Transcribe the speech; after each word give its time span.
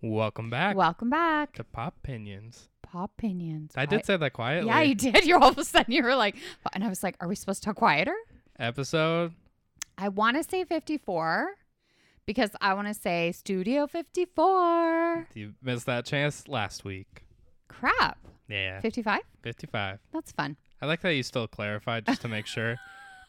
Welcome 0.00 0.48
back 0.48 0.76
Welcome 0.76 1.10
back. 1.10 1.54
to 1.54 1.64
Pop 1.64 1.94
Opinions. 2.04 2.68
Pop 2.82 3.10
opinions. 3.18 3.72
I 3.76 3.84
did 3.84 4.06
say 4.06 4.16
that 4.16 4.32
quietly. 4.32 4.68
Yeah, 4.68 4.80
you 4.80 4.94
did. 4.94 5.24
You're 5.26 5.38
all 5.38 5.50
of 5.50 5.58
a 5.58 5.64
sudden 5.64 5.92
you 5.92 6.02
were 6.02 6.14
like, 6.14 6.36
and 6.72 6.82
I 6.84 6.88
was 6.88 7.02
like, 7.02 7.16
are 7.20 7.28
we 7.28 7.34
supposed 7.34 7.62
to 7.62 7.66
talk 7.66 7.76
quieter? 7.76 8.14
Episode. 8.58 9.32
I 9.98 10.08
want 10.08 10.36
to 10.36 10.44
say 10.48 10.64
54 10.64 11.50
because 12.26 12.50
I 12.60 12.74
want 12.74 12.88
to 12.88 12.94
say 12.94 13.32
Studio 13.32 13.86
54. 13.86 15.28
You 15.34 15.54
missed 15.62 15.86
that 15.86 16.06
chance 16.06 16.46
last 16.48 16.84
week. 16.84 17.24
Crap. 17.68 18.18
Yeah, 18.48 18.80
55? 18.80 19.20
55. 19.42 19.98
That's 20.12 20.32
fun. 20.32 20.56
I 20.80 20.86
like 20.86 21.02
that 21.02 21.12
you 21.14 21.22
still 21.24 21.46
clarified 21.48 22.06
just 22.06 22.22
to 22.22 22.28
make 22.28 22.46
sure 22.46 22.76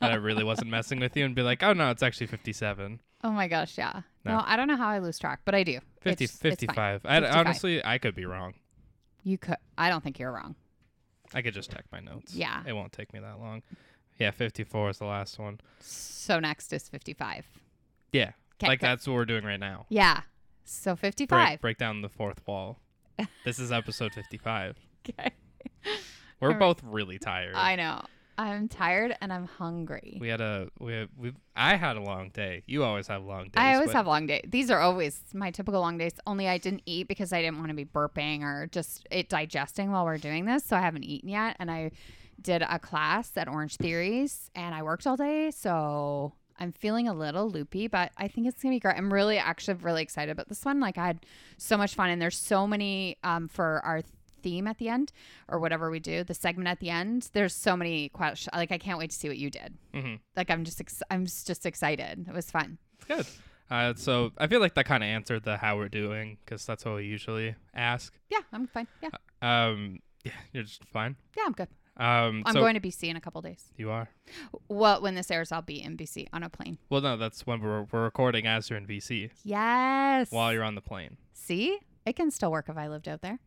that 0.01 0.11
I 0.11 0.15
really 0.15 0.43
wasn't 0.43 0.69
messing 0.69 0.99
with 0.99 1.15
you 1.17 1.25
and 1.25 1.35
be 1.35 1.41
like, 1.41 1.61
oh 1.63 1.73
no, 1.73 1.89
it's 1.91 2.03
actually 2.03 2.27
57. 2.27 2.99
Oh 3.23 3.31
my 3.31 3.47
gosh, 3.47 3.77
yeah. 3.77 4.01
No. 4.25 4.37
No, 4.37 4.43
I 4.45 4.55
don't 4.55 4.67
know 4.67 4.77
how 4.77 4.87
I 4.87 4.99
lose 4.99 5.19
track, 5.19 5.41
but 5.45 5.53
I 5.55 5.63
do. 5.63 5.79
50, 6.01 6.23
It's- 6.23 6.29
it's 6.35 6.37
55. 6.41 7.05
I, 7.05 7.19
55. 7.19 7.35
honestly, 7.37 7.83
I 7.85 7.97
could 7.97 8.15
be 8.15 8.25
wrong. 8.25 8.53
You 9.23 9.37
could. 9.37 9.57
I 9.77 9.89
don't 9.89 10.03
think 10.03 10.19
you're 10.19 10.31
wrong. 10.31 10.55
I 11.33 11.41
could 11.41 11.53
just 11.53 11.69
check 11.71 11.85
my 11.91 11.99
notes. 11.99 12.33
Yeah. 12.33 12.63
It 12.65 12.73
won't 12.73 12.91
take 12.93 13.13
me 13.13 13.19
that 13.19 13.39
long. 13.39 13.61
Yeah, 14.17 14.31
54 14.31 14.89
is 14.91 14.97
the 14.99 15.05
last 15.05 15.37
one. 15.39 15.59
So 15.79 16.39
next 16.39 16.71
is 16.73 16.87
55. 16.89 17.45
Yeah. 18.11 18.31
'Kay, 18.57 18.67
like 18.67 18.79
that's 18.81 19.07
what 19.07 19.13
we're 19.13 19.25
doing 19.25 19.43
right 19.45 19.59
now. 19.59 19.85
Yeah. 19.89 20.21
So 20.65 20.95
55. 20.95 21.29
Break, 21.29 21.61
break 21.61 21.77
down 21.77 22.01
the 22.01 22.09
fourth 22.09 22.41
wall. 22.47 22.79
this 23.45 23.59
is 23.59 23.71
episode 23.71 24.13
55. 24.13 24.77
Okay. 25.09 25.31
We're 26.41 26.49
All 26.49 26.53
right. 26.53 26.59
both 26.59 26.83
really 26.83 27.17
tired. 27.19 27.55
I 27.55 27.75
know. 27.75 28.03
I'm 28.39 28.69
tired 28.69 29.17
and 29.19 29.33
I'm 29.33 29.45
hungry. 29.45 30.17
we 30.19 30.29
had 30.29 30.39
a 30.39 30.69
we 30.79 30.93
had, 30.93 31.09
we 31.17 31.33
I 31.57 31.75
had 31.75 31.97
a 31.97 32.01
long 32.01 32.29
day. 32.29 32.63
You 32.67 32.85
always 32.85 33.07
have 33.07 33.23
long 33.25 33.45
days. 33.45 33.53
I 33.57 33.73
always 33.73 33.89
but 33.89 33.97
have 33.97 34.07
long 34.07 34.27
days. 34.27 34.43
These 34.47 34.71
are 34.71 34.79
always 34.79 35.19
my 35.33 35.51
typical 35.51 35.81
long 35.81 35.97
days. 35.97 36.13
Only 36.25 36.47
I 36.47 36.57
didn't 36.57 36.83
eat 36.85 37.09
because 37.09 37.33
I 37.33 37.41
didn't 37.41 37.57
want 37.57 37.67
to 37.69 37.75
be 37.75 37.83
burping 37.83 38.43
or 38.43 38.67
just 38.67 39.05
it 39.11 39.27
digesting 39.27 39.91
while 39.91 40.05
we're 40.05 40.17
doing 40.17 40.45
this. 40.45 40.63
So 40.63 40.77
I 40.77 40.79
haven't 40.79 41.03
eaten 41.03 41.27
yet. 41.27 41.57
And 41.59 41.69
I 41.69 41.91
did 42.41 42.61
a 42.61 42.79
class 42.79 43.35
at 43.35 43.49
Orange 43.49 43.75
Theories 43.75 44.49
and 44.55 44.73
I 44.73 44.83
worked 44.83 45.05
all 45.05 45.17
day. 45.17 45.51
So 45.51 46.31
I'm 46.57 46.71
feeling 46.71 47.09
a 47.09 47.13
little 47.13 47.49
loopy, 47.49 47.87
but 47.89 48.13
I 48.15 48.29
think 48.29 48.47
it's 48.47 48.63
gonna 48.63 48.75
be 48.75 48.79
great. 48.79 48.95
I'm 48.95 49.11
really 49.11 49.37
actually 49.37 49.73
really 49.75 50.01
excited 50.01 50.31
about 50.31 50.47
this 50.47 50.63
one. 50.63 50.79
Like 50.79 50.97
I 50.97 51.07
had 51.07 51.25
so 51.57 51.75
much 51.75 51.93
fun 51.93 52.09
and 52.09 52.21
there's 52.21 52.37
so 52.37 52.65
many 52.65 53.17
um 53.25 53.49
for 53.49 53.81
our 53.83 54.01
theme 54.41 54.67
at 54.67 54.77
the 54.77 54.89
end 54.89 55.11
or 55.47 55.59
whatever 55.59 55.89
we 55.91 55.99
do, 55.99 56.23
the 56.23 56.33
segment 56.33 56.67
at 56.67 56.79
the 56.79 56.89
end. 56.89 57.29
There's 57.33 57.53
so 57.55 57.77
many 57.77 58.09
questions. 58.09 58.49
Like 58.55 58.71
I 58.71 58.77
can't 58.77 58.97
wait 58.97 59.11
to 59.11 59.15
see 59.15 59.27
what 59.27 59.37
you 59.37 59.49
did. 59.49 59.77
hmm 59.93 60.15
Like 60.35 60.49
I'm 60.49 60.63
just 60.65 60.79
ex- 60.81 61.03
I'm 61.11 61.25
just 61.25 61.65
excited. 61.65 62.25
It 62.27 62.33
was 62.33 62.49
fun. 62.51 62.77
Good. 63.07 63.25
Uh, 63.71 63.93
so 63.95 64.31
I 64.37 64.47
feel 64.47 64.59
like 64.61 64.73
that 64.73 64.85
kind 64.85 65.03
of 65.03 65.07
answered 65.07 65.43
the 65.43 65.57
how 65.57 65.77
we're 65.77 65.89
doing 65.89 66.37
because 66.43 66.65
that's 66.65 66.83
what 66.85 66.95
we 66.95 67.05
usually 67.05 67.53
ask. 67.75 68.13
Yeah, 68.29 68.39
I'm 68.51 68.65
fine. 68.67 68.87
Yeah. 69.03 69.09
Um, 69.43 69.99
yeah, 70.23 70.31
you're 70.53 70.63
just 70.63 70.83
fine. 70.85 71.15
Yeah, 71.37 71.43
I'm 71.45 71.51
good. 71.53 71.67
Um, 71.95 72.43
I'm 72.45 72.53
so 72.53 72.61
going 72.61 72.75
to 72.75 72.79
BC 72.79 73.09
in 73.09 73.15
a 73.17 73.21
couple 73.21 73.41
days. 73.41 73.65
you 73.77 73.91
are. 73.91 74.09
Well, 74.69 75.01
when 75.01 75.15
this 75.15 75.29
airs, 75.29 75.51
I'll 75.51 75.61
be 75.61 75.81
in 75.83 75.97
BC 75.97 76.27
on 76.33 76.43
a 76.43 76.49
plane. 76.49 76.77
Well, 76.89 77.01
no, 77.01 77.17
that's 77.17 77.45
when 77.45 77.61
we're 77.61 77.83
we're 77.91 78.03
recording 78.03 78.47
as 78.47 78.69
you're 78.69 78.77
in 78.79 78.87
BC 78.87 79.29
Yes. 79.43 80.31
while 80.31 80.51
you're 80.53 80.63
on 80.63 80.75
the 80.75 80.81
plane. 80.81 81.17
See, 81.33 81.77
it 82.05 82.15
can 82.15 82.31
still 82.31 82.51
work 82.51 82.69
if 82.69 82.77
I 82.77 82.87
lived 82.87 83.07
out 83.09 83.21
there. 83.21 83.39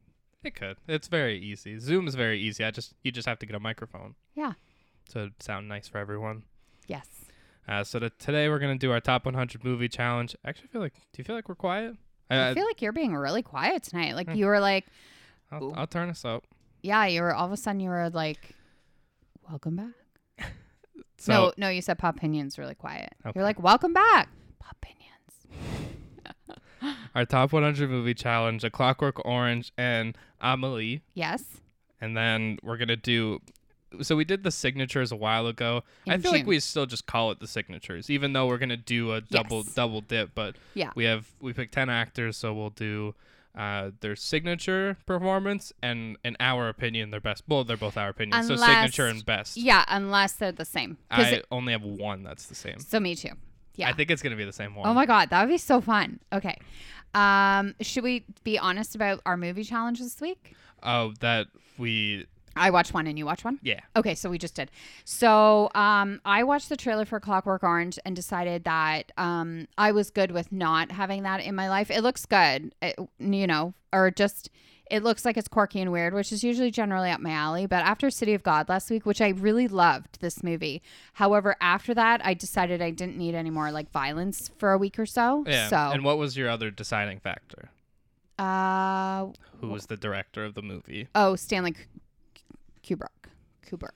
It 0.44 0.54
could. 0.54 0.76
It's 0.88 1.08
very 1.08 1.38
easy. 1.38 1.78
Zoom 1.78 2.08
is 2.08 2.14
very 2.14 2.40
easy. 2.40 2.64
I 2.64 2.70
just 2.70 2.94
you 3.02 3.12
just 3.12 3.28
have 3.28 3.38
to 3.40 3.46
get 3.46 3.54
a 3.54 3.60
microphone. 3.60 4.14
Yeah. 4.34 4.52
So 5.08 5.20
it'd 5.20 5.42
sound 5.42 5.68
nice 5.68 5.88
for 5.88 5.98
everyone. 5.98 6.42
Yes. 6.88 7.06
Uh, 7.68 7.84
so 7.84 7.98
to, 8.00 8.10
today 8.10 8.48
we're 8.48 8.58
gonna 8.58 8.76
do 8.76 8.90
our 8.90 9.00
top 9.00 9.24
100 9.24 9.62
movie 9.64 9.88
challenge. 9.88 10.34
Actually, 10.44 10.68
feel 10.68 10.80
like. 10.80 10.94
Do 10.94 11.00
you 11.18 11.24
feel 11.24 11.36
like 11.36 11.48
we're 11.48 11.54
quiet? 11.54 11.94
I 12.30 12.54
feel 12.54 12.64
like 12.64 12.80
you're 12.80 12.92
being 12.92 13.14
really 13.14 13.42
quiet 13.42 13.82
tonight. 13.82 14.14
Like 14.16 14.28
Hmm. 14.28 14.34
you 14.36 14.46
were 14.46 14.58
like, 14.58 14.86
I'll, 15.50 15.72
I'll 15.76 15.86
turn 15.86 16.08
us 16.08 16.24
up. 16.24 16.44
yeah, 16.82 17.04
you 17.06 17.20
were 17.20 17.34
all 17.34 17.44
of 17.46 17.52
a 17.52 17.56
sudden 17.58 17.78
you 17.80 17.90
were 17.90 18.08
like, 18.10 18.54
welcome 19.48 19.76
back. 19.76 19.94
So 21.18 21.32
no, 21.32 21.52
no, 21.56 21.68
you 21.68 21.82
said 21.82 21.98
pop 21.98 22.16
opinions 22.16 22.58
really 22.58 22.74
quiet. 22.74 23.12
Okay. 23.24 23.32
You're 23.38 23.44
like, 23.44 23.62
welcome 23.62 23.92
back. 23.92 24.28
Pop 24.58 24.74
opinions. 24.82 26.01
our 27.14 27.24
top 27.24 27.52
100 27.52 27.88
movie 27.90 28.14
challenge: 28.14 28.64
A 28.64 28.70
Clockwork 28.70 29.24
Orange 29.26 29.72
and 29.76 30.16
Amelie. 30.40 31.02
Yes. 31.14 31.44
and 32.00 32.16
then 32.16 32.58
we're 32.62 32.76
gonna 32.76 32.96
do 32.96 33.40
so 34.00 34.16
we 34.16 34.24
did 34.24 34.42
the 34.42 34.50
signatures 34.50 35.12
a 35.12 35.16
while 35.16 35.46
ago 35.46 35.84
i 36.08 36.14
In 36.14 36.22
feel 36.22 36.32
like 36.32 36.46
we 36.46 36.58
still 36.60 36.86
just 36.86 37.06
call 37.06 37.30
it 37.30 37.40
the 37.40 37.46
signatures 37.46 38.08
even 38.08 38.32
though 38.32 38.46
we're 38.46 38.56
gonna 38.58 38.76
do 38.76 39.12
a 39.12 39.20
double 39.20 39.58
Yes. 39.58 39.74
double 39.74 40.00
dip 40.00 40.30
but 40.34 40.56
Yeah. 40.74 40.90
we 40.96 41.04
have 41.04 41.28
we 41.40 41.52
picked 41.52 41.74
10 41.74 41.90
actors 41.90 42.36
so 42.38 42.54
we'll 42.54 42.70
do 42.70 43.14
uh, 43.54 43.90
their 44.00 44.16
signature 44.16 44.96
performance 45.04 45.74
and 45.82 46.16
in 46.24 46.36
our 46.40 46.68
opinion 46.70 47.10
their 47.10 47.20
best 47.20 47.44
well 47.46 47.64
they're 47.64 47.76
both 47.76 47.98
our 47.98 48.08
opinions 48.08 48.48
so 48.48 48.56
signature 48.56 49.06
and 49.06 49.24
best 49.26 49.58
Yeah, 49.58 49.84
unless 49.88 50.32
they're 50.32 50.52
the 50.52 50.64
same. 50.64 50.96
i 51.10 51.22
it- 51.22 51.46
only 51.52 51.72
have 51.72 51.82
one 51.82 52.22
that's 52.24 52.46
the 52.46 52.54
same 52.54 52.78
so 52.80 52.98
me 52.98 53.14
too. 53.14 53.32
Yeah. 53.76 53.88
i 53.88 53.92
think 53.92 54.10
it's 54.10 54.22
gonna 54.22 54.36
be 54.36 54.44
the 54.44 54.52
same 54.52 54.74
one 54.74 54.86
Oh 54.88 54.94
my 54.94 55.06
god, 55.06 55.30
that 55.30 55.40
would 55.42 55.50
be 55.50 55.58
so 55.58 55.80
fun. 55.80 56.20
Okay. 56.32 56.58
Um, 57.14 57.74
should 57.80 58.04
we 58.04 58.24
be 58.44 58.58
honest 58.58 58.94
about 58.94 59.20
our 59.26 59.36
movie 59.36 59.64
challenge 59.64 59.98
this 60.00 60.20
week? 60.20 60.54
oh 60.82 61.12
that 61.20 61.46
we 61.78 62.26
I 62.54 62.70
watched 62.70 62.92
one 62.92 63.06
and 63.06 63.18
you 63.18 63.24
watched 63.24 63.44
one? 63.44 63.58
yeah 63.62 63.80
Okay, 63.96 64.14
so 64.14 64.28
we 64.28 64.36
just 64.38 64.54
did. 64.54 64.70
So 65.04 65.70
um, 65.74 66.20
I 66.24 66.42
watched 66.42 66.68
the 66.68 66.76
trailer 66.76 67.04
for 67.04 67.18
Clockwork 67.20 67.62
Orange 67.62 67.98
and 68.04 68.14
decided 68.14 68.64
that 68.64 69.10
um, 69.16 69.68
I 69.78 69.92
was 69.92 70.10
good 70.10 70.30
with 70.32 70.52
not 70.52 70.92
having 70.92 71.22
that 71.22 71.40
in 71.40 71.54
my 71.54 71.68
life. 71.68 71.90
It 71.90 72.02
looks 72.02 72.26
good, 72.26 72.74
it, 72.82 72.96
you 73.18 73.46
know, 73.46 73.72
or 73.92 74.10
just 74.10 74.50
it 74.90 75.02
looks 75.02 75.24
like 75.24 75.36
it's 75.36 75.48
quirky 75.48 75.80
and 75.80 75.90
weird, 75.90 76.12
which 76.12 76.32
is 76.32 76.44
usually 76.44 76.70
generally 76.70 77.10
up 77.10 77.20
my 77.20 77.30
alley. 77.30 77.66
But 77.66 77.84
after 77.84 78.10
City 78.10 78.34
of 78.34 78.42
God 78.42 78.68
last 78.68 78.90
week, 78.90 79.06
which 79.06 79.20
I 79.20 79.28
really 79.28 79.68
loved 79.68 80.20
this 80.20 80.42
movie, 80.42 80.82
however, 81.14 81.56
after 81.60 81.94
that 81.94 82.24
I 82.24 82.34
decided 82.34 82.82
I 82.82 82.90
didn't 82.90 83.16
need 83.16 83.34
any 83.34 83.50
more 83.50 83.70
like 83.72 83.90
violence 83.90 84.50
for 84.58 84.72
a 84.72 84.78
week 84.78 84.98
or 84.98 85.06
so. 85.06 85.44
yeah 85.46 85.68
So 85.68 85.76
and 85.76 86.04
what 86.04 86.18
was 86.18 86.36
your 86.36 86.48
other 86.48 86.70
deciding 86.70 87.20
factor 87.20 87.70
uh, 88.38 89.26
who 89.60 89.68
was 89.68 89.86
the 89.86 89.96
director 89.96 90.44
of 90.44 90.54
the 90.54 90.62
movie 90.62 91.08
oh, 91.14 91.36
Stanley 91.36 91.72
K- 91.72 92.96
Kubrick. 92.96 93.08
Kubrick. 93.66 93.90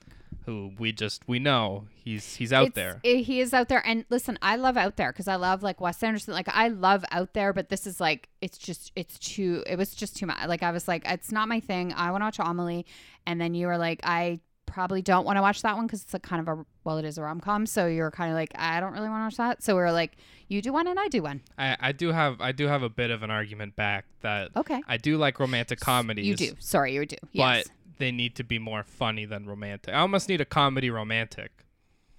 Who 0.47 0.71
we 0.79 0.91
just 0.91 1.21
we 1.27 1.37
know 1.37 1.85
he's 1.93 2.37
he's 2.37 2.51
out 2.51 2.67
It's- 2.67 2.75
there 2.75 2.99
it- 3.03 3.23
he 3.25 3.39
is 3.41 3.53
out 3.53 3.67
there, 3.69 3.85
and 3.85 4.05
listen, 4.09 4.39
I 4.41 4.55
love 4.55 4.77
out 4.77 4.95
there 4.95 5.11
because 5.11 5.27
I 5.27 5.35
love 5.35 5.61
like 5.61 5.79
Wes 5.79 6.01
Anderson. 6.01 6.33
Like 6.33 6.47
I 6.49 6.69
love 6.69 7.05
out 7.11 7.33
there, 7.35 7.53
but 7.53 7.69
this 7.69 7.85
is 7.85 7.99
like 7.99 8.29
it's 8.41 8.57
just 8.57 8.91
it's 8.95 9.19
too. 9.19 9.63
It 9.67 9.77
was 9.77 9.93
just 9.93 10.15
too 10.15 10.25
much. 10.25 10.37
Like 10.47 10.63
I 10.63 10.71
was 10.71 10.87
like, 10.87 11.03
it's 11.05 11.31
not 11.31 11.47
my 11.47 11.59
thing. 11.59 11.93
I 11.93 12.09
want 12.11 12.21
to 12.21 12.25
watch 12.25 12.39
Amelie, 12.39 12.85
and 13.27 13.39
then 13.39 13.53
you 13.53 13.67
were 13.67 13.77
like, 13.77 13.99
I 14.03 14.39
probably 14.65 15.01
don't 15.01 15.25
want 15.25 15.37
to 15.37 15.41
watch 15.41 15.61
that 15.61 15.75
one 15.77 15.85
because 15.87 16.01
it's 16.03 16.13
a 16.13 16.19
kind 16.19 16.41
of 16.47 16.59
a 16.59 16.65
well, 16.83 16.97
it 16.97 17.05
is 17.05 17.17
a 17.17 17.21
rom 17.21 17.39
com. 17.41 17.65
So 17.65 17.85
you're 17.87 18.11
kind 18.11 18.31
of 18.31 18.35
like, 18.35 18.51
I 18.55 18.79
don't 18.79 18.93
really 18.93 19.09
want 19.09 19.21
to 19.21 19.25
watch 19.25 19.37
that. 19.37 19.63
So 19.63 19.75
we 19.75 19.81
are 19.81 19.91
like, 19.91 20.15
you 20.47 20.61
do 20.61 20.71
one 20.71 20.87
and 20.87 20.97
I 20.99 21.07
do 21.09 21.21
one. 21.23 21.41
I, 21.57 21.75
I 21.79 21.91
do 21.91 22.11
have 22.13 22.39
I 22.39 22.53
do 22.53 22.67
have 22.67 22.83
a 22.83 22.89
bit 22.89 23.11
of 23.11 23.21
an 23.23 23.31
argument 23.31 23.75
back 23.75 24.05
that 24.21 24.51
Okay, 24.55 24.81
I 24.87 24.95
do 24.97 25.17
like 25.17 25.39
romantic 25.41 25.79
comedies. 25.81 26.25
you 26.25 26.35
do. 26.35 26.53
Sorry, 26.59 26.93
you 26.93 27.05
do. 27.05 27.17
Yes. 27.33 27.65
but 27.67 27.73
they 27.97 28.11
need 28.11 28.35
to 28.35 28.43
be 28.43 28.59
more 28.59 28.83
funny 28.83 29.25
than 29.25 29.45
romantic. 29.45 29.93
I 29.93 29.99
almost 29.99 30.29
need 30.29 30.41
a 30.41 30.45
comedy 30.45 30.89
romantic. 30.89 31.51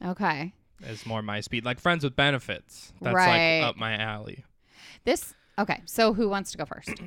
okay. 0.05 0.53
Is 0.81 1.05
more 1.05 1.23
my 1.23 1.41
speed. 1.41 1.65
Like 1.65 1.81
Friends 1.81 2.05
with 2.05 2.15
Benefits. 2.15 2.93
That's 3.01 3.15
Right. 3.15 3.59
like 3.61 3.69
up 3.69 3.77
my 3.77 3.97
alley. 3.97 4.45
This. 5.05 5.35
Okay. 5.59 5.83
So 5.87 6.15
who 6.15 6.29
wants 6.29 6.53
to 6.53 6.59
go 6.59 6.65
first? 6.65 6.91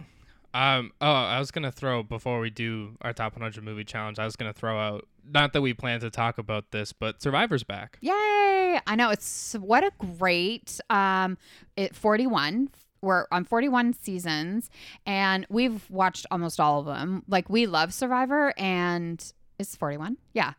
Um. 0.54 0.92
Oh, 1.00 1.10
I 1.10 1.40
was 1.40 1.50
gonna 1.50 1.72
throw 1.72 2.04
before 2.04 2.42
we 2.42 2.50
do 2.50 2.98
our 3.02 3.14
top 3.14 3.38
100 3.38 3.64
movie 3.64 3.86
challenge. 3.86 4.20
I 4.20 4.26
was 4.26 4.36
gonna 4.36 4.52
throw 4.52 4.78
out 4.78 5.08
not 5.26 5.54
that 5.54 5.62
we 5.62 5.74
plan 5.74 6.02
to 6.02 6.10
talk 6.10 6.38
about 6.38 6.72
this, 6.72 6.92
but 6.92 7.22
Survivor's 7.22 7.64
back. 7.64 7.98
Yay! 8.02 8.78
I 8.86 8.96
know 8.98 9.12
it's 9.12 9.54
what 9.54 9.86
a 9.86 9.92
great 10.18 10.82
um 10.90 11.38
it 11.78 11.96
41 11.96 12.68
we're 13.02 13.26
on 13.32 13.44
41 13.44 13.94
seasons 13.94 14.70
and 15.06 15.46
we've 15.50 15.90
watched 15.90 16.26
almost 16.32 16.60
all 16.60 16.80
of 16.80 16.86
them. 16.86 17.24
Like 17.28 17.50
we 17.50 17.66
love 17.66 17.94
Survivor 17.94 18.54
and 18.58 19.34
it's 19.60 19.76
41? 19.76 20.18
Yeah. 20.34 20.54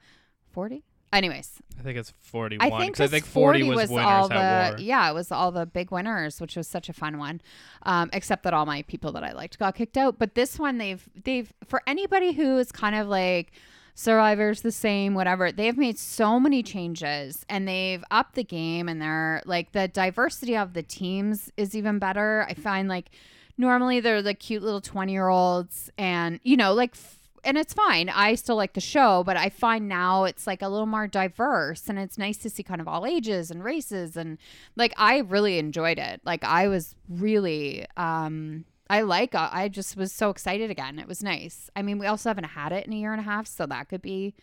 40? 0.52 0.84
Anyways, 1.12 1.60
I 1.78 1.82
think 1.82 1.98
it's 1.98 2.14
41. 2.20 2.72
I 2.72 2.78
think 2.78 2.98
I 2.98 3.06
think 3.06 3.26
40, 3.26 3.64
was, 3.64 3.92
all 3.92 4.28
the 4.28 4.76
yeah, 4.78 5.10
it 5.10 5.12
was 5.12 5.30
all 5.30 5.52
the 5.52 5.66
big 5.66 5.90
winners, 5.90 6.40
which 6.40 6.56
was 6.56 6.66
such 6.66 6.88
a 6.88 6.94
fun 6.94 7.18
one. 7.18 7.42
Um, 7.82 8.08
except 8.14 8.44
that 8.44 8.54
all 8.54 8.64
my 8.64 8.80
people 8.82 9.12
that 9.12 9.22
I 9.22 9.32
liked 9.32 9.58
got 9.58 9.74
kicked 9.74 9.98
out. 9.98 10.18
But 10.18 10.34
this 10.34 10.58
one, 10.58 10.78
they've 10.78 11.06
they've 11.24 11.52
for 11.66 11.82
anybody 11.86 12.32
who 12.32 12.56
is 12.56 12.72
kind 12.72 12.96
of 12.96 13.08
like 13.08 13.52
Survivor's 13.94 14.62
the 14.62 14.72
same, 14.72 15.14
whatever. 15.14 15.52
They've 15.52 15.76
made 15.76 15.98
so 15.98 16.40
many 16.40 16.62
changes 16.62 17.44
and 17.48 17.68
they've 17.68 18.02
upped 18.10 18.34
the 18.34 18.44
game, 18.44 18.88
and 18.88 19.00
they're 19.02 19.42
like 19.44 19.72
the 19.72 19.88
diversity 19.88 20.56
of 20.56 20.72
the 20.72 20.82
teams 20.82 21.52
is 21.56 21.76
even 21.76 21.98
better. 21.98 22.46
I 22.48 22.54
find 22.54 22.88
like 22.88 23.10
normally 23.58 24.00
they're 24.00 24.22
the 24.22 24.34
cute 24.34 24.62
little 24.62 24.80
20 24.80 25.12
year 25.12 25.28
olds 25.28 25.90
and 25.98 26.40
you 26.42 26.56
know 26.56 26.72
like 26.72 26.92
f- 26.94 27.18
and 27.44 27.58
it's 27.58 27.74
fine 27.74 28.08
i 28.08 28.34
still 28.34 28.56
like 28.56 28.72
the 28.72 28.80
show 28.80 29.22
but 29.24 29.36
i 29.36 29.48
find 29.48 29.88
now 29.88 30.24
it's 30.24 30.46
like 30.46 30.62
a 30.62 30.68
little 30.68 30.86
more 30.86 31.06
diverse 31.06 31.88
and 31.88 31.98
it's 31.98 32.16
nice 32.16 32.38
to 32.38 32.48
see 32.48 32.62
kind 32.62 32.80
of 32.80 32.88
all 32.88 33.04
ages 33.04 33.50
and 33.50 33.62
races 33.62 34.16
and 34.16 34.38
like 34.74 34.92
i 34.96 35.18
really 35.18 35.58
enjoyed 35.58 35.98
it 35.98 36.20
like 36.24 36.42
i 36.44 36.66
was 36.66 36.94
really 37.08 37.84
um 37.96 38.64
I 38.92 39.00
like. 39.02 39.34
Uh, 39.34 39.48
I 39.50 39.68
just 39.68 39.96
was 39.96 40.12
so 40.12 40.30
excited 40.30 40.70
again. 40.70 40.98
It 40.98 41.08
was 41.08 41.22
nice. 41.22 41.70
I 41.74 41.82
mean, 41.82 41.98
we 41.98 42.06
also 42.06 42.28
haven't 42.30 42.44
had 42.44 42.72
it 42.72 42.86
in 42.86 42.92
a 42.92 42.96
year 42.96 43.12
and 43.12 43.20
a 43.20 43.24
half, 43.24 43.46
so 43.46 43.66
that 43.66 43.88
could 43.88 44.02
be 44.02 44.34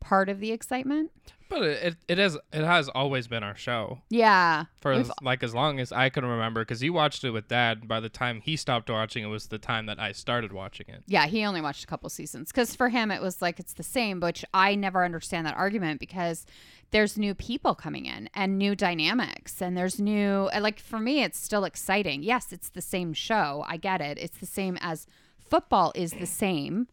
part 0.00 0.28
of 0.28 0.40
the 0.40 0.50
excitement. 0.52 1.10
But 1.50 1.62
it, 1.62 1.82
it, 1.82 1.96
it 2.08 2.18
is 2.18 2.36
it 2.52 2.62
has 2.64 2.88
always 2.90 3.26
been 3.26 3.42
our 3.42 3.56
show 3.56 4.00
Yeah. 4.10 4.66
for 4.80 4.92
as, 4.92 5.10
like 5.22 5.42
as 5.42 5.54
long 5.54 5.80
as 5.80 5.92
I 5.92 6.08
can 6.10 6.24
remember 6.24 6.60
because 6.62 6.82
you 6.82 6.92
watched 6.92 7.24
it 7.24 7.30
with 7.30 7.48
dad. 7.48 7.88
By 7.88 8.00
the 8.00 8.10
time 8.10 8.40
he 8.42 8.54
stopped 8.56 8.90
watching, 8.90 9.24
it 9.24 9.28
was 9.28 9.46
the 9.46 9.58
time 9.58 9.86
that 9.86 9.98
I 9.98 10.12
started 10.12 10.52
watching 10.52 10.86
it. 10.88 11.02
Yeah, 11.06 11.26
he 11.26 11.44
only 11.46 11.60
watched 11.62 11.84
a 11.84 11.86
couple 11.86 12.08
seasons 12.10 12.50
because 12.52 12.76
for 12.76 12.90
him 12.90 13.10
it 13.10 13.22
was 13.22 13.40
like 13.42 13.58
it's 13.58 13.72
the 13.72 13.82
same, 13.82 14.20
which 14.20 14.44
I 14.54 14.74
never 14.74 15.04
understand 15.04 15.46
that 15.46 15.56
argument 15.56 16.00
because 16.00 16.44
there's 16.90 17.18
new 17.18 17.34
people 17.34 17.74
coming 17.74 18.06
in 18.06 18.30
and 18.34 18.58
new 18.58 18.74
dynamics 18.74 19.60
and 19.60 19.76
there's 19.76 20.00
new 20.00 20.48
like 20.60 20.80
for 20.80 20.98
me 20.98 21.22
it's 21.22 21.38
still 21.38 21.64
exciting. 21.64 22.22
Yes, 22.22 22.52
it's 22.52 22.68
the 22.70 22.80
same 22.82 23.12
show. 23.12 23.64
I 23.68 23.76
get 23.76 24.00
it. 24.00 24.18
It's 24.18 24.38
the 24.38 24.46
same 24.46 24.78
as 24.80 25.06
football 25.38 25.92
is 25.94 26.12
the 26.12 26.26
same. 26.26 26.88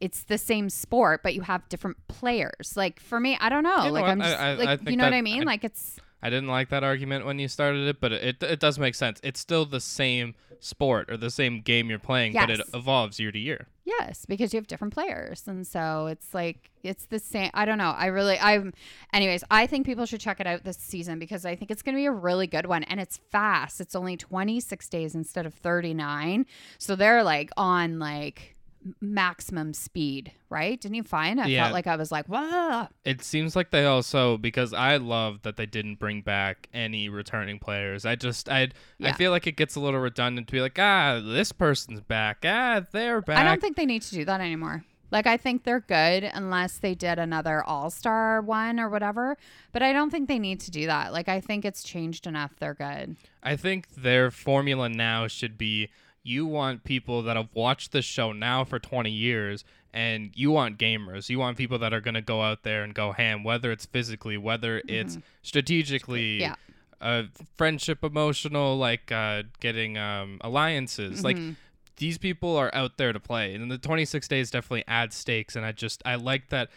It's 0.00 0.22
the 0.24 0.36
same 0.36 0.68
sport, 0.68 1.22
but 1.22 1.34
you 1.34 1.40
have 1.42 1.68
different 1.68 1.96
players. 2.08 2.76
Like 2.76 3.00
for 3.00 3.18
me, 3.18 3.38
I 3.40 3.48
don't 3.48 3.62
know. 3.62 3.78
You 3.78 3.84
know 3.86 3.92
like? 3.92 4.04
I'm 4.04 4.20
just 4.20 4.36
I- 4.38 4.50
I- 4.50 4.54
like 4.54 4.68
I 4.86 4.90
you 4.90 4.96
know 4.96 5.04
what 5.04 5.14
I 5.14 5.22
mean? 5.22 5.44
Like 5.44 5.64
it's 5.64 5.98
I 6.22 6.30
didn't 6.30 6.48
like 6.48 6.70
that 6.70 6.82
argument 6.82 7.24
when 7.24 7.38
you 7.38 7.46
started 7.46 7.86
it, 7.86 8.00
but 8.00 8.12
it 8.12 8.42
it 8.42 8.58
does 8.60 8.78
make 8.78 8.94
sense. 8.94 9.20
It's 9.22 9.38
still 9.38 9.64
the 9.64 9.80
same 9.80 10.34
sport 10.60 11.10
or 11.10 11.16
the 11.16 11.30
same 11.30 11.60
game 11.60 11.88
you're 11.88 11.98
playing, 11.98 12.32
but 12.32 12.50
it 12.50 12.60
evolves 12.74 13.20
year 13.20 13.30
to 13.32 13.38
year. 13.38 13.68
Yes, 13.86 14.26
because 14.26 14.52
you 14.52 14.58
have 14.58 14.66
different 14.66 14.92
players. 14.92 15.46
And 15.46 15.64
so 15.64 16.08
it's 16.08 16.34
like 16.34 16.72
it's 16.82 17.06
the 17.06 17.20
same 17.20 17.50
I 17.54 17.64
don't 17.64 17.78
know. 17.78 17.94
I 17.96 18.06
really 18.06 18.36
I'm 18.38 18.72
anyways, 19.12 19.44
I 19.48 19.68
think 19.68 19.86
people 19.86 20.06
should 20.06 20.20
check 20.20 20.40
it 20.40 20.46
out 20.46 20.64
this 20.64 20.76
season 20.76 21.20
because 21.20 21.46
I 21.46 21.54
think 21.54 21.70
it's 21.70 21.82
going 21.82 21.94
to 21.94 22.00
be 22.00 22.06
a 22.06 22.12
really 22.12 22.48
good 22.48 22.66
one 22.66 22.82
and 22.82 22.98
it's 22.98 23.18
fast. 23.30 23.80
It's 23.80 23.94
only 23.94 24.16
26 24.16 24.88
days 24.88 25.14
instead 25.14 25.46
of 25.46 25.54
39. 25.54 26.46
So 26.78 26.96
they're 26.96 27.22
like 27.22 27.50
on 27.56 28.00
like 28.00 28.55
maximum 29.00 29.72
speed, 29.74 30.32
right? 30.50 30.80
Didn't 30.80 30.94
you 30.94 31.02
find? 31.02 31.40
I 31.40 31.46
Yeah. 31.46 31.64
felt 31.64 31.74
like 31.74 31.86
I 31.86 31.96
was 31.96 32.12
like, 32.12 32.28
"Wow." 32.28 32.88
It 33.04 33.22
seems 33.22 33.56
like 33.56 33.70
they 33.70 33.84
also 33.84 34.36
because 34.36 34.72
I 34.72 34.96
love 34.96 35.42
that 35.42 35.56
they 35.56 35.66
didn't 35.66 35.96
bring 35.98 36.22
back 36.22 36.68
any 36.72 37.08
returning 37.08 37.58
players. 37.58 38.04
I 38.04 38.14
just 38.16 38.48
I 38.48 38.68
I 39.02 39.12
feel 39.12 39.30
like 39.30 39.46
it 39.46 39.56
gets 39.56 39.74
a 39.76 39.80
little 39.80 40.00
redundant 40.00 40.48
to 40.48 40.52
be 40.52 40.60
like 40.60 40.78
ah 40.78 41.20
this 41.24 41.52
person's 41.52 42.00
back 42.00 42.44
ah 42.44 42.82
they're 42.92 43.20
back. 43.20 43.38
I 43.38 43.44
don't 43.44 43.60
think 43.60 43.76
they 43.76 43.86
need 43.86 44.02
to 44.02 44.14
do 44.14 44.24
that 44.24 44.40
anymore. 44.40 44.84
Like 45.12 45.26
I 45.28 45.36
think 45.36 45.62
they're 45.62 45.80
good 45.80 46.24
unless 46.24 46.78
they 46.78 46.94
did 46.96 47.18
another 47.20 47.62
all-star 47.62 48.40
one 48.40 48.80
or 48.80 48.88
whatever, 48.88 49.36
but 49.72 49.80
I 49.80 49.92
don't 49.92 50.10
think 50.10 50.26
they 50.26 50.40
need 50.40 50.58
to 50.60 50.70
do 50.72 50.86
that. 50.86 51.12
Like 51.12 51.28
I 51.28 51.40
think 51.40 51.64
it's 51.64 51.84
changed 51.84 52.26
enough. 52.26 52.56
They're 52.58 52.74
good. 52.74 53.16
I 53.42 53.54
think 53.54 53.94
their 53.94 54.32
formula 54.32 54.88
now 54.88 55.28
should 55.28 55.56
be 55.56 55.90
you 56.26 56.44
want 56.46 56.82
people 56.84 57.22
that 57.22 57.36
have 57.36 57.48
watched 57.54 57.92
the 57.92 58.02
show 58.02 58.32
now 58.32 58.64
for 58.64 58.78
20 58.78 59.10
years 59.10 59.64
and 59.94 60.30
you 60.34 60.50
want 60.50 60.78
gamers. 60.78 61.28
You 61.28 61.38
want 61.38 61.56
people 61.56 61.78
that 61.78 61.92
are 61.94 62.00
going 62.00 62.14
to 62.14 62.20
go 62.20 62.42
out 62.42 62.62
there 62.64 62.82
and 62.82 62.92
go 62.94 63.12
ham 63.12 63.44
whether 63.44 63.70
it's 63.70 63.86
physically, 63.86 64.36
whether 64.36 64.82
it's 64.88 65.16
strategically, 65.42 66.40
Yeah. 66.40 66.54
uh, 67.00 67.24
friendship 67.56 68.02
emotional 68.04 68.76
like 68.76 69.10
uh, 69.12 69.44
getting 69.60 69.96
um, 69.98 70.38
alliances. 70.42 71.22
Like 71.24 71.36
Mhm. 71.36 71.56
these 71.96 72.18
people 72.18 72.56
are 72.56 72.74
out 72.74 72.96
there 72.98 73.12
to 73.12 73.20
play 73.20 73.54
and 73.54 73.70
the 73.70 73.78
26 73.78 74.28
days 74.28 74.50
definitely 74.50 74.84
adds 74.86 75.16
stakes 75.16 75.56
and 75.56 75.64
i 75.64 75.72
just 75.72 76.02
i 76.04 76.14
like 76.14 76.50
that 76.50 76.68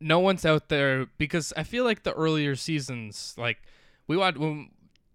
no 0.00 0.18
one's 0.18 0.44
out 0.44 0.68
there 0.68 1.06
because 1.16 1.50
i 1.56 1.62
feel 1.62 1.82
like 1.82 2.02
the 2.02 2.12
earlier 2.12 2.54
seasons 2.54 3.34
like 3.38 3.56
we 4.06 4.18
watched 4.18 4.36
when, 4.36 4.68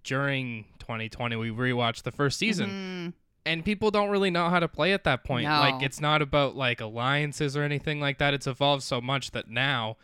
during 0.03 0.65
2020 0.79 1.35
we 1.35 1.49
rewatched 1.51 2.01
the 2.01 2.11
first 2.11 2.39
season 2.39 2.69
Mhm. 2.71 3.13
And 3.45 3.65
people 3.65 3.89
don't 3.91 4.09
really 4.09 4.29
know 4.29 4.49
how 4.49 4.59
to 4.59 4.67
play 4.67 4.93
at 4.93 5.03
that 5.03 5.23
point 5.23 5.45
like 5.45 5.81
it's 5.81 5.99
not 5.99 6.21
about 6.21 6.55
like 6.55 6.79
alliances 6.81 7.57
or 7.57 7.63
anything 7.63 7.99
like 7.99 8.17
that 8.19 8.33
it's 8.33 8.45
evolved 8.47 8.83
so 8.83 9.01
much 9.01 9.31
that 9.31 9.49
now 9.49 9.97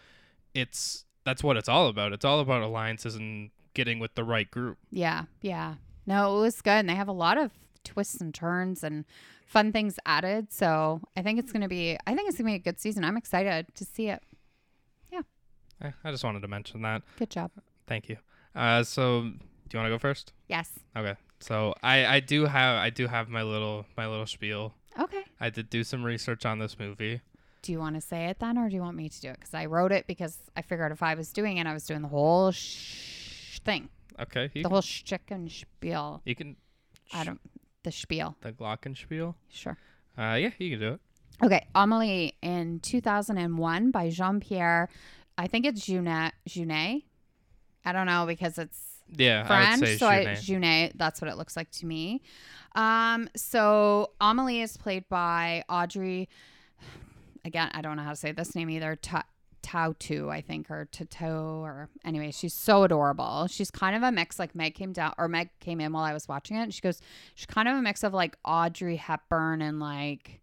it's 0.54 1.06
that's 1.24 1.44
what 1.44 1.56
it's 1.57 1.69
all 1.69 1.88
about 1.88 2.13
it's 2.13 2.25
all 2.25 2.39
about 2.39 2.62
alliances 2.62 3.16
and 3.16 3.51
getting 3.74 4.00
with 4.00 4.16
the 4.16 4.24
right 4.24 4.50
group 4.50 4.78
Yeah, 4.89 5.25
yeah. 5.42 5.75
No, 6.07 6.38
it 6.38 6.42
was 6.42 6.62
good. 6.62 6.72
And 6.72 6.89
they 6.89 6.95
have 6.95 7.10
a 7.10 7.12
lot 7.12 7.38
of 7.38 7.51
twists 7.84 8.22
and 8.22 8.34
turns 8.34 8.81
and 8.84 9.04
fun 9.45 9.72
things 9.74 10.00
added. 10.06 10.51
So 10.54 11.01
I 11.18 11.22
think 11.22 11.38
it's 11.38 11.51
gonna 11.51 11.68
be 11.68 11.98
I 12.07 12.16
think 12.16 12.28
it's 12.30 12.38
gonna 12.38 12.50
be 12.50 12.56
a 12.56 12.60
good 12.60 12.80
season. 12.80 13.04
I'm 13.04 13.18
excited 13.18 13.68
to 13.75 13.86
see 13.86 14.07
it. 14.10 14.24
Yeah. 15.12 15.92
i 16.04 16.10
just 16.12 16.24
wanted 16.24 16.42
to 16.42 16.48
mention 16.48 16.81
that 16.81 17.04
Good 17.19 17.30
job. 17.30 17.51
thank 17.86 18.10
you 18.10 18.18
uh, 18.56 18.84
so 18.84 19.22
do 19.22 19.30
you 19.74 19.80
want 19.80 19.86
to 19.86 19.89
go 19.94 20.00
first 20.00 20.34
Yes. 20.48 20.72
Okay. 20.95 21.16
So 21.39 21.74
I 21.84 22.06
I 22.06 22.19
do 22.19 22.45
have 22.45 22.78
I 22.78 22.89
do 22.89 23.07
have 23.07 23.30
my 23.30 23.44
little 23.44 23.86
my 23.95 24.07
little 24.07 24.25
spiel. 24.25 24.74
Okay. 25.00 25.24
I 25.39 25.50
did 25.50 25.69
do 25.69 25.84
some 25.84 26.04
research 26.04 26.45
on 26.45 26.60
this 26.60 26.80
movie. 26.80 27.22
Do 27.62 27.72
you 27.72 27.80
want 27.80 27.95
to 27.95 28.01
say 28.01 28.25
it 28.25 28.39
then 28.39 28.57
or 28.57 28.69
do 28.69 28.75
you 28.75 28.81
want 28.81 28.98
me 28.98 29.10
to 29.10 29.22
do 29.22 29.30
it? 29.30 29.36
Because 29.39 29.54
I 29.54 29.66
wrote 29.66 29.92
it 29.92 30.07
because 30.07 30.38
I 30.56 30.62
figured 30.62 30.92
if 30.92 31.04
I 31.04 31.13
was 31.16 31.31
doing 31.31 31.57
it, 31.57 31.68
I 31.68 31.74
was 31.74 31.86
doing 31.86 32.01
the 32.01 32.07
whole 32.07 32.51
sh- 32.51 33.60
thing. 33.63 33.89
Okay. 34.19 34.50
The 34.54 34.69
whole 34.69 34.81
chicken 34.81 35.50
spiel. 35.50 36.22
you 36.25 36.36
can 36.36 36.56
I 37.13 37.24
don't 37.24 37.39
the 37.84 37.92
spiel. 37.92 38.36
the 38.42 38.51
glockenspiel. 38.51 39.36
Sure. 39.50 39.78
Uh 40.18 40.36
yeah, 40.36 40.50
you 40.57 40.72
can 40.72 40.80
do 40.80 40.94
it. 40.94 41.00
Okay, 41.44 41.68
Amelie 41.75 42.34
in 42.42 42.80
2001 42.80 43.92
by 43.92 44.10
Jean 44.10 44.39
Pierre. 44.39 44.89
I 45.38 45.45
think 45.45 45.68
it's 45.68 45.88
Jeunet. 45.88 46.31
Jeunet. 46.50 47.04
I 47.86 47.92
don't 47.92 48.07
know 48.07 48.25
because 48.25 48.57
it's 48.57 48.96
Yeah, 49.15 49.44
I 49.44 49.48
French, 49.48 49.81
would 49.81 49.88
say 49.89 49.98
so 49.98 50.07
I, 50.07 50.25
Jeunet. 50.25 50.38
Jeunet. 50.45 50.92
That's 50.95 51.21
what 51.21 51.30
it 51.30 51.38
looks 51.38 51.56
like 51.56 51.71
to 51.71 51.86
me. 51.86 52.21
Um, 52.75 53.30
so 53.36 54.12
Amelie 54.21 54.62
is 54.62 54.77
played 54.77 55.07
by 55.09 55.63
Audrey. 55.69 56.30
Again, 57.45 57.69
I 57.74 57.81
don't 57.81 57.95
know 57.98 58.04
how 58.04 58.12
to 58.12 58.15
say 58.15 58.31
this 58.31 58.56
name 58.56 58.69
either. 58.69 58.95
Ta- 58.98 59.25
Tautu, 59.63 60.30
I 60.31 60.42
think, 60.42 60.69
or 60.71 60.86
Tato, 60.92 61.62
or 61.62 61.89
anyway, 62.06 62.31
she's 62.31 62.54
so 62.54 62.83
adorable. 62.83 63.48
She's 63.48 63.69
kind 63.71 63.95
of 63.95 64.04
a 64.04 64.12
mix. 64.12 64.39
Like 64.39 64.56
Meg 64.56 64.75
came 64.75 64.94
down, 64.94 65.13
or 65.18 65.27
Meg 65.27 65.50
came 65.60 65.81
in 65.81 65.92
while 65.92 66.03
I 66.03 66.13
was 66.13 66.27
watching 66.27 66.57
it, 66.57 66.62
and 66.63 66.74
she 66.74 66.81
goes, 66.81 67.01
she's 67.36 67.45
kind 67.48 67.68
of 67.68 67.75
a 67.75 67.81
mix 67.81 68.03
of 68.03 68.13
like 68.13 68.38
Audrey 68.45 68.95
Hepburn 68.98 69.62
and 69.62 69.80
like 69.80 70.42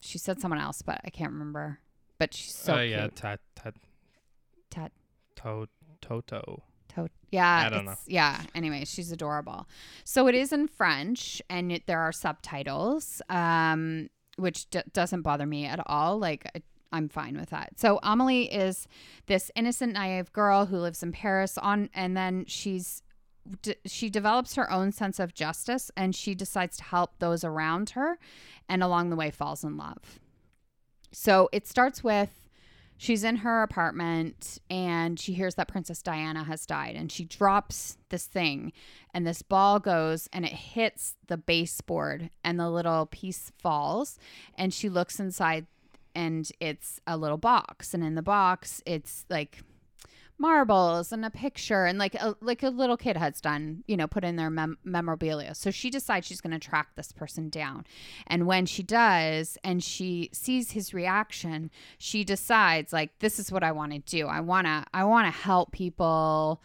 she 0.00 0.18
said 0.18 0.40
someone 0.40 0.60
else, 0.60 0.82
but 0.82 1.00
I 1.04 1.10
can't 1.10 1.32
remember. 1.32 1.80
But 2.18 2.32
she's 2.34 2.54
so 2.54 2.76
uh, 2.76 2.80
yeah, 2.80 3.02
cute. 3.02 3.16
ta, 3.16 3.36
ta, 3.54 3.70
Tat- 4.70 4.92
Toto. 6.00 6.62
To- 6.94 7.08
yeah, 7.30 7.64
I 7.66 7.68
don't 7.68 7.80
it's- 7.82 8.04
Yeah. 8.06 8.40
Anyway, 8.54 8.84
she's 8.84 9.10
adorable. 9.12 9.66
So 10.04 10.26
it 10.28 10.34
is 10.34 10.52
in 10.52 10.68
French, 10.68 11.42
and 11.50 11.72
it, 11.72 11.86
there 11.86 12.00
are 12.00 12.12
subtitles, 12.12 13.20
um, 13.28 14.08
which 14.36 14.68
d- 14.70 14.82
doesn't 14.92 15.22
bother 15.22 15.46
me 15.46 15.64
at 15.66 15.80
all. 15.86 16.18
Like 16.18 16.46
I'm 16.92 17.08
fine 17.08 17.36
with 17.36 17.50
that. 17.50 17.78
So 17.80 17.98
Amelie 18.04 18.44
is 18.52 18.86
this 19.26 19.50
innocent, 19.56 19.94
naive 19.94 20.32
girl 20.32 20.66
who 20.66 20.78
lives 20.78 21.02
in 21.02 21.10
Paris. 21.12 21.58
On 21.58 21.90
and 21.94 22.16
then 22.16 22.44
she's 22.46 23.02
d- 23.62 23.74
she 23.84 24.08
develops 24.08 24.54
her 24.54 24.70
own 24.70 24.92
sense 24.92 25.18
of 25.18 25.34
justice, 25.34 25.90
and 25.96 26.14
she 26.14 26.34
decides 26.36 26.76
to 26.78 26.84
help 26.84 27.18
those 27.18 27.42
around 27.42 27.90
her, 27.90 28.18
and 28.68 28.82
along 28.82 29.10
the 29.10 29.16
way 29.16 29.30
falls 29.32 29.64
in 29.64 29.76
love. 29.76 30.20
So 31.10 31.48
it 31.52 31.66
starts 31.66 32.02
with 32.04 32.43
she's 32.96 33.24
in 33.24 33.36
her 33.36 33.62
apartment 33.62 34.58
and 34.70 35.18
she 35.18 35.34
hears 35.34 35.54
that 35.56 35.68
Princess 35.68 36.02
Diana 36.02 36.44
has 36.44 36.66
died 36.66 36.96
and 36.96 37.10
she 37.10 37.24
drops 37.24 37.98
this 38.08 38.26
thing 38.26 38.72
and 39.12 39.26
this 39.26 39.42
ball 39.42 39.80
goes 39.80 40.28
and 40.32 40.44
it 40.44 40.52
hits 40.52 41.16
the 41.26 41.36
baseboard 41.36 42.30
and 42.42 42.58
the 42.58 42.70
little 42.70 43.06
piece 43.06 43.52
falls 43.58 44.18
and 44.56 44.72
she 44.72 44.88
looks 44.88 45.18
inside 45.18 45.66
and 46.14 46.50
it's 46.60 47.00
a 47.08 47.16
little 47.16 47.38
box. 47.38 47.92
And 47.92 48.04
in 48.04 48.14
the 48.14 48.22
box 48.22 48.82
it's 48.86 49.24
like 49.28 49.62
marbles 50.38 51.12
and 51.12 51.24
a 51.24 51.30
picture 51.30 51.84
and 51.84 51.98
like 51.98 52.14
a, 52.16 52.34
like 52.40 52.62
a 52.62 52.68
little 52.68 52.96
kid 52.96 53.16
has 53.16 53.40
done 53.40 53.84
you 53.86 53.96
know 53.96 54.06
put 54.06 54.24
in 54.24 54.36
their 54.36 54.50
mem- 54.50 54.78
memorabilia. 54.84 55.54
So 55.54 55.70
she 55.70 55.90
decides 55.90 56.26
she's 56.26 56.40
going 56.40 56.58
to 56.58 56.58
track 56.58 56.88
this 56.96 57.12
person 57.12 57.48
down. 57.48 57.84
And 58.26 58.46
when 58.46 58.66
she 58.66 58.82
does 58.82 59.56
and 59.62 59.82
she 59.82 60.30
sees 60.32 60.72
his 60.72 60.92
reaction 60.92 61.70
she 61.98 62.24
decides 62.24 62.92
like 62.92 63.18
this 63.20 63.38
is 63.38 63.52
what 63.52 63.62
i 63.62 63.72
want 63.72 63.92
to 63.92 63.98
do. 64.00 64.26
I 64.26 64.40
want 64.40 64.66
to 64.66 64.84
i 64.92 65.04
want 65.04 65.26
to 65.26 65.40
help 65.40 65.72
people. 65.72 66.60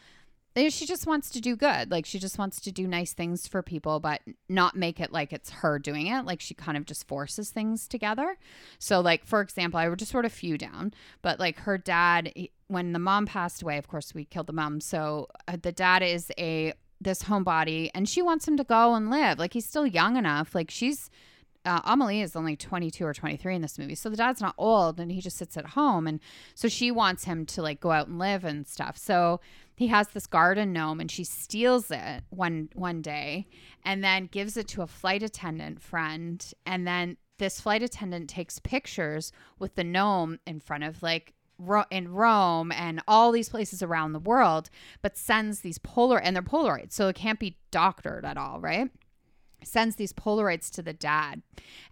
Eh, 0.56 0.70
she 0.70 0.88
just 0.88 1.06
wants 1.06 1.30
to 1.30 1.40
do 1.40 1.56
good. 1.56 1.92
Like 1.92 2.08
she 2.08 2.18
just 2.18 2.40
wants 2.40 2.60
to 2.62 2.72
do 2.72 2.88
nice 2.88 3.14
things 3.14 3.48
for 3.48 3.62
people 3.62 4.00
but 4.00 4.22
not 4.50 4.76
make 4.76 5.00
it 5.00 5.12
like 5.12 5.32
it's 5.32 5.52
her 5.52 5.78
doing 5.78 6.08
it. 6.08 6.26
Like 6.26 6.42
she 6.42 6.56
kind 6.56 6.76
of 6.76 6.86
just 6.86 7.08
forces 7.08 7.52
things 7.52 7.88
together. 7.88 8.36
So 8.80 9.00
like 9.00 9.26
for 9.26 9.42
example 9.42 9.80
i 9.80 9.88
would 9.88 10.00
just 10.00 10.12
sort 10.12 10.26
a 10.26 10.30
few 10.30 10.58
down 10.58 10.92
but 11.22 11.40
like 11.40 11.60
her 11.60 11.78
dad 11.78 12.32
he- 12.36 12.52
when 12.70 12.94
the 12.94 13.00
mom 13.00 13.26
passed 13.26 13.62
away 13.62 13.78
of 13.78 13.88
course 13.88 14.14
we 14.14 14.24
killed 14.24 14.48
the 14.48 14.54
mom 14.54 14.80
so 14.80 15.28
uh, 15.48 15.58
the 15.62 15.72
dad 15.72 16.02
is 16.02 16.32
a 16.40 16.74
this 17.02 17.24
homebody 17.24 17.90
and 17.94 18.08
she 18.08 18.22
wants 18.22 18.48
him 18.48 18.58
to 18.58 18.64
go 18.64 18.94
and 18.94 19.10
live 19.10 19.38
like 19.38 19.54
he's 19.54 19.66
still 19.66 19.86
young 19.86 20.16
enough 20.16 20.56
like 20.56 20.72
she's 20.72 21.10
uh, 21.66 21.82
Amelie 21.84 22.22
is 22.22 22.36
only 22.36 22.56
22 22.56 23.06
or 23.06 23.14
23 23.14 23.56
in 23.56 23.62
this 23.62 23.78
movie. 23.78 23.96
So 23.96 24.10
the 24.10 24.16
dad's 24.16 24.42
not 24.42 24.56
old 24.58 25.00
and 25.00 25.12
he 25.12 25.22
just 25.22 25.38
sits 25.38 25.58
at 25.58 25.68
home. 25.68 26.08
And 26.08 26.20
so 26.56 26.68
she 26.68 26.90
wants 26.90 27.26
him 27.26 27.46
to 27.48 27.62
like 27.62 27.80
go 27.82 27.92
out 27.92 28.08
and 28.08 28.18
live 28.18 28.46
and 28.46 28.66
stuff. 28.66 28.98
So 28.98 29.42
he 29.76 29.88
has 29.88 30.10
this 30.10 30.26
garden 30.26 30.74
gnome 30.74 31.00
and 31.00 31.12
she 31.12 31.24
steals 31.24 31.92
it 31.92 32.24
one 32.30 32.70
one 32.76 33.02
day 33.02 33.48
and 33.84 34.04
then 34.04 34.28
gives 34.28 34.58
it 34.58 34.68
to 34.70 34.82
a 34.82 34.88
flight 34.88 35.24
attendant 35.24 35.82
friend 35.82 36.54
and 36.66 36.88
then 36.88 37.18
this 37.38 37.62
flight 37.62 37.82
attendant 37.82 38.30
takes 38.30 38.60
pictures 38.60 39.32
with 39.60 39.76
the 39.76 39.84
gnome 39.84 40.40
in 40.46 40.60
front 40.60 40.84
of 40.84 41.02
like 41.02 41.34
Ro- 41.60 41.84
in 41.92 42.08
Rome 42.14 42.72
and 42.72 43.02
all 43.08 43.32
these 43.32 43.50
places 43.50 43.84
around 43.84 44.14
the 44.14 44.20
world, 44.20 44.70
but 45.02 45.16
sends 45.18 45.60
these 45.60 45.78
polar 45.78 46.18
and 46.20 46.36
they're 46.36 46.42
Polaroids, 46.42 46.94
so 46.94 47.08
it 47.10 47.16
can't 47.16 47.40
be 47.40 47.58
doctored 47.70 48.26
at 48.26 48.38
all, 48.38 48.60
right? 48.60 48.90
Sends 49.62 49.98
these 49.98 50.14
Polaroids 50.14 50.72
to 50.72 50.82
the 50.82 50.94
dad, 50.94 51.42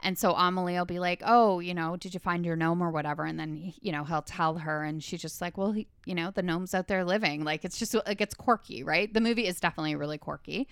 and 0.02 0.18
so 0.18 0.34
Amelie 0.34 0.76
will 0.76 0.86
be 0.86 1.00
like, 1.00 1.22
"Oh, 1.26 1.60
you 1.60 1.74
know, 1.74 1.98
did 1.98 2.14
you 2.14 2.20
find 2.22 2.46
your 2.46 2.56
gnome 2.56 2.82
or 2.82 2.92
whatever?" 2.92 3.26
And 3.26 3.38
then 3.38 3.74
you 3.82 3.92
know 3.92 4.06
he'll 4.06 4.22
tell 4.22 4.60
her, 4.60 4.86
and 4.86 5.04
she's 5.04 5.22
just 5.22 5.42
like, 5.42 5.58
"Well, 5.58 5.74
he, 5.74 5.86
you 6.06 6.16
know, 6.16 6.32
the 6.32 6.42
gnome's 6.42 6.74
out 6.74 6.88
there 6.88 7.04
living." 7.04 7.44
Like 7.44 7.66
it's 7.66 7.78
just 7.78 7.94
like 7.94 8.22
it's 8.22 8.34
quirky, 8.34 8.84
right? 8.84 9.14
The 9.14 9.20
movie 9.20 9.48
is 9.48 9.60
definitely 9.60 9.98
really 9.98 10.18
quirky. 10.18 10.70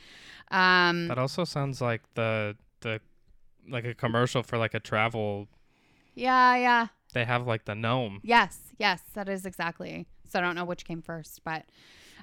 Um, 0.52 1.10
That 1.10 1.18
also 1.18 1.44
sounds 1.44 1.82
like 1.82 2.02
the 2.14 2.56
the 2.80 3.02
like 3.68 3.84
a 3.84 3.94
commercial 3.94 4.42
for 4.42 4.58
like 4.58 4.74
a 4.74 4.80
travel. 4.80 5.50
yeah, 6.14 6.56
yeah. 6.56 6.88
They 7.16 7.24
have 7.24 7.48
like 7.48 7.64
the 7.64 7.76
gnome. 7.76 8.20
Yes, 8.24 8.60
yes, 8.78 9.02
that 9.14 9.30
is 9.30 9.46
exactly. 9.46 10.06
So 10.28 10.38
I 10.38 10.42
don't 10.42 10.56
know 10.56 10.66
which 10.66 10.86
came 10.86 11.02
first, 11.02 11.42
but 11.46 11.64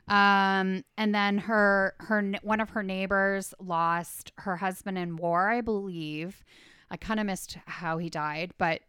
um 0.07 0.85
and 0.99 1.15
then 1.15 1.39
her 1.39 1.95
her 2.01 2.23
one 2.43 2.61
of 2.61 2.71
her 2.71 2.83
neighbors 2.83 3.55
lost 3.59 4.33
her 4.37 4.57
husband 4.57 4.99
in 4.99 5.17
war, 5.17 5.51
I 5.51 5.63
believe. 5.63 6.45
I 6.91 6.99
kind 6.99 7.19
of 7.19 7.25
missed 7.25 7.57
how 7.67 7.97
he 7.97 8.11
died, 8.11 8.53
but 8.59 8.83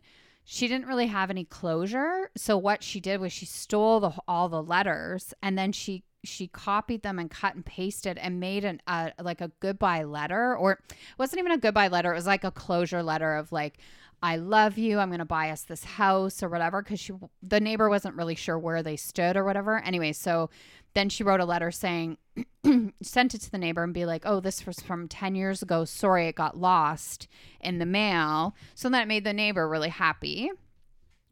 she 0.43 0.67
didn't 0.67 0.87
really 0.87 1.07
have 1.07 1.29
any 1.29 1.45
closure. 1.45 2.29
So 2.35 2.57
what 2.57 2.83
she 2.83 2.99
did 2.99 3.21
was 3.21 3.31
she 3.31 3.45
stole 3.45 4.01
the 4.01 4.11
all 4.27 4.49
the 4.49 4.61
letters 4.61 5.33
and 5.41 5.57
then 5.57 5.71
she 5.71 6.03
she 6.25 6.47
copied 6.47 7.03
them 7.03 7.17
and 7.17 7.31
cut 7.31 7.55
and 7.55 7.65
pasted 7.65 8.17
and 8.17 8.41
made 8.41 8.65
an 8.65 8.81
uh, 8.87 9.11
like 9.21 9.39
a 9.39 9.51
goodbye 9.61 10.03
letter 10.03 10.55
or 10.55 10.73
it 10.73 10.95
wasn't 11.17 11.39
even 11.39 11.51
a 11.51 11.57
goodbye 11.57 11.89
letter 11.89 12.11
it 12.13 12.15
was 12.15 12.25
like 12.25 12.45
a 12.45 12.51
closure 12.51 13.03
letter 13.03 13.35
of 13.35 13.51
like 13.51 13.77
I 14.23 14.37
love 14.37 14.77
you. 14.77 14.99
I'm 14.99 15.09
going 15.09 15.19
to 15.19 15.25
buy 15.25 15.49
us 15.49 15.63
this 15.63 15.83
house 15.83 16.41
or 16.41 16.47
whatever 16.47 16.81
because 16.81 17.01
she 17.01 17.11
the 17.41 17.59
neighbor 17.59 17.89
wasn't 17.89 18.15
really 18.15 18.35
sure 18.35 18.57
where 18.57 18.81
they 18.81 18.95
stood 18.95 19.35
or 19.35 19.43
whatever. 19.43 19.79
Anyway, 19.79 20.13
so 20.13 20.49
then 20.93 21.09
she 21.09 21.25
wrote 21.25 21.41
a 21.41 21.45
letter 21.45 21.71
saying 21.71 22.17
sent 23.01 23.35
it 23.35 23.41
to 23.41 23.51
the 23.51 23.57
neighbor 23.57 23.83
and 23.83 23.93
be 23.93 24.05
like, 24.05 24.23
"Oh, 24.25 24.39
this 24.39 24.65
was 24.65 24.79
from 24.79 25.09
10 25.09 25.35
years 25.35 25.61
ago. 25.61 25.83
Sorry 25.83 26.27
it 26.27 26.35
got 26.35 26.57
lost 26.57 27.27
in 27.59 27.79
the 27.79 27.85
mail." 27.85 28.55
So 28.75 28.87
that 28.89 29.09
made 29.09 29.25
the 29.25 29.33
neighbor 29.33 29.67
really 29.67 29.89
happy. 29.89 30.49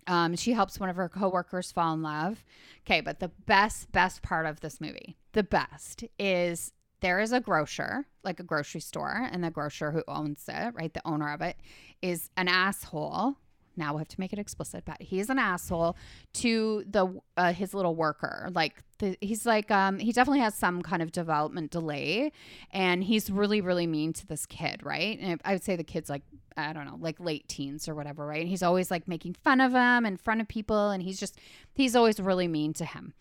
Um, 0.05 0.35
she 0.35 0.51
helps 0.51 0.77
one 0.77 0.89
of 0.89 0.97
her 0.97 1.07
coworkers 1.07 1.71
fall 1.71 1.93
in 1.93 2.01
love. 2.01 2.43
Okay, 2.85 2.99
but 2.99 3.21
the 3.21 3.29
best, 3.45 3.93
best 3.93 4.21
part 4.21 4.45
of 4.45 4.59
this 4.59 4.81
movie, 4.81 5.15
the 5.31 5.43
best, 5.43 6.03
is 6.19 6.73
there 7.01 7.19
is 7.19 7.31
a 7.31 7.39
grocer, 7.39 8.05
like 8.23 8.39
a 8.39 8.43
grocery 8.43 8.81
store, 8.81 9.27
and 9.31 9.43
the 9.43 9.51
grocer 9.51 9.91
who 9.91 10.03
owns 10.07 10.45
it, 10.47 10.73
right, 10.73 10.93
the 10.93 11.01
owner 11.05 11.33
of 11.33 11.41
it, 11.41 11.57
is 12.01 12.29
an 12.37 12.47
asshole. 12.47 13.35
Now 13.77 13.93
we 13.93 13.99
have 13.99 14.09
to 14.09 14.19
make 14.19 14.33
it 14.33 14.39
explicit, 14.39 14.83
but 14.85 15.01
he's 15.01 15.29
an 15.29 15.39
asshole 15.39 15.95
to 16.33 16.83
the 16.87 17.19
uh, 17.37 17.53
his 17.53 17.73
little 17.73 17.95
worker. 17.95 18.49
Like 18.53 18.83
the, 18.99 19.17
he's 19.21 19.45
like 19.45 19.71
um 19.71 19.97
he 19.97 20.11
definitely 20.11 20.41
has 20.41 20.55
some 20.55 20.81
kind 20.81 21.01
of 21.01 21.11
development 21.11 21.71
delay, 21.71 22.31
and 22.71 23.03
he's 23.03 23.29
really 23.29 23.61
really 23.61 23.87
mean 23.87 24.13
to 24.13 24.27
this 24.27 24.45
kid, 24.45 24.83
right? 24.83 25.17
And 25.19 25.41
I 25.45 25.53
would 25.53 25.63
say 25.63 25.75
the 25.75 25.85
kid's 25.85 26.09
like 26.09 26.23
I 26.57 26.73
don't 26.73 26.85
know, 26.85 26.97
like 26.99 27.19
late 27.19 27.47
teens 27.47 27.87
or 27.87 27.95
whatever, 27.95 28.27
right? 28.27 28.41
And 28.41 28.49
he's 28.49 28.61
always 28.61 28.91
like 28.91 29.07
making 29.07 29.35
fun 29.35 29.61
of 29.61 29.71
him 29.71 30.05
in 30.05 30.17
front 30.17 30.41
of 30.41 30.49
people, 30.49 30.89
and 30.89 31.01
he's 31.01 31.19
just 31.19 31.39
he's 31.73 31.95
always 31.95 32.19
really 32.19 32.49
mean 32.49 32.73
to 32.73 32.85
him. 32.85 33.13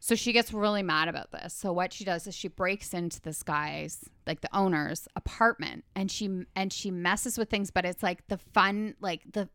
So 0.00 0.14
she 0.14 0.32
gets 0.32 0.52
really 0.52 0.82
mad 0.82 1.08
about 1.08 1.32
this. 1.32 1.52
So 1.52 1.72
what 1.72 1.92
she 1.92 2.04
does 2.04 2.26
is 2.26 2.34
she 2.34 2.48
breaks 2.48 2.94
into 2.94 3.20
this 3.20 3.42
guy's 3.42 4.04
like 4.26 4.40
the 4.40 4.56
owner's 4.56 5.08
apartment 5.16 5.84
and 5.94 6.10
she 6.10 6.44
and 6.54 6.72
she 6.72 6.90
messes 6.90 7.38
with 7.38 7.50
things 7.50 7.70
but 7.70 7.84
it's 7.84 8.02
like 8.02 8.26
the 8.28 8.38
fun 8.38 8.94
like 9.00 9.22
the 9.32 9.48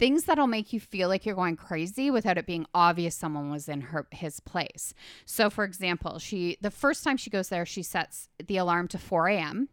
things 0.00 0.24
that'll 0.24 0.46
make 0.46 0.72
you 0.72 0.80
feel 0.80 1.08
like 1.08 1.26
you're 1.26 1.34
going 1.34 1.56
crazy 1.56 2.10
without 2.10 2.38
it 2.38 2.46
being 2.46 2.66
obvious 2.74 3.14
someone 3.14 3.50
was 3.50 3.68
in 3.68 3.82
her 3.82 4.06
his 4.10 4.40
place. 4.40 4.94
So 5.26 5.50
for 5.50 5.62
example, 5.62 6.18
she 6.18 6.56
the 6.60 6.70
first 6.70 7.04
time 7.04 7.16
she 7.16 7.30
goes 7.30 7.48
there 7.48 7.66
she 7.66 7.82
sets 7.82 8.28
the 8.44 8.56
alarm 8.56 8.88
to 8.88 8.98
4 8.98 9.28
a.m. 9.28 9.68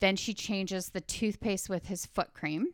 Then 0.00 0.16
she 0.16 0.34
changes 0.34 0.90
the 0.90 1.00
toothpaste 1.00 1.70
with 1.70 1.86
his 1.86 2.04
foot 2.04 2.34
cream. 2.34 2.68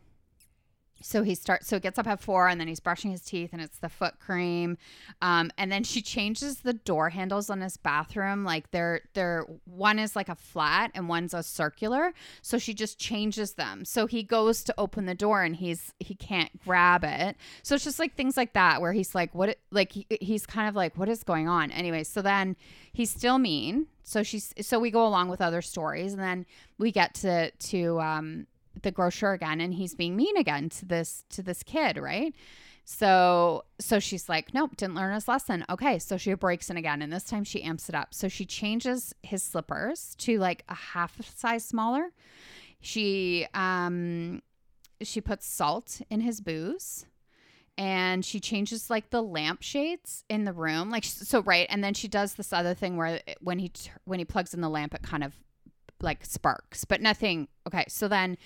So 1.02 1.22
he 1.22 1.34
starts. 1.34 1.66
So 1.66 1.76
he 1.76 1.80
gets 1.80 1.98
up 1.98 2.06
at 2.06 2.20
four, 2.20 2.48
and 2.48 2.60
then 2.60 2.68
he's 2.68 2.80
brushing 2.80 3.10
his 3.10 3.22
teeth, 3.22 3.50
and 3.52 3.60
it's 3.60 3.78
the 3.78 3.88
foot 3.88 4.14
cream. 4.20 4.78
Um, 5.20 5.50
and 5.58 5.70
then 5.70 5.84
she 5.84 6.02
changes 6.02 6.60
the 6.60 6.72
door 6.72 7.10
handles 7.10 7.50
on 7.50 7.60
his 7.60 7.76
bathroom. 7.76 8.44
Like 8.44 8.70
they're 8.70 9.02
they're 9.14 9.44
one 9.64 9.98
is 9.98 10.16
like 10.16 10.28
a 10.28 10.34
flat 10.34 10.90
and 10.94 11.08
one's 11.08 11.34
a 11.34 11.42
circular. 11.42 12.12
So 12.40 12.58
she 12.58 12.74
just 12.74 12.98
changes 12.98 13.54
them. 13.54 13.84
So 13.84 14.06
he 14.06 14.22
goes 14.22 14.62
to 14.64 14.74
open 14.78 15.06
the 15.06 15.14
door, 15.14 15.42
and 15.42 15.56
he's 15.56 15.92
he 15.98 16.14
can't 16.14 16.62
grab 16.64 17.04
it. 17.04 17.36
So 17.62 17.74
it's 17.74 17.84
just 17.84 17.98
like 17.98 18.14
things 18.14 18.36
like 18.36 18.52
that 18.54 18.80
where 18.80 18.92
he's 18.92 19.14
like, 19.14 19.34
what? 19.34 19.58
Like 19.70 19.92
he, 19.92 20.06
he's 20.20 20.46
kind 20.46 20.68
of 20.68 20.74
like, 20.74 20.96
what 20.96 21.08
is 21.08 21.22
going 21.24 21.48
on? 21.48 21.70
Anyway, 21.70 22.04
so 22.04 22.22
then 22.22 22.56
he's 22.92 23.10
still 23.10 23.38
mean. 23.38 23.86
So 24.04 24.22
she's 24.22 24.52
so 24.60 24.78
we 24.78 24.90
go 24.90 25.06
along 25.06 25.28
with 25.28 25.40
other 25.40 25.62
stories, 25.62 26.12
and 26.12 26.22
then 26.22 26.46
we 26.78 26.90
get 26.92 27.14
to 27.16 27.50
to 27.50 28.00
um 28.00 28.46
the 28.80 28.90
grocer 28.90 29.32
again 29.32 29.60
and 29.60 29.74
he's 29.74 29.94
being 29.94 30.16
mean 30.16 30.36
again 30.36 30.68
to 30.68 30.86
this 30.86 31.24
to 31.30 31.42
this 31.42 31.62
kid 31.62 31.96
right? 31.96 32.34
So 32.84 33.64
so 33.78 33.98
she's 33.98 34.28
like 34.28 34.54
nope 34.54 34.76
didn't 34.76 34.94
learn 34.94 35.14
his 35.14 35.28
lesson. 35.28 35.64
Okay 35.68 35.98
so 35.98 36.16
she 36.16 36.34
breaks 36.34 36.70
in 36.70 36.76
again 36.76 37.02
and 37.02 37.12
this 37.12 37.24
time 37.24 37.44
she 37.44 37.62
amps 37.62 37.88
it 37.88 37.94
up. 37.94 38.14
So 38.14 38.28
she 38.28 38.44
changes 38.44 39.14
his 39.22 39.42
slippers 39.42 40.14
to 40.18 40.38
like 40.38 40.64
a 40.68 40.74
half 40.74 41.18
size 41.36 41.64
smaller. 41.64 42.12
She 42.80 43.46
um 43.54 44.42
she 45.02 45.20
puts 45.20 45.46
salt 45.46 46.00
in 46.10 46.20
his 46.20 46.40
booze 46.40 47.06
and 47.78 48.24
she 48.24 48.38
changes 48.38 48.90
like 48.90 49.10
the 49.10 49.22
lampshades 49.22 50.24
in 50.28 50.44
the 50.44 50.52
room. 50.52 50.90
Like 50.90 51.04
so 51.04 51.42
right 51.42 51.66
and 51.70 51.82
then 51.82 51.94
she 51.94 52.08
does 52.08 52.34
this 52.34 52.52
other 52.52 52.74
thing 52.74 52.96
where 52.96 53.20
when 53.40 53.58
he 53.58 53.72
when 54.04 54.18
he 54.18 54.24
plugs 54.24 54.54
in 54.54 54.60
the 54.60 54.68
lamp 54.68 54.94
it 54.94 55.02
kind 55.02 55.24
of 55.24 55.34
like 56.02 56.24
sparks, 56.24 56.84
but 56.84 57.00
nothing. 57.00 57.48
Okay, 57.66 57.84
so 57.88 58.08
then 58.08 58.36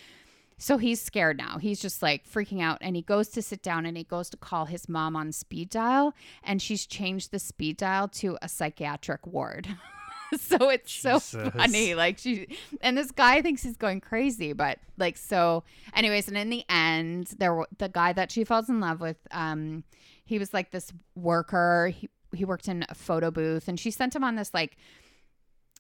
so 0.58 0.78
he's 0.78 1.00
scared 1.00 1.36
now. 1.36 1.58
He's 1.58 1.80
just 1.80 2.02
like 2.02 2.28
freaking 2.28 2.62
out 2.62 2.78
and 2.80 2.96
he 2.96 3.02
goes 3.02 3.28
to 3.30 3.42
sit 3.42 3.62
down 3.62 3.84
and 3.84 3.96
he 3.96 4.04
goes 4.04 4.30
to 4.30 4.36
call 4.36 4.64
his 4.64 4.88
mom 4.88 5.14
on 5.14 5.32
speed 5.32 5.68
dial 5.68 6.14
and 6.42 6.62
she's 6.62 6.86
changed 6.86 7.30
the 7.30 7.38
speed 7.38 7.76
dial 7.76 8.08
to 8.08 8.38
a 8.40 8.48
psychiatric 8.48 9.26
ward. 9.26 9.68
so 10.40 10.70
it's 10.70 10.92
so 10.92 11.20
funny. 11.20 11.94
Like 11.94 12.18
she 12.18 12.56
and 12.80 12.96
this 12.96 13.10
guy 13.10 13.42
thinks 13.42 13.62
he's 13.62 13.76
going 13.76 14.00
crazy, 14.00 14.54
but 14.54 14.78
like 14.96 15.18
so 15.18 15.64
anyways, 15.94 16.28
and 16.28 16.38
in 16.38 16.48
the 16.48 16.64
end, 16.70 17.34
there 17.38 17.64
the 17.78 17.88
guy 17.88 18.12
that 18.14 18.32
she 18.32 18.44
falls 18.44 18.68
in 18.68 18.80
love 18.80 19.00
with 19.00 19.18
um 19.32 19.84
he 20.24 20.38
was 20.38 20.54
like 20.54 20.70
this 20.70 20.90
worker. 21.14 21.92
He 21.94 22.08
he 22.34 22.44
worked 22.44 22.66
in 22.66 22.84
a 22.88 22.94
photo 22.94 23.30
booth 23.30 23.68
and 23.68 23.78
she 23.78 23.90
sent 23.90 24.16
him 24.16 24.24
on 24.24 24.36
this 24.36 24.54
like 24.54 24.78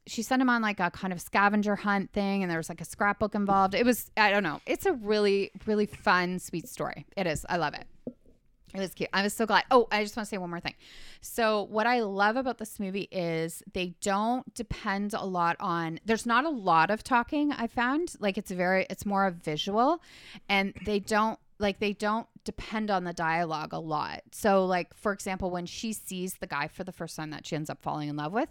she 0.06 0.22
sent 0.22 0.40
him 0.40 0.48
on 0.48 0.62
like 0.62 0.80
a 0.80 0.90
kind 0.90 1.12
of 1.12 1.20
scavenger 1.20 1.76
hunt 1.76 2.12
thing 2.12 2.42
and 2.42 2.50
there 2.50 2.58
was 2.58 2.68
like 2.68 2.80
a 2.80 2.84
scrapbook 2.84 3.34
involved. 3.34 3.74
It 3.74 3.84
was 3.84 4.10
I 4.16 4.30
don't 4.30 4.42
know. 4.42 4.60
It's 4.66 4.86
a 4.86 4.92
really 4.92 5.50
really 5.66 5.86
fun 5.86 6.38
sweet 6.38 6.68
story. 6.68 7.06
It 7.16 7.26
is. 7.26 7.44
I 7.48 7.56
love 7.56 7.74
it. 7.74 7.86
It 8.74 8.80
was 8.80 8.92
cute. 8.92 9.08
I 9.12 9.22
was 9.22 9.32
so 9.32 9.46
glad. 9.46 9.64
Oh, 9.70 9.88
I 9.90 10.02
just 10.02 10.16
want 10.16 10.26
to 10.26 10.30
say 10.30 10.38
one 10.38 10.50
more 10.50 10.60
thing. 10.60 10.74
So, 11.20 11.62
what 11.62 11.86
I 11.86 12.00
love 12.00 12.36
about 12.36 12.58
this 12.58 12.78
movie 12.78 13.08
is 13.10 13.62
they 13.72 13.94
don't 14.02 14.52
depend 14.54 15.14
a 15.14 15.24
lot 15.24 15.56
on 15.60 15.98
there's 16.04 16.26
not 16.26 16.44
a 16.44 16.50
lot 16.50 16.90
of 16.90 17.02
talking 17.02 17.52
I 17.52 17.68
found. 17.68 18.14
Like 18.20 18.36
it's 18.36 18.50
very 18.50 18.86
it's 18.90 19.06
more 19.06 19.26
of 19.26 19.36
visual 19.36 20.02
and 20.48 20.74
they 20.84 20.98
don't 20.98 21.38
like 21.58 21.78
they 21.78 21.92
don't 21.92 22.26
depend 22.44 22.90
on 22.90 23.04
the 23.04 23.12
dialogue 23.12 23.72
a 23.72 23.78
lot. 23.78 24.22
So 24.32 24.64
like 24.64 24.94
for 24.94 25.12
example 25.12 25.50
when 25.50 25.66
she 25.66 25.92
sees 25.92 26.34
the 26.34 26.46
guy 26.46 26.68
for 26.68 26.84
the 26.84 26.92
first 26.92 27.16
time 27.16 27.30
that 27.30 27.46
she 27.46 27.56
ends 27.56 27.70
up 27.70 27.82
falling 27.82 28.08
in 28.08 28.16
love 28.16 28.32
with, 28.32 28.48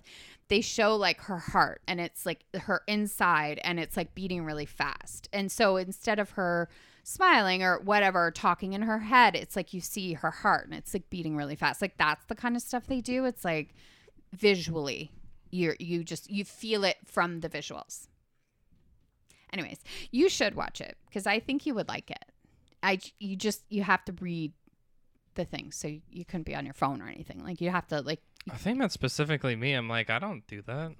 they 0.47 0.61
show 0.61 0.95
like 0.95 1.21
her 1.21 1.37
heart 1.37 1.81
and 1.87 1.99
it's 2.01 2.25
like 2.25 2.43
her 2.55 2.81
inside 2.87 3.59
and 3.63 3.79
it's 3.79 3.95
like 3.95 4.15
beating 4.15 4.43
really 4.43 4.65
fast. 4.65 5.29
And 5.31 5.51
so 5.51 5.77
instead 5.77 6.19
of 6.19 6.31
her 6.31 6.69
smiling 7.03 7.63
or 7.63 7.79
whatever 7.79 8.31
talking 8.31 8.73
in 8.73 8.81
her 8.81 8.99
head, 8.99 9.35
it's 9.35 9.55
like 9.55 9.73
you 9.73 9.81
see 9.81 10.13
her 10.13 10.31
heart 10.31 10.65
and 10.65 10.73
it's 10.73 10.93
like 10.93 11.09
beating 11.09 11.35
really 11.35 11.55
fast. 11.55 11.81
Like 11.81 11.97
that's 11.97 12.25
the 12.25 12.35
kind 12.35 12.55
of 12.55 12.61
stuff 12.61 12.87
they 12.87 13.01
do. 13.01 13.25
It's 13.25 13.45
like 13.45 13.75
visually 14.33 15.11
you 15.51 15.73
you 15.79 16.03
just 16.03 16.29
you 16.29 16.43
feel 16.43 16.83
it 16.83 16.97
from 17.05 17.39
the 17.39 17.49
visuals. 17.49 18.07
Anyways, 19.53 19.79
you 20.11 20.27
should 20.27 20.55
watch 20.55 20.81
it 20.81 20.97
because 21.07 21.25
I 21.25 21.39
think 21.39 21.65
you 21.65 21.73
would 21.75 21.87
like 21.87 22.11
it. 22.11 22.25
I 22.85 22.99
you 23.19 23.35
just 23.35 23.63
you 23.69 23.83
have 23.83 24.03
to 24.05 24.13
read 24.21 24.53
the 25.35 25.43
thing 25.45 25.71
so 25.71 25.87
you 25.87 26.23
couldn't 26.23 26.45
be 26.45 26.55
on 26.55 26.63
your 26.65 26.73
phone 26.73 27.01
or 27.01 27.07
anything. 27.07 27.43
Like 27.43 27.59
you 27.61 27.69
have 27.71 27.87
to 27.87 28.01
like 28.01 28.21
I 28.49 28.57
think 28.57 28.79
that's 28.79 28.93
specifically 28.93 29.55
me. 29.55 29.73
I'm 29.73 29.89
like, 29.89 30.09
I 30.11 30.19
don't 30.19 30.45
do 30.47 30.61
that. 30.63 30.93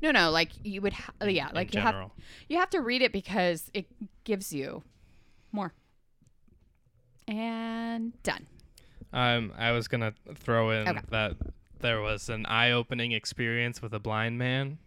no 0.00 0.10
no 0.12 0.30
like 0.30 0.52
you 0.62 0.80
would 0.80 0.92
ha- 0.92 1.12
in- 1.20 1.30
yeah 1.30 1.48
like 1.52 1.74
you 1.74 1.80
have 1.80 2.10
you 2.48 2.56
have 2.58 2.70
to 2.70 2.80
read 2.80 3.02
it 3.02 3.12
because 3.12 3.70
it 3.74 3.86
gives 4.24 4.52
you 4.52 4.82
more. 5.52 5.72
And 7.26 8.20
done. 8.22 8.46
Um, 9.12 9.52
I 9.56 9.72
was 9.72 9.88
gonna 9.88 10.14
throw 10.34 10.70
in 10.70 10.88
Okay. 10.88 11.00
that 11.10 11.36
there 11.80 12.00
was 12.00 12.28
an 12.28 12.46
eye-opening 12.46 13.12
experience 13.12 13.80
with 13.82 13.92
a 13.94 13.98
blind 13.98 14.38
man 14.38 14.78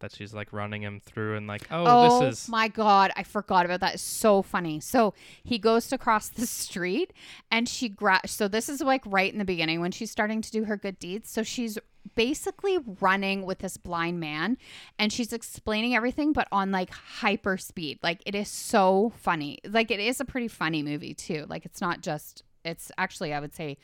that 0.00 0.12
she's 0.12 0.34
like 0.34 0.52
running 0.52 0.82
him 0.82 1.00
through 1.00 1.36
and 1.36 1.46
like, 1.46 1.66
oh, 1.70 1.84
Oh, 1.86 2.20
this 2.20 2.40
is 2.44 2.48
my 2.48 2.68
god, 2.68 3.12
I 3.16 3.22
forgot 3.22 3.64
about 3.64 3.80
that. 3.80 3.94
It's 3.94 4.02
so 4.02 4.42
funny. 4.42 4.80
So 4.80 5.14
he 5.44 5.58
goes 5.58 5.86
to 5.88 5.98
cross 5.98 6.28
the 6.28 6.46
street 6.46 7.12
and 7.50 7.68
she 7.68 7.88
grabs 7.88 8.32
so 8.32 8.48
this 8.48 8.68
is 8.68 8.80
like 8.80 9.02
right 9.06 9.32
in 9.32 9.38
the 9.38 9.44
beginning 9.44 9.80
when 9.80 9.92
she's 9.92 10.10
starting 10.10 10.42
to 10.42 10.50
do 10.50 10.64
her 10.64 10.76
good 10.76 10.98
deeds. 10.98 11.30
So 11.30 11.42
she's 11.42 11.78
basically 12.14 12.78
running 13.00 13.44
with 13.44 13.58
this 13.58 13.76
blind 13.76 14.18
man 14.18 14.56
and 14.98 15.12
she's 15.12 15.32
explaining 15.32 15.94
everything 15.94 16.32
but 16.32 16.48
on 16.50 16.70
like 16.70 16.90
hyper 16.90 17.56
speed. 17.56 17.98
Like 18.02 18.22
it 18.26 18.34
is 18.34 18.48
so 18.48 19.12
funny. 19.16 19.58
Like 19.66 19.90
it 19.90 20.00
is 20.00 20.20
a 20.20 20.24
pretty 20.24 20.48
funny 20.48 20.82
movie 20.82 21.14
too. 21.14 21.46
Like 21.48 21.64
it's 21.64 21.80
not 21.80 22.00
just 22.00 22.42
it's 22.64 22.90
actually 22.98 23.32
I 23.32 23.40
would 23.40 23.54
say 23.54 23.78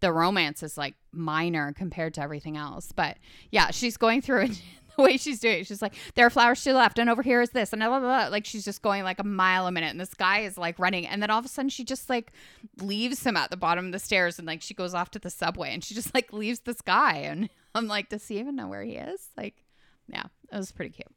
the 0.00 0.12
romance 0.12 0.62
is 0.62 0.76
like 0.76 0.94
minor 1.12 1.72
compared 1.72 2.12
to 2.14 2.20
everything 2.20 2.56
else. 2.56 2.92
But 2.92 3.18
yeah, 3.50 3.70
she's 3.70 3.96
going 3.96 4.20
through 4.20 4.42
it 4.46 4.62
the 4.96 5.02
way 5.02 5.16
she's 5.16 5.40
doing 5.40 5.60
it. 5.60 5.66
She's 5.66 5.82
like, 5.82 5.94
there 6.14 6.26
are 6.26 6.30
flowers 6.30 6.62
to 6.64 6.70
the 6.70 6.76
left, 6.76 6.98
and 6.98 7.08
over 7.08 7.22
here 7.22 7.40
is 7.40 7.50
this, 7.50 7.72
and 7.72 7.80
blah, 7.80 7.88
blah, 7.88 8.00
blah. 8.00 8.28
Like 8.28 8.44
she's 8.44 8.64
just 8.64 8.82
going 8.82 9.04
like 9.04 9.18
a 9.18 9.24
mile 9.24 9.66
a 9.66 9.72
minute, 9.72 9.90
and 9.90 10.00
this 10.00 10.14
guy 10.14 10.40
is 10.40 10.58
like 10.58 10.78
running, 10.78 11.06
and 11.06 11.22
then 11.22 11.30
all 11.30 11.38
of 11.38 11.44
a 11.44 11.48
sudden 11.48 11.68
she 11.68 11.84
just 11.84 12.08
like 12.10 12.32
leaves 12.80 13.24
him 13.24 13.36
at 13.36 13.50
the 13.50 13.56
bottom 13.56 13.86
of 13.86 13.92
the 13.92 13.98
stairs, 13.98 14.38
and 14.38 14.46
like 14.46 14.62
she 14.62 14.74
goes 14.74 14.94
off 14.94 15.10
to 15.12 15.18
the 15.18 15.30
subway, 15.30 15.72
and 15.72 15.84
she 15.84 15.94
just 15.94 16.14
like 16.14 16.32
leaves 16.32 16.60
this 16.60 16.80
guy, 16.80 17.16
and 17.18 17.48
I'm 17.74 17.88
like, 17.88 18.08
does 18.08 18.26
he 18.26 18.38
even 18.38 18.56
know 18.56 18.68
where 18.68 18.82
he 18.82 18.92
is? 18.92 19.28
Like, 19.36 19.64
yeah, 20.08 20.24
it 20.52 20.56
was 20.56 20.72
pretty 20.72 20.90
cute. 20.90 21.08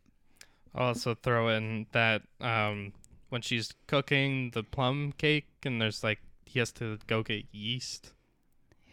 I'll 0.73 0.87
also 0.87 1.15
throw 1.15 1.49
in 1.49 1.87
that 1.93 2.23
um, 2.41 2.93
when 3.29 3.41
she's 3.41 3.73
cooking 3.87 4.51
the 4.51 4.63
plum 4.63 5.13
cake 5.17 5.47
and 5.63 5.81
there's 5.81 6.03
like 6.03 6.19
he 6.45 6.59
has 6.59 6.71
to 6.73 6.97
go 7.07 7.23
get 7.23 7.45
yeast. 7.51 8.13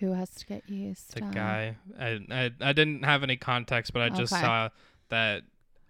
Who 0.03 0.15
has 0.15 0.31
to 0.31 0.47
get 0.47 0.69
used? 0.69 1.15
The 1.15 1.21
guy, 1.21 1.77
I, 1.97 2.19
I 2.29 2.51
I 2.61 2.73
didn't 2.73 3.05
have 3.05 3.23
any 3.23 3.37
context, 3.37 3.93
but 3.93 4.03
I 4.03 4.09
just 4.09 4.33
Okay. 4.33 4.41
saw 4.43 4.69
that 5.11 5.45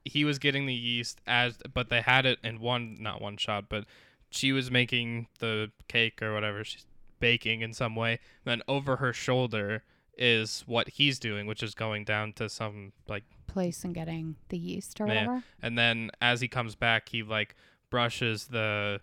he 0.05 0.25
was 0.25 0.39
getting 0.39 0.67
the 0.67 0.75
yeast 0.75 1.21
as, 1.27 1.57
but 1.73 1.89
they 1.89 2.03
had 2.03 2.27
it 2.27 2.39
in 2.45 2.61
one 2.61 2.99
not 3.01 3.23
one 3.23 3.39
shot, 3.39 3.71
but 3.71 3.87
she 4.31 4.53
was 4.53 4.71
making 4.71 5.29
the 5.39 5.71
cake 5.89 6.21
or 6.21 6.35
whatever 6.35 6.63
she's 6.63 6.85
baking 7.21 7.63
in 7.63 7.73
some 7.73 7.97
way. 7.97 8.19
Then 8.45 8.61
over 8.69 8.97
her 8.97 9.15
shoulder 9.15 9.83
is 10.19 10.63
what 10.67 10.91
he's 10.91 11.19
doing, 11.19 11.47
which 11.47 11.63
is 11.63 11.75
going 11.75 12.05
down 12.05 12.35
to 12.35 12.51
some 12.51 12.93
like 13.09 13.25
place 13.47 13.83
and 13.83 13.95
getting 13.95 14.37
the 14.51 14.59
yeast 14.59 15.01
or 15.01 15.07
Yeah. 15.07 15.15
whatever. 15.15 15.43
and 15.63 15.79
then 15.79 16.11
as 16.21 16.43
he 16.43 16.49
comes 16.49 16.75
back 16.75 17.09
he 17.09 17.23
like 17.23 17.55
brushes 17.89 18.49
the 18.49 19.01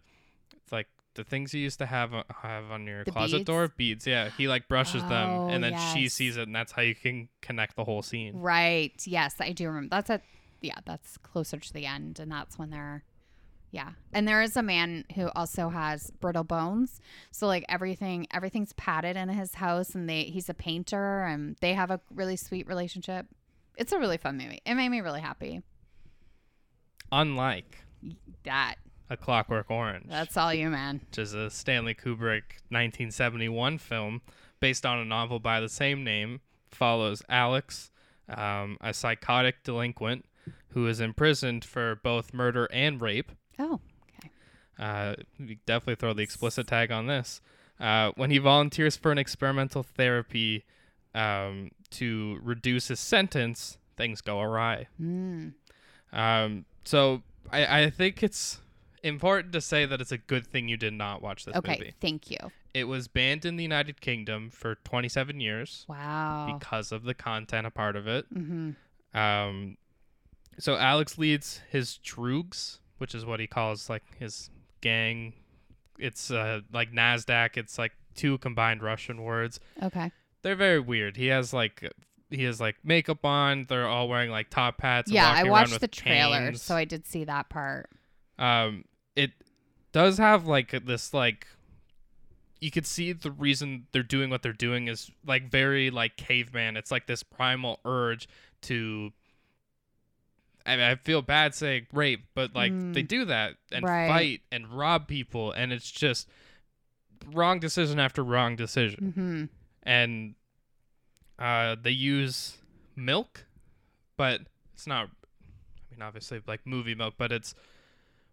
it's 0.64 0.72
like 0.72 0.88
the 1.20 1.26
things 1.26 1.54
you 1.54 1.60
used 1.62 1.80
to 1.80 1.86
have 1.86 2.14
uh, 2.14 2.24
have 2.42 2.72
on 2.72 2.88
your 2.88 3.04
The 3.04 3.12
closet 3.12 3.38
beads? 3.40 3.46
door 3.48 3.68
beads 3.76 4.08
yeah 4.08 4.30
he 4.38 4.48
like 4.48 4.68
brushes 4.70 5.04
Oh, 5.06 5.10
them 5.10 5.30
and 5.50 5.62
then 5.64 5.76
she 5.94 6.08
sees 6.08 6.38
it 6.38 6.44
and 6.48 6.56
that's 6.56 6.72
how 6.72 6.82
you 6.82 6.96
can 6.96 7.28
connect 7.42 7.76
the 7.76 7.84
whole 7.84 8.02
scene 8.02 8.32
Right. 8.40 8.94
Yes, 9.06 9.36
I 9.42 9.52
do 9.52 9.68
remember. 9.68 9.90
That's 9.92 10.10
a 10.10 10.22
yeah, 10.62 10.80
that's 10.86 11.18
closer 11.18 11.58
to 11.58 11.74
the 11.74 11.86
end, 11.86 12.20
and 12.20 12.32
that's 12.32 12.58
when 12.58 12.70
they're 12.70 13.04
yeah. 13.72 13.92
And 14.14 14.28
there 14.28 14.42
is 14.42 14.58
a 14.58 14.64
man 14.64 15.06
who 15.16 15.30
also 15.36 15.70
has 15.70 16.10
brittle 16.20 16.44
bones. 16.44 17.00
So 17.32 17.46
like 17.48 17.66
everything 17.70 18.26
everything's 18.32 18.74
padded 18.74 19.16
in 19.18 19.30
his 19.30 19.56
house 19.56 19.94
and 19.96 20.10
they 20.10 20.24
he's 20.24 20.50
a 20.50 20.54
painter 20.54 21.24
and 21.24 21.56
they 21.62 21.74
have 21.74 21.92
a 21.92 22.00
really 22.14 22.36
sweet 22.38 22.66
relationship. 22.68 23.26
It's 23.78 23.92
a 23.92 24.00
really 24.00 24.18
fun 24.18 24.38
movie. 24.38 24.62
It 24.66 24.76
made 24.76 24.90
me 24.90 25.02
really 25.02 25.22
happy. 25.22 25.62
unlike 27.12 27.84
That 28.44 28.76
a 29.10 29.18
clockwork 29.18 29.70
orange 29.72 30.06
that's 30.10 30.38
all 30.38 30.54
you, 30.54 30.70
man. 30.70 31.02
which 31.10 31.18
is 31.18 31.34
a 31.34 31.50
stanley 31.50 31.94
kubrick 31.96 32.60
1971 32.70 33.78
film 33.78 34.22
based 34.60 34.86
on 34.86 35.00
a 35.00 35.06
novel 35.06 35.40
by 35.40 35.60
the 35.60 35.70
same 35.70 36.04
name 36.04 36.42
follows 36.70 37.24
alex 37.30 37.92
um, 38.30 38.78
a 38.82 38.94
psychotic 38.94 39.64
delinquent 39.64 40.26
who 40.70 40.86
is 40.88 41.00
imprisoned 41.00 41.66
for 41.66 41.96
both 42.04 42.34
murder 42.34 42.68
and 42.72 43.02
rape 43.02 43.32
Oh, 43.62 43.82
okay. 44.18 44.32
Uh, 44.80 45.16
definitely 45.66 45.96
throw 45.96 46.14
the 46.14 46.22
explicit 46.24 46.66
tag 46.68 46.92
on 46.94 47.08
this. 47.08 47.42
Uh, 47.78 48.12
when 48.16 48.32
he 48.32 48.38
volunteers 48.38 48.96
for 48.96 49.12
an 49.12 49.18
experimental 49.18 49.84
therapy 49.84 50.64
um, 51.14 51.72
to 51.90 52.40
reduce 52.42 52.88
his 52.88 53.02
sentence, 53.02 53.78
things 53.98 54.22
go 54.22 54.40
awry. 54.40 54.88
mm. 55.02 55.52
Um, 56.14 56.64
so 56.86 57.22
I, 57.52 57.82
I 57.84 57.90
think 57.90 58.24
it's 58.24 58.62
important 59.04 59.54
to 59.54 59.62
say 59.62 59.86
that 59.86 60.02
it's 60.02 60.12
a 60.12 60.18
good 60.18 60.46
thing 60.48 60.68
you 60.68 60.78
did 60.78 60.94
not 60.94 61.22
watch 61.22 61.46
this 61.46 61.56
okay. 61.56 61.78
movie. 61.78 61.94
Thank 62.02 62.30
you. 62.32 62.38
It 62.74 62.84
was 62.86 63.08
banned 63.08 63.46
in 63.46 63.56
the 63.56 63.64
United 63.64 64.00
Kingdom 64.02 64.50
for 64.52 64.76
27 64.84 65.40
years 65.40 65.86
Wow. 65.88 66.58
because 66.60 66.92
of 66.92 67.04
the 67.04 67.14
content 67.14 67.66
a 67.66 67.72
part 67.72 67.96
of 67.96 68.08
it. 68.08 68.32
mm-hmm. 68.34 68.72
Um, 69.18 69.78
so 70.60 70.76
Alex 70.76 71.18
leads 71.18 71.62
his 71.70 72.00
Droogs, 72.06 72.80
which 73.00 73.16
is 73.16 73.26
what 73.26 73.40
he 73.40 73.48
calls 73.48 73.90
like 73.90 74.04
his 74.20 74.50
gang. 74.82 75.34
It's 75.98 76.30
uh, 76.30 76.62
like 76.72 76.92
Nadsat. 76.92 77.58
It's 77.58 77.78
like 77.80 77.94
two 78.16 78.38
combined 78.38 78.84
Russian 78.84 79.24
words. 79.24 79.60
Okay. 79.82 80.12
They're 80.42 80.56
very 80.56 80.80
weird. 80.80 81.18
He 81.18 81.28
has 81.28 81.54
like 81.54 81.90
he 82.30 82.44
has 82.44 82.62
like 82.62 82.76
makeup 82.84 83.26
on. 83.26 83.66
They're 83.68 83.88
all 83.88 84.08
wearing 84.08 84.30
like 84.32 84.50
top 84.50 84.82
hats. 84.82 85.12
Yeah, 85.12 85.28
I 85.30 85.44
watched 85.46 85.80
the 85.80 85.88
trailer, 85.88 86.38
canes. 86.50 86.62
so 86.62 86.76
I 86.76 86.86
did 86.86 87.08
see 87.08 87.24
that 87.24 87.50
part. 87.50 87.90
um, 88.38 88.86
it 89.20 89.32
does 89.92 90.18
have 90.18 90.46
like 90.48 90.72
this 90.86 91.14
like 91.14 91.48
you 92.62 92.72
could 92.72 92.86
see 92.86 93.12
the 93.14 93.32
reason 93.32 93.88
they're 93.92 94.04
doing 94.04 94.30
what 94.30 94.42
they're 94.44 94.52
doing 94.54 94.88
is 94.88 95.10
like 95.26 95.50
very 95.50 95.90
like 95.90 96.18
caveman. 96.18 96.76
It's 96.78 96.92
like 96.92 97.08
this 97.08 97.24
primal 97.24 97.80
urge 97.86 98.28
to. 98.64 99.12
I, 100.66 100.76
mean, 100.76 100.86
I 100.86 100.96
feel 100.96 101.22
bad 101.22 101.56
saying 101.56 101.88
rape, 101.94 102.26
but 102.36 102.54
like 102.54 102.72
they 102.94 103.02
Mm. 103.04 103.08
do 103.08 103.26
that 103.26 103.56
and 103.72 103.84
Right. 103.86 104.08
fight 104.08 104.42
and 104.52 104.68
rob 104.68 105.08
people, 105.08 105.52
and 105.52 105.72
it's 105.74 105.90
just 105.90 106.28
wrong 107.34 107.60
decision 107.60 107.98
after 108.00 108.24
wrong 108.24 108.56
decision. 108.56 109.14
Mm-hmm. 109.18 109.46
And 109.84 110.36
uh, 111.40 111.76
they 111.82 111.92
use 111.92 112.58
milk, 112.96 113.46
but 114.18 114.42
it's 114.74 114.86
not. 114.86 115.06
I 115.08 115.92
mean, 115.96 116.02
obviously, 116.02 116.42
like 116.46 116.68
movie 116.68 116.94
milk, 116.94 117.16
but 117.18 117.32
it's 117.32 117.56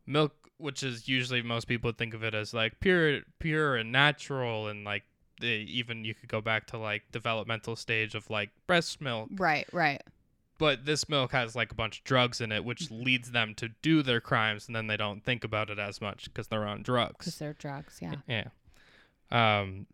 milk, 0.04 0.45
which 0.58 0.82
is 0.82 1.08
usually 1.08 1.42
most 1.42 1.66
people 1.66 1.92
think 1.92 2.14
of 2.14 2.22
it 2.22 2.34
as 2.34 2.54
like 2.54 2.80
pure, 2.80 3.20
pure 3.38 3.76
and 3.76 3.92
natural, 3.92 4.68
and 4.68 4.84
like 4.84 5.04
they, 5.40 5.58
even 5.58 6.04
you 6.04 6.14
could 6.14 6.28
go 6.28 6.40
back 6.40 6.66
to 6.68 6.78
like 6.78 7.02
developmental 7.12 7.76
stage 7.76 8.14
of 8.14 8.28
like 8.30 8.50
breast 8.66 9.00
milk. 9.00 9.28
Right. 9.36 9.66
Right. 9.72 10.02
But 10.58 10.86
this 10.86 11.08
milk 11.08 11.32
has 11.32 11.54
like 11.54 11.72
a 11.72 11.74
bunch 11.74 11.98
of 11.98 12.04
drugs 12.04 12.40
in 12.40 12.50
it, 12.50 12.64
which 12.64 12.90
leads 12.90 13.32
them 13.32 13.54
to 13.56 13.68
do 13.82 14.02
their 14.02 14.22
crimes, 14.22 14.66
and 14.66 14.74
then 14.74 14.86
they 14.86 14.96
don't 14.96 15.22
think 15.22 15.44
about 15.44 15.68
it 15.68 15.78
as 15.78 16.00
much 16.00 16.24
because 16.24 16.48
they're 16.48 16.66
on 16.66 16.82
drugs. 16.82 17.16
Because 17.18 17.36
they're 17.38 17.52
drugs. 17.52 17.98
Yeah. 18.00 18.14
Yeah. 18.26 18.48
Um 19.30 19.86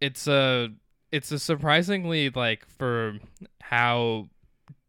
it's 0.00 0.26
a 0.26 0.70
it's 1.12 1.30
a 1.30 1.38
surprisingly 1.38 2.30
like 2.30 2.66
for 2.66 3.18
how 3.60 4.28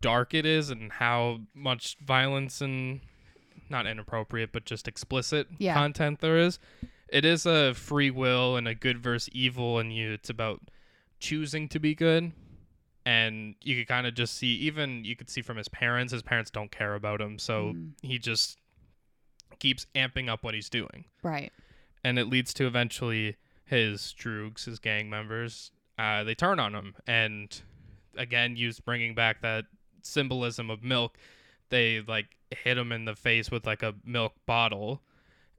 dark 0.02 0.34
it 0.34 0.46
is 0.46 0.70
and 0.70 0.92
how 0.92 1.40
much 1.54 1.98
violence 2.06 2.62
and 2.62 3.02
not 3.70 3.86
inappropriate 3.88 4.52
but 4.52 4.66
just 4.66 4.88
explicit 4.88 5.48
Yeah. 5.58 5.74
content 5.74 6.20
there 6.20 6.38
is. 6.38 6.60
It 7.10 7.24
is 7.26 7.46
a 7.46 7.74
free 7.74 8.12
will 8.12 8.56
and 8.58 8.68
a 8.68 8.76
good 8.76 8.98
versus 9.00 9.30
evil 9.34 9.80
and 9.80 9.96
you 9.96 10.12
it's 10.12 10.30
about 10.30 10.62
choosing 11.20 11.68
to 11.70 11.80
be 11.80 11.96
good. 11.96 12.32
And 13.06 13.56
you 13.62 13.78
could 13.78 13.88
kind 13.88 14.06
of 14.06 14.14
just 14.16 14.36
see 14.36 14.50
even 14.56 15.06
you 15.06 15.16
could 15.16 15.30
see 15.30 15.42
from 15.42 15.56
his 15.58 15.70
parents, 15.70 16.12
his 16.12 16.22
parents 16.22 16.52
don't 16.52 16.72
care 16.72 16.96
about 16.96 17.22
him, 17.22 17.40
so 17.40 17.74
Mm. 17.74 17.94
he 18.02 18.20
just 18.20 18.58
keeps 19.60 19.88
amping 19.96 20.30
up 20.30 20.44
what 20.44 20.54
he's 20.54 20.70
doing 20.70 21.06
Right. 21.24 21.52
and 22.04 22.20
it 22.20 22.26
leads 22.26 22.54
to 22.56 22.68
eventually 22.68 23.38
his 23.66 24.14
droogs, 24.18 24.66
his 24.66 24.80
gang 24.80 25.10
members, 25.10 25.72
uh, 25.98 26.24
they 26.24 26.36
turn 26.36 26.60
on 26.60 26.76
him, 26.76 26.96
and 27.08 27.62
again, 28.16 28.56
use 28.56 28.80
bringing 28.80 29.16
back 29.16 29.42
that 29.42 29.66
symbolism 30.04 30.70
of 30.70 30.84
milk. 30.84 31.18
They 31.70 32.02
like 32.02 32.37
hit 32.52 32.78
him 32.78 32.92
in 32.92 33.06
the 33.06 33.16
face 33.16 33.50
with 33.52 33.66
like 33.66 33.84
a 33.84 33.96
milk 34.06 34.34
bottle, 34.46 35.02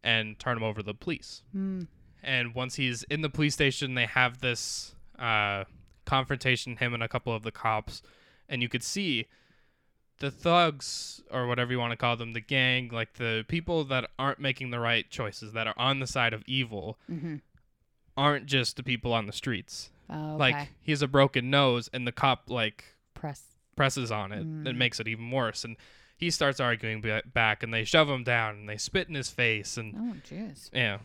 and 0.03 0.39
turn 0.39 0.57
him 0.57 0.63
over 0.63 0.81
to 0.81 0.87
the 0.87 0.95
police. 0.95 1.43
Mm. 1.57 1.87
And 2.23 2.55
once 2.55 2.75
he's 2.77 3.03
in 3.05 3.21
the 3.23 3.29
police 3.31 3.55
station, 3.55 3.95
they 3.95 4.07
have 4.07 4.41
this 4.41 4.95
uh, 5.19 5.65
confrontation, 6.05 6.77
him 6.77 6.95
and 6.95 7.03
a 7.03 7.09
couple 7.09 7.35
of 7.35 7.43
the 7.43 7.53
cops, 7.53 8.03
and 8.49 8.63
you 8.63 8.69
could 8.69 8.83
see 8.83 9.27
the 10.21 10.31
thugs 10.31 11.23
or 11.31 11.47
whatever 11.47 11.71
you 11.71 11.79
want 11.79 11.93
to 11.93 11.97
call 11.97 12.17
them, 12.17 12.33
the 12.33 12.41
gang, 12.41 12.89
like 12.93 13.15
the 13.15 13.45
people 13.47 13.85
that 13.85 14.11
aren't 14.19 14.41
making 14.41 14.71
the 14.71 14.81
right 14.81 15.09
choices, 15.11 15.53
that 15.53 15.67
are 15.69 15.75
on 15.77 16.01
the 16.01 16.07
side 16.09 16.33
of 16.33 16.43
evil, 16.47 16.99
Mm-hmm. 17.11 17.37
aren't 18.17 18.47
just 18.47 18.77
the 18.77 18.83
people 18.83 19.13
on 19.13 19.27
the 19.27 19.33
streets. 19.33 19.91
Oh, 20.11 20.31
okay. 20.35 20.39
Like 20.39 20.69
he 20.83 20.91
has 20.93 21.03
a 21.03 21.09
broken 21.09 21.51
nose, 21.51 21.89
and 21.93 22.07
the 22.07 22.13
cop 22.13 22.45
like 22.51 22.85
press. 23.15 23.43
presses 23.77 24.11
on 24.11 24.33
it 24.33 24.45
Mm. 24.45 24.69
and 24.69 24.79
makes 24.79 24.99
it 24.99 25.07
even 25.07 25.31
worse. 25.31 25.65
And 25.65 25.77
he 26.19 26.31
starts 26.31 26.61
arguing 26.61 27.01
ba- 27.01 27.23
back, 27.33 27.63
and 27.63 27.73
they 27.73 27.85
shove 27.85 28.09
him 28.11 28.25
down, 28.25 28.57
and 28.57 28.69
they 28.69 28.77
spit 28.77 29.09
in 29.09 29.15
his 29.15 29.31
face, 29.31 29.77
and 29.79 29.95
Oh, 29.97 30.17
jeez. 30.29 30.69
yeah, 30.73 30.99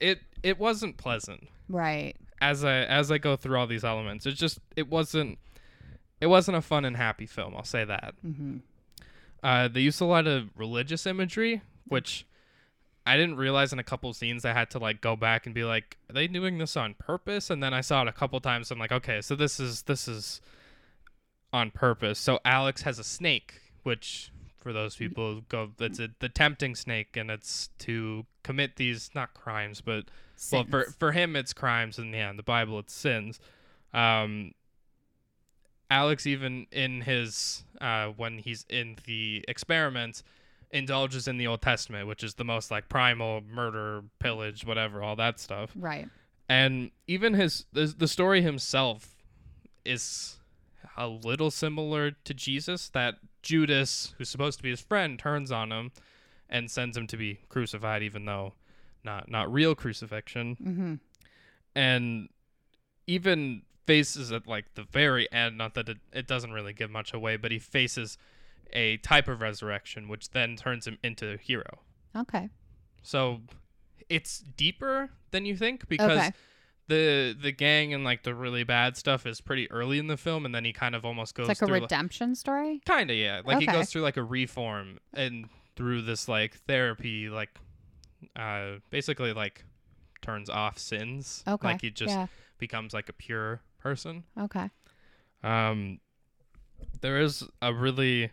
it 0.00 0.20
it 0.42 0.58
wasn't 0.58 0.96
pleasant 0.98 1.48
Right. 1.68 2.14
as 2.40 2.64
I 2.64 2.78
as 2.80 3.10
I 3.10 3.18
go 3.18 3.36
through 3.36 3.56
all 3.58 3.66
these 3.66 3.84
elements. 3.84 4.26
It 4.26 4.32
just 4.32 4.58
it 4.76 4.88
wasn't 4.88 5.38
it 6.20 6.26
wasn't 6.26 6.56
a 6.56 6.60
fun 6.62 6.84
and 6.84 6.96
happy 6.96 7.26
film. 7.26 7.54
I'll 7.56 7.64
say 7.64 7.84
that. 7.84 8.14
Mm-hmm. 8.26 8.56
Uh, 9.42 9.68
they 9.68 9.80
used 9.80 10.00
a 10.00 10.04
lot 10.04 10.26
of 10.26 10.50
religious 10.56 11.06
imagery, 11.06 11.62
which 11.86 12.26
I 13.06 13.16
didn't 13.16 13.36
realize 13.36 13.72
in 13.72 13.78
a 13.78 13.84
couple 13.84 14.12
scenes. 14.12 14.44
I 14.44 14.52
had 14.52 14.68
to 14.72 14.78
like 14.80 15.00
go 15.00 15.14
back 15.14 15.46
and 15.46 15.54
be 15.54 15.62
like, 15.64 15.96
"Are 16.10 16.12
they 16.14 16.26
doing 16.26 16.58
this 16.58 16.76
on 16.76 16.94
purpose?" 16.94 17.48
And 17.48 17.62
then 17.62 17.72
I 17.72 17.80
saw 17.80 18.02
it 18.02 18.08
a 18.08 18.12
couple 18.12 18.40
times. 18.40 18.70
I'm 18.72 18.78
like, 18.80 18.90
"Okay, 18.92 19.20
so 19.20 19.36
this 19.36 19.60
is 19.60 19.82
this 19.82 20.08
is 20.08 20.40
on 21.52 21.70
purpose." 21.70 22.18
So 22.18 22.40
Alex 22.44 22.82
has 22.82 22.98
a 22.98 23.04
snake, 23.04 23.60
which 23.84 24.32
for 24.60 24.72
those 24.72 24.96
people 24.96 25.42
go, 25.48 25.70
it's 25.78 25.98
a, 25.98 26.08
the 26.18 26.28
tempting 26.28 26.74
snake, 26.74 27.16
and 27.16 27.30
it's 27.30 27.70
to 27.80 28.26
commit 28.42 28.76
these 28.76 29.10
not 29.14 29.34
crimes, 29.34 29.80
but 29.80 30.04
well, 30.52 30.64
for 30.64 30.84
for 30.98 31.12
him 31.12 31.36
it's 31.36 31.52
crimes, 31.52 31.98
and 31.98 32.12
yeah, 32.12 32.30
in 32.30 32.36
the 32.36 32.42
Bible 32.42 32.78
it's 32.78 32.94
sins. 32.94 33.40
Um, 33.94 34.52
Alex 35.90 36.26
even 36.26 36.66
in 36.70 37.02
his 37.02 37.64
uh, 37.80 38.08
when 38.08 38.38
he's 38.38 38.66
in 38.68 38.96
the 39.06 39.44
experiments 39.48 40.22
indulges 40.70 41.26
in 41.26 41.38
the 41.38 41.46
Old 41.46 41.62
Testament, 41.62 42.06
which 42.06 42.22
is 42.22 42.34
the 42.34 42.44
most 42.44 42.70
like 42.70 42.88
primal 42.88 43.42
murder, 43.50 44.02
pillage, 44.18 44.66
whatever, 44.66 45.02
all 45.02 45.16
that 45.16 45.40
stuff. 45.40 45.70
Right. 45.74 46.08
And 46.48 46.90
even 47.06 47.34
his 47.34 47.64
the, 47.72 47.86
the 47.86 48.08
story 48.08 48.42
himself 48.42 49.16
is 49.84 50.38
a 50.96 51.06
little 51.06 51.50
similar 51.50 52.10
to 52.10 52.34
Jesus. 52.34 52.88
That 52.90 53.16
Judas, 53.42 54.14
who's 54.18 54.28
supposed 54.28 54.58
to 54.58 54.62
be 54.62 54.70
his 54.70 54.80
friend, 54.80 55.18
turns 55.18 55.50
on 55.52 55.70
him 55.72 55.92
and 56.48 56.70
sends 56.70 56.96
him 56.96 57.06
to 57.08 57.16
be 57.16 57.40
crucified, 57.48 58.02
even 58.02 58.24
though 58.24 58.54
not 59.04 59.30
not 59.30 59.52
real 59.52 59.74
crucifixion 59.74 60.56
Mm-hmm. 60.62 60.94
and 61.74 62.28
even 63.06 63.62
faces 63.86 64.32
at 64.32 64.46
like 64.46 64.74
the 64.74 64.82
very 64.82 65.30
end 65.32 65.56
not 65.56 65.74
that 65.74 65.88
it, 65.88 65.98
it 66.12 66.26
doesn't 66.26 66.52
really 66.52 66.72
give 66.74 66.90
much 66.90 67.14
away 67.14 67.36
but 67.38 67.50
he 67.50 67.58
faces 67.58 68.18
a 68.74 68.98
type 68.98 69.28
of 69.28 69.40
resurrection 69.40 70.08
which 70.08 70.30
then 70.30 70.56
turns 70.56 70.86
him 70.86 70.98
into 71.02 71.32
a 71.32 71.36
hero 71.38 71.78
Okay. 72.14 72.50
so 73.02 73.40
it's 74.10 74.40
deeper 74.40 75.10
than 75.30 75.46
you 75.46 75.56
think 75.56 75.88
because 75.88 76.18
Okay. 76.18 76.32
The 76.88 77.36
the 77.40 77.52
gang 77.52 77.92
and 77.94 78.02
like 78.04 78.22
the 78.22 78.34
really 78.34 78.64
bad 78.64 78.96
stuff 78.96 79.26
is 79.26 79.40
pretty 79.40 79.70
early 79.70 79.98
in 79.98 80.06
the 80.06 80.16
film 80.16 80.44
and 80.44 80.54
then 80.54 80.64
he 80.64 80.72
kind 80.72 80.94
of 80.94 81.04
almost 81.04 81.34
goes 81.34 81.48
It's 81.48 81.60
like 81.62 81.70
a 81.70 81.72
redemption 81.72 82.34
story. 82.34 82.80
kind 82.86 83.10
of 83.10 83.16
yeah 83.16 83.42
like 83.44 83.60
he 83.60 83.66
goes 83.66 83.90
through 83.90 84.02
like 84.02 84.16
a 84.16 84.22
reform 84.22 84.98
and 85.14 85.48
through 85.76 86.02
this 86.02 86.28
like 86.28 86.54
therapy 86.66 87.28
like 87.28 87.50
uh 88.36 88.76
basically 88.90 89.32
like 89.32 89.64
turns 90.22 90.48
off 90.50 90.78
sins 90.78 91.44
Okay. 91.46 91.68
like 91.68 91.80
he 91.82 91.90
just 91.90 92.12
yeah. 92.14 92.26
becomes 92.58 92.92
like 92.92 93.08
a 93.08 93.12
pure 93.12 93.60
person. 93.78 94.24
Okay. 94.36 94.68
Um, 95.44 96.00
there 97.00 97.20
is 97.20 97.44
a 97.62 97.72
really 97.72 98.32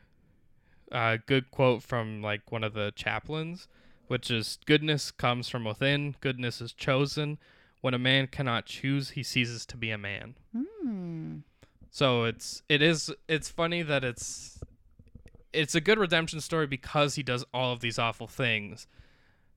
uh, 0.91 1.17
good 1.27 1.51
quote 1.51 1.83
from 1.83 2.23
like 2.23 2.51
one 2.51 2.63
of 2.63 2.73
the 2.73 2.91
chaplains, 2.95 3.67
which 4.07 4.31
is 4.31 4.57
goodness 4.65 5.11
comes 5.11 5.47
from 5.49 5.63
within, 5.65 6.15
goodness 6.21 6.61
is 6.61 6.73
chosen. 6.73 7.37
When 7.85 7.93
a 7.93 7.99
man 7.99 8.25
cannot 8.25 8.65
choose, 8.65 9.11
he 9.11 9.21
ceases 9.21 9.63
to 9.67 9.77
be 9.77 9.91
a 9.91 9.97
man. 9.99 10.33
Hmm. 10.51 11.35
So 11.91 12.23
it's 12.23 12.63
it 12.67 12.81
is 12.81 13.13
it's 13.27 13.47
funny 13.47 13.83
that 13.83 14.03
it's 14.03 14.59
it's 15.53 15.75
a 15.75 15.81
good 15.81 15.99
redemption 15.99 16.41
story 16.41 16.65
because 16.65 17.13
he 17.13 17.21
does 17.21 17.45
all 17.53 17.71
of 17.73 17.81
these 17.81 17.99
awful 17.99 18.25
things. 18.25 18.87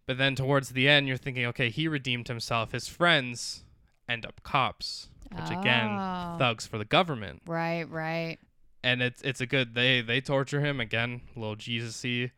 But 0.04 0.18
then 0.18 0.34
towards 0.34 0.68
the 0.68 0.90
end 0.90 1.08
you're 1.08 1.16
thinking, 1.16 1.46
okay, 1.46 1.70
he 1.70 1.88
redeemed 1.88 2.28
himself. 2.28 2.72
His 2.72 2.86
friends 2.86 3.64
end 4.06 4.26
up 4.26 4.42
cops, 4.42 5.08
which 5.34 5.48
again, 5.48 5.88
Oh. 5.88 6.36
thugs 6.38 6.66
for 6.66 6.76
the 6.76 6.84
government. 6.84 7.40
Right. 7.46 7.88
Right. 7.88 8.36
And 8.84 9.00
it's 9.00 9.22
it's 9.22 9.40
a 9.40 9.46
good 9.46 9.74
they 9.74 10.02
they 10.02 10.20
torture 10.20 10.60
him 10.60 10.80
again, 10.80 11.22
a 11.34 11.40
little 11.40 11.56
Jesus-y. 11.56 12.32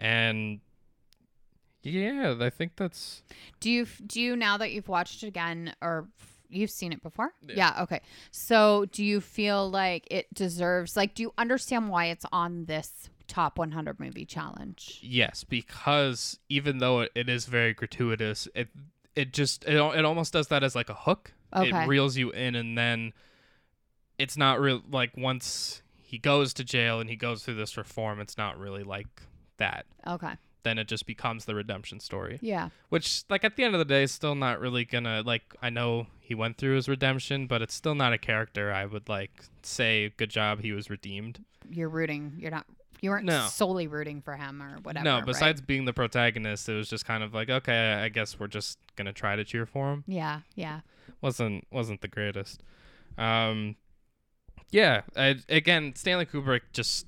And 0.00 0.58
yeah, 1.82 2.34
I 2.40 2.50
think 2.50 2.72
that's 2.76 3.22
Do 3.60 3.70
you 3.70 3.86
do 4.06 4.20
you 4.20 4.36
now 4.36 4.58
that 4.58 4.72
you've 4.72 4.88
watched 4.88 5.22
it 5.22 5.28
again 5.28 5.74
or 5.80 6.08
you've 6.48 6.70
seen 6.70 6.92
it 6.92 7.02
before? 7.02 7.32
Yeah. 7.46 7.82
Okay. 7.82 8.00
So 8.30 8.86
do 8.92 9.04
you 9.04 9.20
feel 9.20 9.70
like 9.70 10.06
it 10.10 10.32
deserves 10.34 10.96
like 10.96 11.14
do 11.14 11.22
you 11.22 11.32
understand 11.38 11.88
why 11.88 12.06
it's 12.06 12.26
on 12.32 12.66
this 12.66 13.08
top 13.28 13.58
100 13.58 14.00
movie 14.00 14.26
challenge? 14.26 14.98
Yes, 15.02 15.44
because 15.44 16.38
even 16.48 16.78
though 16.78 17.00
it, 17.00 17.12
it 17.14 17.28
is 17.28 17.46
very 17.46 17.72
gratuitous, 17.72 18.48
it 18.54 18.68
it 19.16 19.32
just 19.32 19.64
it, 19.64 19.76
it 19.76 20.04
almost 20.04 20.32
does 20.32 20.48
that 20.48 20.62
as 20.62 20.74
like 20.74 20.88
a 20.88 20.94
hook. 20.94 21.32
Okay. 21.54 21.84
It 21.84 21.88
reels 21.88 22.16
you 22.16 22.30
in, 22.30 22.54
and 22.54 22.76
then 22.76 23.12
it's 24.18 24.36
not 24.36 24.60
real. 24.60 24.82
Like 24.90 25.16
once 25.16 25.82
he 26.02 26.18
goes 26.18 26.52
to 26.54 26.64
jail 26.64 27.00
and 27.00 27.08
he 27.08 27.16
goes 27.16 27.44
through 27.44 27.54
this 27.54 27.76
reform, 27.76 28.20
it's 28.20 28.36
not 28.36 28.58
really 28.58 28.82
like 28.82 29.22
that. 29.56 29.86
Okay. 30.06 30.34
Then 30.62 30.78
it 30.78 30.88
just 30.88 31.06
becomes 31.06 31.44
the 31.46 31.54
redemption 31.54 32.00
story, 32.00 32.38
Yeah. 32.42 32.68
which 32.90 33.24
like 33.30 33.44
at 33.44 33.56
the 33.56 33.64
end 33.64 33.74
of 33.74 33.78
the 33.78 33.84
day, 33.84 34.02
is 34.02 34.12
still 34.12 34.34
not 34.34 34.60
really 34.60 34.84
gonna 34.84 35.22
like. 35.24 35.54
I 35.62 35.70
know 35.70 36.06
he 36.20 36.34
went 36.34 36.58
through 36.58 36.76
his 36.76 36.88
redemption, 36.88 37.46
but 37.46 37.62
it's 37.62 37.74
still 37.74 37.94
not 37.94 38.12
a 38.12 38.18
character 38.18 38.72
I 38.72 38.84
would 38.86 39.08
like 39.08 39.44
say 39.62 40.12
good 40.16 40.30
job 40.30 40.60
he 40.60 40.72
was 40.72 40.90
redeemed. 40.90 41.44
You're 41.70 41.88
rooting. 41.88 42.34
You're 42.38 42.50
not 42.50 42.66
you 43.02 43.08
weren't 43.08 43.24
No. 43.24 43.46
solely 43.46 43.86
rooting 43.86 44.20
for 44.20 44.36
him 44.36 44.62
or 44.62 44.78
whatever. 44.82 45.04
no, 45.04 45.16
right? 45.16 45.24
besides 45.26 45.62
being 45.62 45.86
the 45.86 45.92
protagonist, 45.94 46.68
it 46.68 46.74
was 46.74 46.90
just 46.90 47.06
kind 47.06 47.22
of 47.22 47.32
like, 47.32 47.48
okay, 47.48 47.94
I 47.94 48.10
guess 48.10 48.38
we're 48.38 48.46
just 48.46 48.78
gonna 48.96 49.12
try 49.14 49.36
to 49.36 49.44
cheer 49.44 49.64
for 49.64 49.92
him. 49.92 50.04
Yeah. 50.06 50.40
Yeah. 50.54 50.80
wasn't 51.22 51.66
wasn't 51.70 52.02
the 52.02 52.08
greatest. 52.08 52.62
Um, 53.16 53.76
yeah, 54.70 55.02
I, 55.16 55.36
again, 55.48 55.94
Stanley 55.96 56.26
Kubrick 56.26 56.60
just 56.72 57.06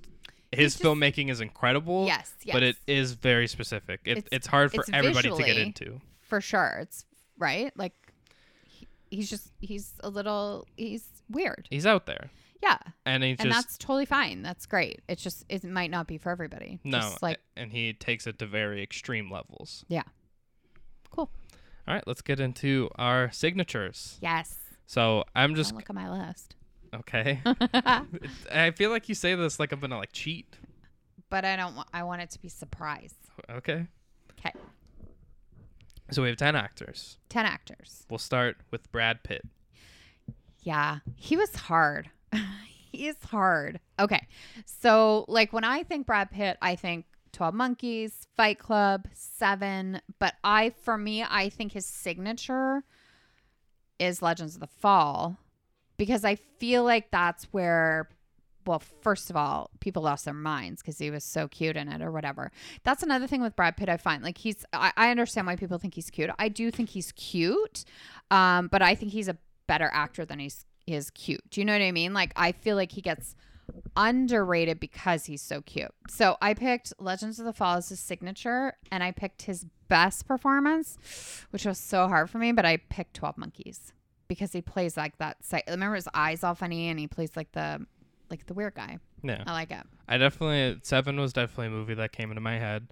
his 0.52 0.74
just- 0.74 0.84
filmmaking 0.84 1.30
is 1.30 1.40
incredible. 1.40 2.06
Yes. 2.06 2.32
Yes. 2.44 2.54
but 2.54 2.62
it 2.62 2.76
is 2.86 3.12
very 3.14 3.46
specific. 3.46 4.00
It, 4.04 4.18
It's- 4.18 4.28
it's, 4.32 4.46
hard 4.46 4.72
for 4.72 4.82
it's 4.82 4.90
everybody 4.92 5.30
to 5.30 5.42
get 5.42 5.56
into. 5.56 6.00
for 6.20 6.40
sure. 6.40 6.78
It's 6.82 7.04
right. 7.38 7.72
Like 7.76 7.92
he, 8.64 8.86
he's 9.10 9.28
just 9.30 9.50
he's 9.60 9.94
a 10.00 10.08
little 10.08 10.66
he's 10.76 11.04
weird. 11.30 11.66
He's 11.70 11.86
out 11.86 12.06
there, 12.06 12.30
Yeah. 12.62 12.78
and 13.06 13.22
he 13.22 13.30
and 13.30 13.38
just 13.40 13.50
that's 13.50 13.78
totally 13.78 14.06
fine. 14.06 14.42
That's 14.42 14.66
great. 14.66 15.00
It's 15.08 15.22
just 15.22 15.44
it 15.48 15.64
might 15.64 15.90
not 15.90 16.06
be 16.06 16.18
for 16.18 16.30
everybody. 16.30 16.78
no, 16.84 16.98
Just 17.00 17.22
like 17.22 17.38
and 17.56 17.72
he 17.72 17.92
takes 17.94 18.26
it 18.26 18.38
to 18.40 18.46
very 18.46 18.82
extreme 18.82 19.30
levels. 19.30 19.84
Yeah. 19.88 20.02
Cool. 21.10 21.30
All 21.88 21.94
right, 21.94 22.06
let's 22.06 22.22
get 22.22 22.38
into 22.40 22.88
our 22.96 23.30
signatures. 23.32 24.18
Yes. 24.22 24.56
So 24.86 25.24
I'm 25.34 25.54
just 25.54 25.70
Don't 25.70 25.78
look 25.78 25.90
at 25.90 25.96
my 25.96 26.10
list. 26.28 26.54
Okay. 26.94 27.40
I 28.52 28.70
feel 28.72 28.90
like 28.90 29.08
you 29.08 29.14
say 29.14 29.34
this 29.34 29.58
like 29.58 29.72
I'm 29.72 29.80
gonna 29.80 29.98
like 29.98 30.12
cheat. 30.12 30.56
but 31.30 31.44
I 31.44 31.56
don't. 31.56 31.74
Want, 31.76 31.88
I 31.92 32.02
want 32.04 32.22
it 32.22 32.30
to 32.30 32.40
be 32.40 32.48
surprise. 32.48 33.14
Okay. 33.50 33.86
Okay. 34.38 34.52
So 36.10 36.22
we 36.22 36.28
have 36.28 36.36
ten 36.36 36.56
actors. 36.56 37.18
Ten 37.28 37.46
actors. 37.46 38.04
We'll 38.10 38.18
start 38.18 38.56
with 38.70 38.90
Brad 38.92 39.22
Pitt. 39.22 39.42
Yeah, 40.60 40.98
he 41.16 41.36
was 41.36 41.54
hard. 41.56 42.10
he 42.92 43.08
is 43.08 43.16
hard. 43.24 43.80
Okay, 43.98 44.26
so 44.64 45.24
like 45.28 45.52
when 45.52 45.64
I 45.64 45.82
think 45.82 46.06
Brad 46.06 46.30
Pitt, 46.30 46.56
I 46.60 46.76
think 46.76 47.06
Twelve 47.32 47.54
Monkeys, 47.54 48.26
Fight 48.36 48.58
Club, 48.58 49.08
Seven. 49.12 50.00
But 50.18 50.34
I, 50.44 50.70
for 50.70 50.98
me, 50.98 51.24
I 51.28 51.48
think 51.48 51.72
his 51.72 51.86
signature 51.86 52.84
is 53.98 54.22
Legends 54.22 54.54
of 54.54 54.60
the 54.60 54.66
Fall 54.66 55.38
because 56.04 56.24
I 56.24 56.34
feel 56.34 56.82
like 56.82 57.12
that's 57.12 57.44
where. 57.52 58.08
Well, 58.64 58.82
first 59.00 59.28
of 59.28 59.36
all, 59.36 59.70
people 59.80 60.02
lost 60.02 60.24
their 60.24 60.34
minds 60.34 60.82
because 60.82 60.96
he 60.96 61.10
was 61.10 61.24
so 61.24 61.48
cute 61.48 61.76
in 61.76 61.88
it 61.88 62.00
or 62.00 62.12
whatever. 62.12 62.52
That's 62.84 63.02
another 63.02 63.26
thing 63.26 63.42
with 63.42 63.56
Brad 63.56 63.76
Pitt. 63.76 63.88
I 63.88 63.96
find 63.96 64.22
like 64.22 64.38
he's, 64.38 64.64
I, 64.72 64.92
I 64.96 65.10
understand 65.10 65.48
why 65.48 65.56
people 65.56 65.78
think 65.78 65.94
he's 65.94 66.10
cute. 66.10 66.30
I 66.38 66.48
do 66.48 66.70
think 66.70 66.90
he's 66.90 67.10
cute, 67.12 67.84
um, 68.30 68.68
but 68.68 68.80
I 68.80 68.94
think 68.94 69.10
he's 69.10 69.26
a 69.26 69.36
better 69.66 69.90
actor 69.92 70.24
than 70.24 70.38
he's 70.38 70.64
he 70.86 70.94
is 70.94 71.10
cute. 71.10 71.42
Do 71.50 71.60
you 71.60 71.64
know 71.64 71.72
what 71.72 71.82
I 71.82 71.92
mean? 71.92 72.14
Like 72.14 72.32
I 72.36 72.52
feel 72.52 72.76
like 72.76 72.92
he 72.92 73.00
gets 73.00 73.34
underrated 73.96 74.80
because 74.80 75.26
he's 75.26 75.42
so 75.42 75.60
cute. 75.60 75.92
So 76.08 76.36
I 76.40 76.54
picked 76.54 76.92
Legends 76.98 77.38
of 77.38 77.46
the 77.46 77.52
Fall 77.52 77.76
as 77.76 77.88
his 77.88 78.00
signature, 78.00 78.74
and 78.90 79.02
I 79.02 79.10
picked 79.12 79.42
his 79.42 79.66
best 79.88 80.26
performance, 80.26 80.98
which 81.50 81.64
was 81.64 81.78
so 81.78 82.06
hard 82.08 82.30
for 82.30 82.38
me. 82.38 82.52
But 82.52 82.64
I 82.64 82.76
picked 82.76 83.14
Twelve 83.14 83.38
Monkeys 83.38 83.92
because 84.28 84.52
he 84.52 84.62
plays 84.62 84.96
like 84.96 85.18
that. 85.18 85.36
si- 85.44 85.62
Remember 85.68 85.96
his 85.96 86.08
eyes 86.14 86.42
all 86.44 86.54
funny, 86.54 86.88
and 86.88 86.98
he 86.98 87.06
plays 87.06 87.30
like 87.36 87.52
the 87.52 87.84
like 88.30 88.46
the 88.46 88.54
weird 88.54 88.74
guy. 88.74 88.98
Yeah. 89.22 89.44
I 89.46 89.52
like 89.52 89.70
it. 89.70 89.84
I 90.08 90.18
definitely 90.18 90.80
Seven 90.82 91.20
was 91.20 91.32
definitely 91.32 91.68
a 91.68 91.70
movie 91.70 91.94
that 91.94 92.12
came 92.12 92.30
into 92.30 92.40
my 92.40 92.58
head. 92.58 92.88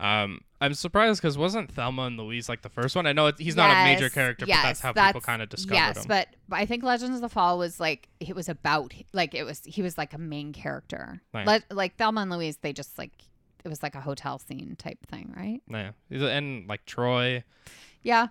Um, 0.00 0.40
I'm 0.60 0.74
surprised 0.74 1.20
because 1.20 1.38
wasn't 1.38 1.70
Thelma 1.70 2.02
and 2.02 2.16
Louise 2.18 2.48
like 2.48 2.62
the 2.62 2.68
first 2.68 2.96
one? 2.96 3.06
I 3.06 3.12
know 3.12 3.30
he's 3.38 3.54
not 3.54 3.70
a 3.70 3.84
major 3.84 4.08
character, 4.10 4.46
yes, 4.48 4.58
but 4.58 4.68
that's 4.68 4.80
how 4.80 4.92
people 5.06 5.20
kind 5.20 5.42
of 5.42 5.48
discovered 5.48 5.74
yes, 5.76 5.98
him. 5.98 6.04
but, 6.08 6.28
but 6.48 6.56
I 6.56 6.66
think 6.66 6.82
Legends 6.82 7.16
of 7.16 7.20
the 7.20 7.28
Fall 7.28 7.56
was 7.58 7.78
like 7.78 8.08
it 8.18 8.34
was 8.34 8.48
about 8.48 8.92
like 9.12 9.34
it 9.34 9.44
was 9.44 9.60
he 9.64 9.80
was 9.82 9.96
like 9.96 10.12
a 10.12 10.18
main 10.18 10.52
character. 10.52 11.20
Right. 11.32 11.46
Le- 11.46 11.74
like 11.74 11.96
Thelma 11.96 12.22
and 12.22 12.30
Louise, 12.30 12.56
they 12.62 12.72
just 12.72 12.98
like 12.98 13.12
it 13.64 13.68
was 13.68 13.82
like 13.82 13.94
a 13.94 14.00
hotel 14.00 14.38
scene 14.38 14.74
type 14.76 14.98
thing, 15.06 15.32
right? 15.36 15.60
yeah, 15.68 15.92
and 16.10 16.68
like 16.68 16.84
Troy, 16.84 17.44
Yeah, 18.02 18.28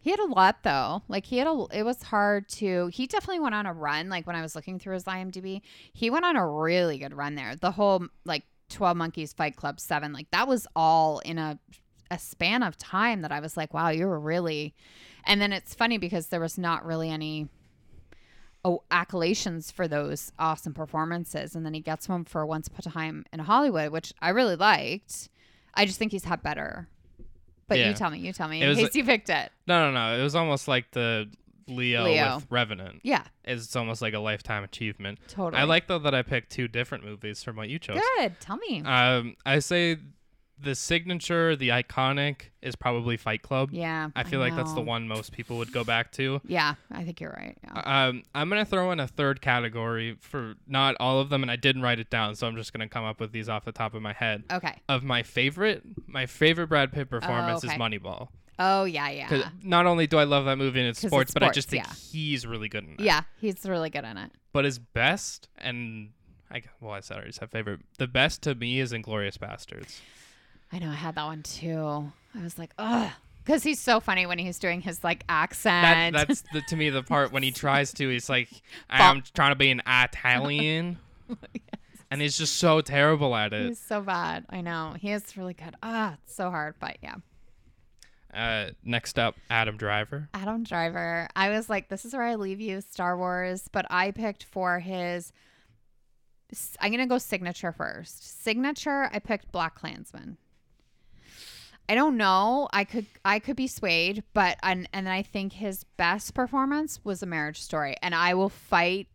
He 0.00 0.10
had 0.10 0.20
a 0.20 0.26
lot 0.26 0.62
though. 0.62 1.02
Like 1.08 1.26
he 1.26 1.38
had 1.38 1.46
a 1.46 1.66
it 1.72 1.82
was 1.82 2.02
hard 2.04 2.48
to 2.50 2.88
he 2.88 3.06
definitely 3.06 3.40
went 3.40 3.54
on 3.54 3.66
a 3.66 3.72
run 3.72 4.08
like 4.08 4.26
when 4.26 4.36
I 4.36 4.42
was 4.42 4.54
looking 4.54 4.78
through 4.78 4.94
his 4.94 5.04
IMDb. 5.04 5.62
He 5.92 6.10
went 6.10 6.24
on 6.24 6.36
a 6.36 6.48
really 6.48 6.98
good 6.98 7.14
run 7.14 7.34
there. 7.34 7.56
The 7.56 7.72
whole 7.72 8.06
like 8.24 8.44
12 8.70 8.96
Monkeys 8.96 9.32
Fight 9.32 9.56
Club 9.56 9.80
7 9.80 10.12
like 10.12 10.30
that 10.30 10.46
was 10.46 10.66
all 10.76 11.18
in 11.20 11.38
a 11.38 11.58
a 12.08 12.18
span 12.20 12.62
of 12.62 12.78
time 12.78 13.22
that 13.22 13.32
I 13.32 13.40
was 13.40 13.56
like, 13.56 13.74
wow, 13.74 13.88
you 13.88 14.06
were 14.06 14.20
really 14.20 14.74
and 15.24 15.40
then 15.40 15.52
it's 15.52 15.74
funny 15.74 15.98
because 15.98 16.28
there 16.28 16.40
was 16.40 16.56
not 16.56 16.86
really 16.86 17.10
any 17.10 17.48
oh, 18.64 18.82
accolations 18.90 19.70
for 19.70 19.88
those 19.88 20.32
awesome 20.38 20.74
performances 20.74 21.56
and 21.56 21.66
then 21.66 21.74
he 21.74 21.80
gets 21.80 22.08
one 22.08 22.24
for 22.24 22.46
Once 22.46 22.68
Upon 22.68 22.80
a 22.86 22.90
Time 22.90 23.24
in 23.32 23.40
Hollywood, 23.40 23.90
which 23.90 24.12
I 24.20 24.28
really 24.30 24.56
liked. 24.56 25.28
I 25.74 25.84
just 25.84 25.98
think 25.98 26.12
he's 26.12 26.24
had 26.24 26.42
better. 26.42 26.88
But 27.68 27.78
Yeah. 27.78 27.88
you 27.88 27.94
tell 27.94 28.10
me, 28.10 28.18
you 28.18 28.32
tell 28.32 28.48
me 28.48 28.60
It 28.60 28.64
in 28.64 28.68
was 28.70 28.78
case 28.78 28.94
you 28.94 29.04
picked 29.04 29.28
it. 29.28 29.50
No, 29.66 29.90
no, 29.90 29.92
no. 29.92 30.18
It 30.18 30.22
was 30.22 30.34
almost 30.36 30.68
like 30.68 30.90
the 30.92 31.28
Leo, 31.68 32.04
Leo. 32.04 32.36
with 32.36 32.46
Revenant. 32.48 33.00
Yeah, 33.02 33.24
It's 33.44 33.74
almost 33.74 34.00
like 34.00 34.14
a 34.14 34.20
lifetime 34.20 34.62
achievement. 34.62 35.18
totally. 35.28 35.60
I 35.60 35.64
like 35.64 35.88
though 35.88 35.98
that 35.98 36.14
I 36.14 36.22
picked 36.22 36.50
two 36.52 36.68
different 36.68 37.04
movies 37.04 37.42
from 37.42 37.56
what 37.56 37.68
you 37.68 37.78
chose. 37.80 37.98
Good. 38.18 38.38
Tell 38.40 38.56
me. 38.56 38.82
Um, 38.82 39.36
I 39.44 39.58
say 39.58 39.96
the 40.58 40.74
signature, 40.74 41.54
the 41.56 41.68
iconic, 41.70 42.50
is 42.62 42.74
probably 42.74 43.16
Fight 43.16 43.42
Club. 43.42 43.70
yeah. 43.72 44.10
I 44.16 44.24
feel 44.24 44.40
like 44.40 44.56
that's 44.56 44.72
the 44.72 44.80
one 44.80 45.06
most 45.06 45.32
people 45.32 45.58
would 45.58 45.72
go 45.72 45.84
back 45.84 46.12
to. 46.12 46.40
Yeah, 46.46 46.74
I 46.90 47.04
think 47.04 47.20
you're 47.20 47.30
right. 47.30 47.56
Yeah. 47.62 48.06
Um, 48.08 48.22
I'm 48.34 48.48
gonna 48.48 48.64
throw 48.64 48.90
in 48.92 49.00
a 49.00 49.06
third 49.06 49.40
category 49.40 50.16
for 50.20 50.54
not 50.66 50.96
all 50.98 51.20
of 51.20 51.28
them, 51.28 51.42
and 51.42 51.50
I 51.50 51.56
didn't 51.56 51.82
write 51.82 52.00
it 52.00 52.10
down, 52.10 52.34
so 52.34 52.46
I'm 52.46 52.56
just 52.56 52.72
gonna 52.72 52.88
come 52.88 53.04
up 53.04 53.20
with 53.20 53.32
these 53.32 53.48
off 53.48 53.64
the 53.64 53.72
top 53.72 53.94
of 53.94 54.02
my 54.02 54.12
head. 54.12 54.44
okay. 54.50 54.74
Of 54.88 55.02
my 55.04 55.22
favorite, 55.22 55.82
my 56.06 56.26
favorite 56.26 56.68
Brad 56.68 56.92
Pitt 56.92 57.10
performance 57.10 57.64
okay. 57.64 57.74
is 57.74 57.78
Moneyball. 57.80 58.28
Oh 58.58 58.84
yeah, 58.84 59.10
yeah. 59.10 59.50
Not 59.62 59.86
only 59.86 60.06
do 60.06 60.18
I 60.18 60.24
love 60.24 60.46
that 60.46 60.56
movie 60.56 60.80
and 60.80 60.88
it's 60.88 61.00
sports, 61.00 61.30
it's 61.30 61.34
but 61.34 61.42
I 61.42 61.50
just 61.50 61.68
think 61.68 61.84
sports, 61.84 62.10
he's 62.10 62.46
really 62.46 62.68
good 62.68 62.84
in 62.84 62.90
it. 62.94 63.00
Yeah, 63.00 63.22
he's 63.38 63.64
really 63.66 63.90
good 63.90 64.04
in 64.04 64.16
it. 64.16 64.32
But 64.52 64.64
his 64.64 64.78
best, 64.78 65.48
and 65.58 66.10
I 66.50 66.62
well, 66.80 66.92
I 66.92 67.00
said 67.00 67.16
I 67.16 67.18
already 67.18 67.32
said 67.32 67.50
favorite. 67.50 67.80
The 67.98 68.06
best 68.06 68.42
to 68.42 68.54
me 68.54 68.80
is 68.80 68.92
Inglourious 68.92 69.36
Basterds. 69.36 70.00
I 70.72 70.78
know 70.78 70.88
I 70.90 70.94
had 70.94 71.14
that 71.14 71.24
one 71.24 71.42
too. 71.42 72.12
I 72.34 72.42
was 72.42 72.58
like, 72.58 72.70
ugh. 72.78 73.10
Because 73.44 73.62
he's 73.62 73.78
so 73.78 74.00
funny 74.00 74.26
when 74.26 74.38
he's 74.38 74.58
doing 74.58 74.80
his 74.80 75.04
like 75.04 75.22
accent. 75.28 76.16
That, 76.16 76.26
that's 76.26 76.42
the, 76.52 76.62
to 76.62 76.76
me 76.76 76.90
the 76.90 77.02
part 77.04 77.30
when 77.32 77.44
he 77.44 77.50
tries 77.52 77.92
to. 77.94 78.08
He's 78.08 78.28
like, 78.28 78.48
I'm 78.90 79.22
trying 79.34 79.52
to 79.52 79.56
be 79.56 79.70
an 79.70 79.82
Italian, 79.86 80.98
and 82.10 82.20
he's 82.20 82.36
just 82.36 82.56
so 82.56 82.80
terrible 82.80 83.36
at 83.36 83.52
it. 83.52 83.68
he's 83.68 83.78
so 83.78 84.00
bad. 84.00 84.46
I 84.50 84.62
know. 84.62 84.94
He 84.98 85.12
is 85.12 85.36
really 85.36 85.54
good. 85.54 85.76
Ah, 85.82 86.16
it's 86.24 86.34
so 86.34 86.50
hard, 86.50 86.74
but 86.80 86.96
yeah. 87.02 87.14
Uh, 88.34 88.70
next 88.84 89.18
up, 89.18 89.36
Adam 89.48 89.76
Driver. 89.76 90.28
Adam 90.34 90.64
Driver. 90.64 91.28
I 91.36 91.50
was 91.50 91.70
like, 91.70 91.88
this 91.88 92.04
is 92.04 92.12
where 92.12 92.24
I 92.24 92.34
leave 92.34 92.60
you, 92.60 92.80
Star 92.80 93.16
Wars, 93.16 93.68
but 93.70 93.86
I 93.90 94.10
picked 94.10 94.42
for 94.42 94.80
his. 94.80 95.32
I'm 96.80 96.90
gonna 96.90 97.06
go 97.06 97.18
signature 97.18 97.70
first. 97.72 98.42
Signature. 98.42 99.08
I 99.12 99.20
picked 99.20 99.52
Black 99.52 99.76
Klansman. 99.76 100.36
I 101.88 101.94
don't 101.94 102.16
know. 102.16 102.68
I 102.72 102.84
could 102.84 103.06
I 103.24 103.38
could 103.38 103.56
be 103.56 103.66
swayed, 103.66 104.24
but 104.34 104.58
and 104.62 104.88
and 104.92 105.08
I 105.08 105.22
think 105.22 105.54
his 105.54 105.84
best 105.84 106.34
performance 106.34 107.00
was 107.04 107.22
a 107.22 107.26
Marriage 107.26 107.60
Story, 107.60 107.96
and 108.02 108.14
I 108.14 108.34
will 108.34 108.48
fight 108.48 109.08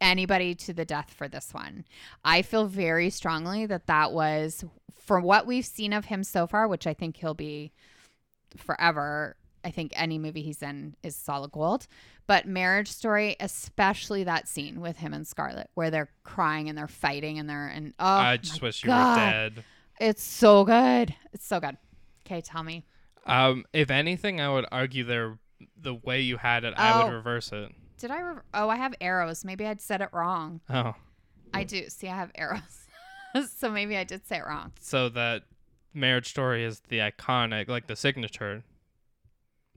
anybody 0.00 0.54
to 0.54 0.72
the 0.72 0.84
death 0.84 1.12
for 1.16 1.28
this 1.28 1.52
one. 1.52 1.84
I 2.24 2.42
feel 2.42 2.66
very 2.66 3.10
strongly 3.10 3.66
that 3.66 3.86
that 3.86 4.12
was 4.12 4.64
from 5.04 5.24
what 5.24 5.46
we've 5.46 5.66
seen 5.66 5.92
of 5.92 6.06
him 6.06 6.24
so 6.24 6.46
far, 6.46 6.68
which 6.68 6.86
I 6.86 6.94
think 6.94 7.16
he'll 7.16 7.34
be 7.34 7.72
forever. 8.56 9.36
I 9.64 9.70
think 9.70 9.92
any 9.94 10.18
movie 10.18 10.42
he's 10.42 10.60
in 10.60 10.96
is 11.04 11.14
solid 11.14 11.52
gold. 11.52 11.86
But 12.26 12.46
Marriage 12.46 12.90
Story, 12.90 13.36
especially 13.40 14.24
that 14.24 14.48
scene 14.48 14.80
with 14.80 14.96
him 14.96 15.14
and 15.14 15.26
Scarlett, 15.26 15.70
where 15.74 15.90
they're 15.90 16.10
crying 16.24 16.68
and 16.68 16.76
they're 16.76 16.88
fighting 16.88 17.38
and 17.38 17.48
they're 17.48 17.68
and 17.68 17.94
oh, 17.98 18.06
I 18.06 18.36
just 18.36 18.60
wish 18.60 18.84
you 18.84 18.90
were 18.90 19.14
dead. 19.16 19.64
It's 20.00 20.22
so 20.22 20.64
good. 20.64 21.14
It's 21.32 21.46
so 21.46 21.60
good. 21.60 21.76
Okay, 22.32 22.40
tell 22.40 22.62
me. 22.62 22.84
Um, 23.26 23.64
if 23.74 23.90
anything, 23.90 24.40
I 24.40 24.48
would 24.48 24.64
argue 24.72 25.04
there 25.04 25.38
the 25.76 25.94
way 25.94 26.22
you 26.22 26.38
had 26.38 26.64
it, 26.64 26.72
I 26.78 26.92
Oh. 26.92 27.04
would 27.06 27.12
reverse 27.14 27.52
it. 27.52 27.70
Did 27.98 28.10
I? 28.10 28.20
Re- 28.20 28.40
oh, 28.54 28.68
I 28.70 28.76
have 28.76 28.94
arrows. 29.00 29.44
Maybe 29.44 29.66
I'd 29.66 29.80
said 29.82 30.00
it 30.00 30.08
wrong. 30.12 30.60
Oh, 30.70 30.94
I 31.52 31.64
do. 31.64 31.88
See, 31.88 32.08
I 32.08 32.16
have 32.16 32.32
arrows. 32.34 32.86
so 33.54 33.70
maybe 33.70 33.96
I 33.96 34.04
did 34.04 34.26
say 34.26 34.38
it 34.38 34.46
wrong. 34.46 34.72
so 34.80 35.08
that 35.10 35.42
Marriage 35.94 36.30
Story 36.30 36.64
is 36.64 36.80
the 36.88 36.98
iconic, 36.98 37.68
like 37.68 37.86
the 37.86 37.96
signature. 37.96 38.64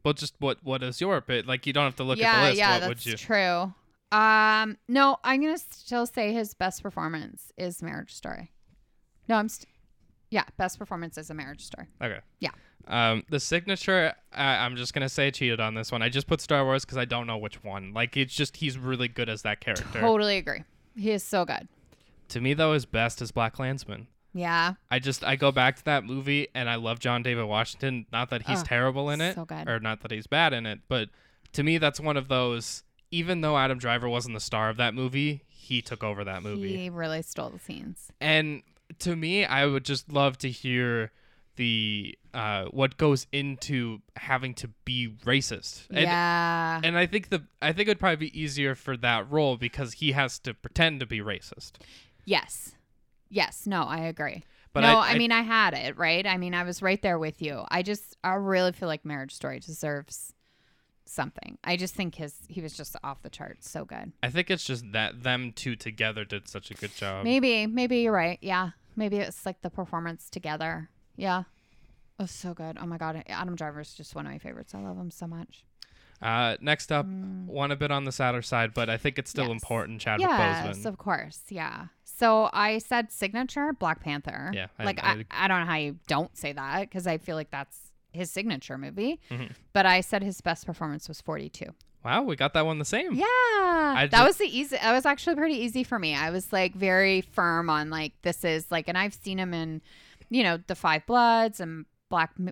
Well, 0.03 0.13
just 0.13 0.35
what 0.39 0.63
what 0.63 0.81
is 0.81 1.01
your 1.01 1.19
bit? 1.21 1.45
Like 1.45 1.67
you 1.67 1.73
don't 1.73 1.83
have 1.85 1.97
to 1.97 2.03
look 2.03 2.17
yeah, 2.17 2.31
at 2.31 2.41
the 2.41 2.47
list. 2.47 2.57
yeah, 2.59 2.71
what 2.71 2.79
that's 2.79 2.87
would 2.89 3.05
you? 3.05 3.17
true. 3.17 3.73
Um, 4.17 4.77
no, 4.87 5.17
I'm 5.23 5.41
gonna 5.41 5.57
still 5.57 6.05
say 6.07 6.31
his 6.31 6.53
best 6.53 6.81
performance 6.81 7.51
is 7.57 7.83
Marriage 7.83 8.13
Story. 8.15 8.51
No, 9.27 9.35
I'm. 9.35 9.49
St- 9.49 9.67
yeah, 10.35 10.43
best 10.57 10.77
performance 10.77 11.17
is 11.17 11.29
a 11.29 11.33
Marriage 11.33 11.63
Story. 11.63 11.87
Okay. 12.03 12.19
Yeah. 12.41 12.49
Um, 12.89 13.23
the 13.29 13.39
signature, 13.39 14.13
I, 14.33 14.57
I'm 14.57 14.75
just 14.75 14.93
gonna 14.93 15.07
say 15.07 15.31
cheated 15.31 15.61
on 15.61 15.75
this 15.75 15.93
one. 15.93 16.01
I 16.01 16.09
just 16.09 16.27
put 16.27 16.41
Star 16.41 16.65
Wars 16.65 16.83
because 16.83 16.97
I 16.97 17.05
don't 17.05 17.25
know 17.25 17.37
which 17.37 17.63
one. 17.63 17.93
Like 17.93 18.17
it's 18.17 18.35
just 18.35 18.57
he's 18.57 18.77
really 18.77 19.07
good 19.07 19.29
as 19.29 19.43
that 19.43 19.61
character. 19.61 20.01
Totally 20.01 20.35
agree. 20.35 20.63
He 20.93 21.11
is 21.11 21.23
so 21.23 21.45
good. 21.45 21.69
To 22.29 22.41
me, 22.41 22.53
though, 22.53 22.73
his 22.73 22.85
best 22.85 23.21
is 23.21 23.31
Black 23.31 23.53
Klansman. 23.53 24.07
Yeah, 24.33 24.73
I 24.91 24.99
just 24.99 25.23
I 25.23 25.37
go 25.37 25.53
back 25.53 25.77
to 25.77 25.85
that 25.85 26.03
movie 26.03 26.49
and 26.53 26.69
I 26.69 26.75
love 26.75 26.99
John 26.99 27.23
David 27.23 27.45
Washington. 27.45 28.05
Not 28.11 28.29
that 28.31 28.41
he's 28.41 28.59
Ugh, 28.59 28.65
terrible 28.67 29.09
in 29.09 29.21
it, 29.21 29.35
so 29.35 29.45
good. 29.45 29.69
or 29.69 29.79
not 29.79 30.01
that 30.01 30.11
he's 30.11 30.27
bad 30.27 30.51
in 30.51 30.65
it, 30.65 30.79
but 30.89 31.07
to 31.53 31.63
me 31.63 31.77
that's 31.77 32.01
one 32.01 32.17
of 32.17 32.27
those. 32.27 32.83
Even 33.09 33.39
though 33.39 33.57
Adam 33.57 33.77
Driver 33.77 34.09
wasn't 34.09 34.33
the 34.33 34.41
star 34.41 34.69
of 34.69 34.75
that 34.75 34.93
movie, 34.93 35.43
he 35.47 35.81
took 35.81 36.03
over 36.03 36.25
that 36.25 36.43
movie. 36.43 36.75
he 36.75 36.89
really 36.89 37.21
stole 37.21 37.49
the 37.49 37.59
scenes. 37.59 38.11
And 38.19 38.61
to 38.99 39.15
me, 39.15 39.45
I 39.45 39.65
would 39.65 39.83
just 39.85 40.11
love 40.11 40.37
to 40.39 40.49
hear 40.49 41.11
the 41.57 42.17
uh, 42.33 42.65
what 42.65 42.97
goes 42.97 43.27
into 43.31 43.99
having 44.17 44.53
to 44.55 44.67
be 44.83 45.07
racist. 45.25 45.87
And, 45.89 46.01
yeah, 46.01 46.81
and 46.83 46.97
I 46.97 47.05
think 47.05 47.29
the 47.29 47.45
I 47.61 47.71
think 47.71 47.87
it'd 47.87 47.99
probably 47.99 48.27
be 48.29 48.39
easier 48.39 48.75
for 48.75 48.97
that 48.97 49.31
role 49.31 49.55
because 49.57 49.93
he 49.93 50.11
has 50.11 50.37
to 50.39 50.53
pretend 50.53 50.99
to 50.99 51.05
be 51.05 51.19
racist. 51.21 51.73
yes, 52.25 52.75
yes. 53.29 53.65
No, 53.65 53.83
I 53.83 53.99
agree. 54.01 54.43
But 54.73 54.81
no, 54.81 54.99
I- 54.99 55.07
I, 55.07 55.11
I- 55.11 55.17
mean 55.17 55.31
I 55.31 55.41
had 55.41 55.73
it 55.73 55.97
right. 55.97 56.27
I 56.27 56.37
mean 56.37 56.53
I 56.53 56.63
was 56.63 56.81
right 56.81 57.01
there 57.01 57.17
with 57.17 57.41
you. 57.41 57.63
I 57.69 57.81
just 57.83 58.17
I 58.23 58.33
really 58.33 58.73
feel 58.73 58.89
like 58.89 59.05
Marriage 59.05 59.33
Story 59.33 59.59
deserves 59.61 60.33
something. 61.05 61.57
I 61.63 61.77
just 61.77 61.93
think 61.93 62.15
his 62.15 62.35
he 62.47 62.61
was 62.61 62.73
just 62.75 62.95
off 63.03 63.21
the 63.21 63.29
charts. 63.29 63.69
So 63.69 63.85
good. 63.85 64.11
I 64.23 64.29
think 64.29 64.49
it's 64.49 64.63
just 64.65 64.91
that 64.93 65.23
them 65.23 65.51
two 65.55 65.75
together 65.75 66.25
did 66.25 66.47
such 66.47 66.71
a 66.71 66.73
good 66.73 66.93
job. 66.95 67.23
Maybe, 67.23 67.67
maybe 67.67 67.97
you're 67.99 68.11
right. 68.13 68.39
Yeah. 68.41 68.71
Maybe 68.95 69.17
it's 69.17 69.45
like 69.45 69.61
the 69.61 69.69
performance 69.69 70.29
together. 70.29 70.89
Yeah. 71.15 71.41
It 72.19 72.23
was 72.23 72.31
so 72.31 72.53
good. 72.53 72.77
Oh 72.81 72.85
my 72.85 72.97
God. 72.97 73.23
Adam 73.27 73.55
Driver's 73.55 73.89
is 73.89 73.93
just 73.95 74.15
one 74.15 74.25
of 74.25 74.31
my 74.31 74.37
favorites. 74.39 74.73
I 74.73 74.79
love 74.79 74.97
him 74.97 75.11
so 75.11 75.27
much. 75.27 75.65
Uh, 76.21 76.55
next 76.61 76.91
up, 76.93 77.05
Mm. 77.05 77.45
one 77.45 77.71
a 77.71 77.75
bit 77.75 77.91
on 77.91 78.05
the 78.05 78.11
sadder 78.11 78.41
side, 78.41 78.73
but 78.73 78.89
I 78.89 78.95
think 78.97 79.19
it's 79.19 79.29
still 79.29 79.47
Yes. 79.49 79.51
important. 79.61 79.99
Chadwick 79.99 80.29
yes, 80.29 80.77
Boseman. 80.77 80.85
of 80.85 80.97
course. 80.97 81.41
Yeah. 81.49 81.87
So 82.05 82.49
I 82.53 82.77
said 82.77 83.11
signature 83.11 83.73
Black 83.73 83.99
Panther. 84.01 84.49
Yeah, 84.55 84.67
I- 84.79 84.85
like 84.85 85.03
I- 85.03 85.25
I, 85.29 85.43
I, 85.43 85.47
don't 85.49 85.59
know 85.59 85.65
how 85.65 85.75
you 85.75 85.99
don't 86.07 86.35
say 86.37 86.53
that 86.53 86.81
because 86.81 87.05
I 87.05 87.17
feel 87.17 87.35
like 87.35 87.51
that's 87.51 87.91
his 88.15 88.31
signature 88.31 88.77
movie. 88.77 89.19
Mhm. 89.29 89.51
But 89.73 89.85
I 89.85 90.01
said 90.01 90.23
his 90.23 90.41
best 90.41 90.65
performance 90.65 91.07
was 91.07 91.21
42. 91.21 91.65
Wow, 92.03 92.21
we 92.23 92.35
got 92.35 92.53
that 92.53 92.65
one 92.65 92.77
the 92.79 92.85
same. 92.85 93.13
Yeah. 93.15 93.25
that 94.09 94.11
ju- 94.11 94.23
was 94.23 94.37
the 94.37 94.45
easy. 94.45 94.77
That 94.77 94.93
was 94.93 95.05
actually 95.05 95.35
pretty 95.35 95.55
easy 95.55 95.83
for 95.83 95.97
me. 95.99 96.15
I 96.15 96.29
was 96.29 96.51
like 96.53 96.75
very 96.75 97.21
firm 97.21 97.69
on 97.69 97.89
like 97.89 98.13
this 98.21 98.43
is 98.43 98.69
like, 98.71 98.87
and 98.87 98.97
I've 98.97 99.13
seen 99.13 99.39
him 99.39 99.53
in, 99.53 99.81
you 100.29 100.43
know, 100.43 100.57
the 100.67 100.75
Five 100.75 101.05
Bloods 101.07 101.59
and 101.59 101.85
Black 102.09 102.31
Ma 102.37 102.51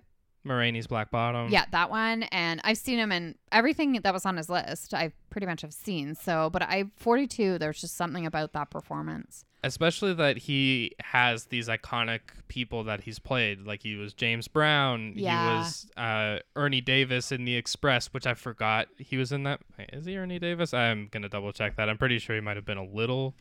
Rainey's 0.54 0.86
Black 0.88 1.10
Bottom. 1.10 1.48
Yeah, 1.50 1.64
that 1.70 1.88
one. 1.88 2.24
And 2.24 2.60
I've 2.64 2.78
seen 2.78 2.98
him 2.98 3.12
in 3.12 3.36
everything 3.52 3.92
that 4.02 4.12
was 4.12 4.26
on 4.26 4.36
his 4.36 4.48
list. 4.50 4.92
I 4.92 5.12
pretty 5.30 5.46
much 5.46 5.62
have 5.62 5.72
seen. 5.72 6.14
So, 6.16 6.50
but 6.50 6.62
I 6.62 6.84
42. 6.96 7.58
There's 7.58 7.80
just 7.80 7.96
something 7.96 8.26
about 8.26 8.52
that 8.54 8.70
performance. 8.70 9.44
Especially 9.64 10.12
that 10.12 10.36
he 10.36 10.92
has 11.00 11.46
these 11.46 11.68
iconic 11.68 12.20
people 12.48 12.84
that 12.84 13.00
he's 13.00 13.18
played. 13.18 13.66
Like 13.66 13.82
he 13.82 13.96
was 13.96 14.12
James 14.12 14.46
Brown. 14.46 15.14
yeah. 15.16 15.52
He 15.52 15.58
was 15.58 15.86
uh, 15.96 16.38
Ernie 16.54 16.82
Davis 16.82 17.32
in 17.32 17.44
The 17.44 17.56
Express, 17.56 18.08
which 18.08 18.26
I 18.26 18.34
forgot 18.34 18.88
he 18.98 19.16
was 19.16 19.32
in 19.32 19.42
that. 19.44 19.60
Is 19.92 20.04
he 20.04 20.16
Ernie 20.16 20.38
Davis? 20.38 20.74
I'm 20.74 21.08
gonna 21.10 21.28
double 21.28 21.52
check 21.52 21.76
that. 21.76 21.88
I'm 21.88 21.98
pretty 21.98 22.18
sure 22.18 22.36
he 22.36 22.42
might 22.42 22.56
have 22.56 22.66
been 22.66 22.78
a 22.78 22.84
little 22.84 23.34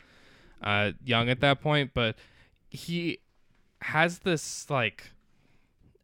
uh, 0.61 0.91
young 1.03 1.29
at 1.29 1.41
that 1.41 1.61
point, 1.61 1.91
but 1.93 2.15
he 2.69 3.19
has 3.81 4.19
this 4.19 4.69
like 4.69 5.11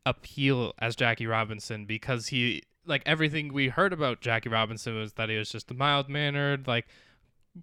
appeal 0.06 0.74
as 0.80 0.96
Jackie 0.96 1.28
Robinson 1.28 1.86
because 1.86 2.28
he 2.28 2.64
like 2.86 3.04
everything 3.06 3.54
we 3.54 3.70
heard 3.70 3.94
about 3.94 4.20
Jackie 4.20 4.50
Robinson 4.50 4.98
was 4.98 5.14
that 5.14 5.30
he 5.30 5.38
was 5.38 5.50
just 5.50 5.72
a 5.72 5.74
mild 5.74 6.10
mannered, 6.10 6.68
like 6.68 6.88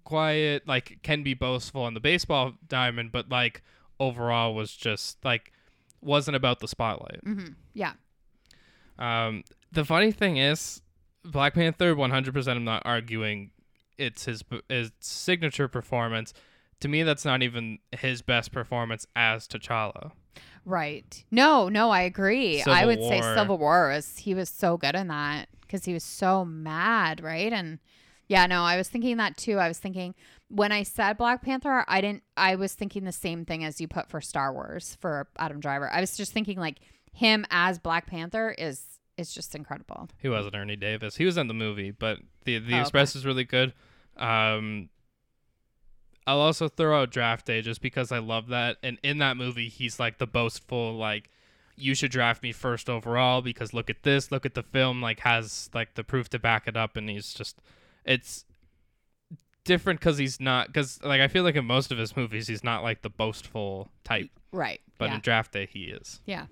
quiet, 0.03 0.67
like 0.67 0.99
can 1.03 1.23
be 1.23 1.33
boastful 1.33 1.81
on 1.83 1.93
the 1.93 1.99
baseball 1.99 2.53
diamond, 2.67 3.11
but 3.11 3.29
like 3.29 3.61
overall 3.99 4.53
was 4.53 4.73
just 4.73 5.23
like 5.23 5.51
wasn't 6.01 6.35
about 6.35 6.59
the 6.59 6.67
spotlight. 6.67 7.19
hmm 7.23 7.53
Yeah. 7.73 7.93
Um, 8.99 9.43
the 9.71 9.85
funny 9.85 10.11
thing 10.11 10.37
is, 10.37 10.81
Black 11.23 11.53
Panther, 11.53 11.95
100%. 11.95 12.47
I'm 12.55 12.63
not 12.63 12.81
arguing 12.85 13.51
it's 13.97 14.25
his 14.25 14.43
his 14.69 14.91
signature 14.99 15.67
performance. 15.67 16.33
To 16.81 16.87
me, 16.87 17.03
that's 17.03 17.25
not 17.25 17.41
even 17.41 17.79
his 17.91 18.21
best 18.21 18.51
performance 18.51 19.07
as 19.15 19.47
T'Challa. 19.47 20.11
Right. 20.63 21.23
No, 21.31 21.69
no, 21.69 21.89
I 21.89 22.01
agree. 22.01 22.59
Civil 22.59 22.73
I 22.73 22.85
would 22.85 23.01
say 23.01 23.21
War. 23.21 23.35
Civil 23.35 23.57
War 23.57 23.89
was 23.89 24.17
he 24.17 24.35
was 24.35 24.49
so 24.49 24.77
good 24.77 24.95
in 24.95 25.07
that 25.07 25.47
because 25.61 25.85
he 25.85 25.93
was 25.93 26.03
so 26.03 26.45
mad, 26.45 27.23
right? 27.23 27.51
And 27.51 27.79
yeah, 28.27 28.45
no, 28.45 28.63
I 28.63 28.77
was 28.77 28.89
thinking 28.89 29.17
that 29.17 29.37
too. 29.37 29.57
I 29.57 29.67
was 29.67 29.79
thinking 29.79 30.15
when 30.49 30.71
I 30.71 30.83
said 30.83 31.17
Black 31.17 31.41
Panther, 31.41 31.85
I 31.87 32.01
didn't. 32.01 32.23
I 32.35 32.55
was 32.55 32.73
thinking 32.73 33.03
the 33.03 33.11
same 33.11 33.45
thing 33.45 33.63
as 33.63 33.79
you 33.81 33.87
put 33.87 34.09
for 34.09 34.21
Star 34.21 34.53
Wars 34.53 34.97
for 34.99 35.27
Adam 35.37 35.59
Driver. 35.59 35.89
I 35.91 36.01
was 36.01 36.15
just 36.17 36.33
thinking 36.33 36.57
like 36.59 36.79
him 37.13 37.45
as 37.49 37.79
Black 37.79 38.07
Panther 38.07 38.55
is 38.57 38.83
is 39.17 39.33
just 39.33 39.55
incredible. 39.55 40.09
He 40.21 40.29
wasn't 40.29 40.55
Ernie 40.55 40.75
Davis. 40.75 41.15
He 41.15 41.25
was 41.25 41.37
in 41.37 41.47
the 41.47 41.53
movie, 41.53 41.91
but 41.91 42.19
the 42.45 42.59
the 42.59 42.75
Oh, 42.75 42.81
Express 42.81 43.15
is 43.15 43.25
really 43.25 43.43
good. 43.45 43.73
Um, 44.15 44.89
I'll 46.25 46.41
also 46.41 46.67
throw 46.67 47.01
out 47.01 47.11
Draft 47.11 47.45
Day 47.45 47.61
just 47.61 47.81
because 47.81 48.11
I 48.11 48.19
love 48.19 48.47
that. 48.49 48.77
And 48.83 48.99
in 49.01 49.19
that 49.19 49.37
movie, 49.37 49.69
he's 49.69 49.99
like 49.99 50.17
the 50.17 50.27
boastful, 50.27 50.93
like, 50.93 51.29
you 51.77 51.95
should 51.95 52.11
draft 52.11 52.43
me 52.43 52.51
first 52.51 52.89
overall 52.89 53.41
because 53.41 53.73
look 53.73 53.89
at 53.89 54.03
this, 54.03 54.31
look 54.31 54.45
at 54.45 54.53
the 54.53 54.63
film, 54.63 55.01
like 55.01 55.21
has 55.21 55.69
like 55.73 55.93
the 55.95 56.03
proof 56.03 56.29
to 56.31 56.39
back 56.39 56.67
it 56.67 56.75
up, 56.75 56.97
and 56.97 57.09
he's 57.09 57.33
just, 57.33 57.61
it's 58.07 58.45
different 59.63 59.99
because 59.99 60.17
he's 60.17 60.39
not 60.39 60.67
because 60.67 60.99
like 61.03 61.19
I 61.21 61.27
feel 61.27 61.43
like 61.43 61.55
in 61.55 61.65
most 61.65 61.91
of 61.91 61.97
his 61.97 62.15
movies 62.15 62.47
he's 62.47 62.63
not 62.63 62.81
like 62.83 63.01
the 63.01 63.09
boastful 63.09 63.91
type, 64.03 64.29
Right. 64.51 64.79
but 64.97 65.09
yeah. 65.09 65.15
in 65.15 65.21
Draft 65.21 65.51
Day 65.51 65.67
he 65.71 65.83
is. 65.85 66.21
yeah. 66.25 66.45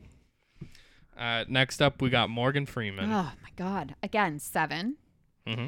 Uh, 1.17 1.45
next 1.47 1.81
up 1.81 2.01
we 2.01 2.09
got 2.09 2.29
Morgan 2.29 2.65
Freeman. 2.65 3.05
Oh 3.09 3.31
my 3.41 3.49
God. 3.55 3.95
Again, 4.03 4.37
seven. 4.39 4.97
hmm 5.47 5.67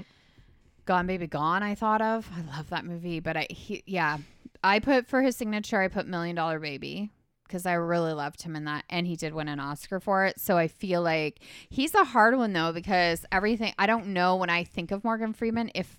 Gone 0.85 1.07
Baby 1.07 1.27
Gone, 1.27 1.63
I 1.63 1.73
thought 1.75 2.01
of. 2.01 2.29
I 2.35 2.55
love 2.57 2.69
that 2.69 2.85
movie, 2.85 3.19
but 3.19 3.35
I, 3.37 3.47
he, 3.49 3.83
yeah, 3.85 4.17
I 4.63 4.79
put 4.79 5.07
for 5.07 5.21
his 5.21 5.35
signature, 5.35 5.81
I 5.81 5.87
put 5.89 6.05
Million 6.07 6.35
Dollar 6.35 6.59
Baby 6.59 7.11
because 7.47 7.65
I 7.65 7.73
really 7.73 8.13
loved 8.13 8.41
him 8.41 8.55
in 8.55 8.65
that, 8.65 8.85
and 8.89 9.07
he 9.07 9.15
did 9.15 9.33
win 9.33 9.47
an 9.47 9.59
Oscar 9.59 9.99
for 9.99 10.25
it. 10.25 10.39
So 10.39 10.57
I 10.57 10.67
feel 10.67 11.01
like 11.01 11.39
he's 11.69 11.95
a 11.95 12.03
hard 12.03 12.37
one 12.37 12.53
though 12.53 12.71
because 12.71 13.25
everything 13.31 13.73
I 13.79 13.85
don't 13.85 14.07
know 14.07 14.35
when 14.35 14.49
I 14.49 14.63
think 14.63 14.91
of 14.91 15.03
Morgan 15.03 15.33
Freeman 15.33 15.71
if 15.73 15.97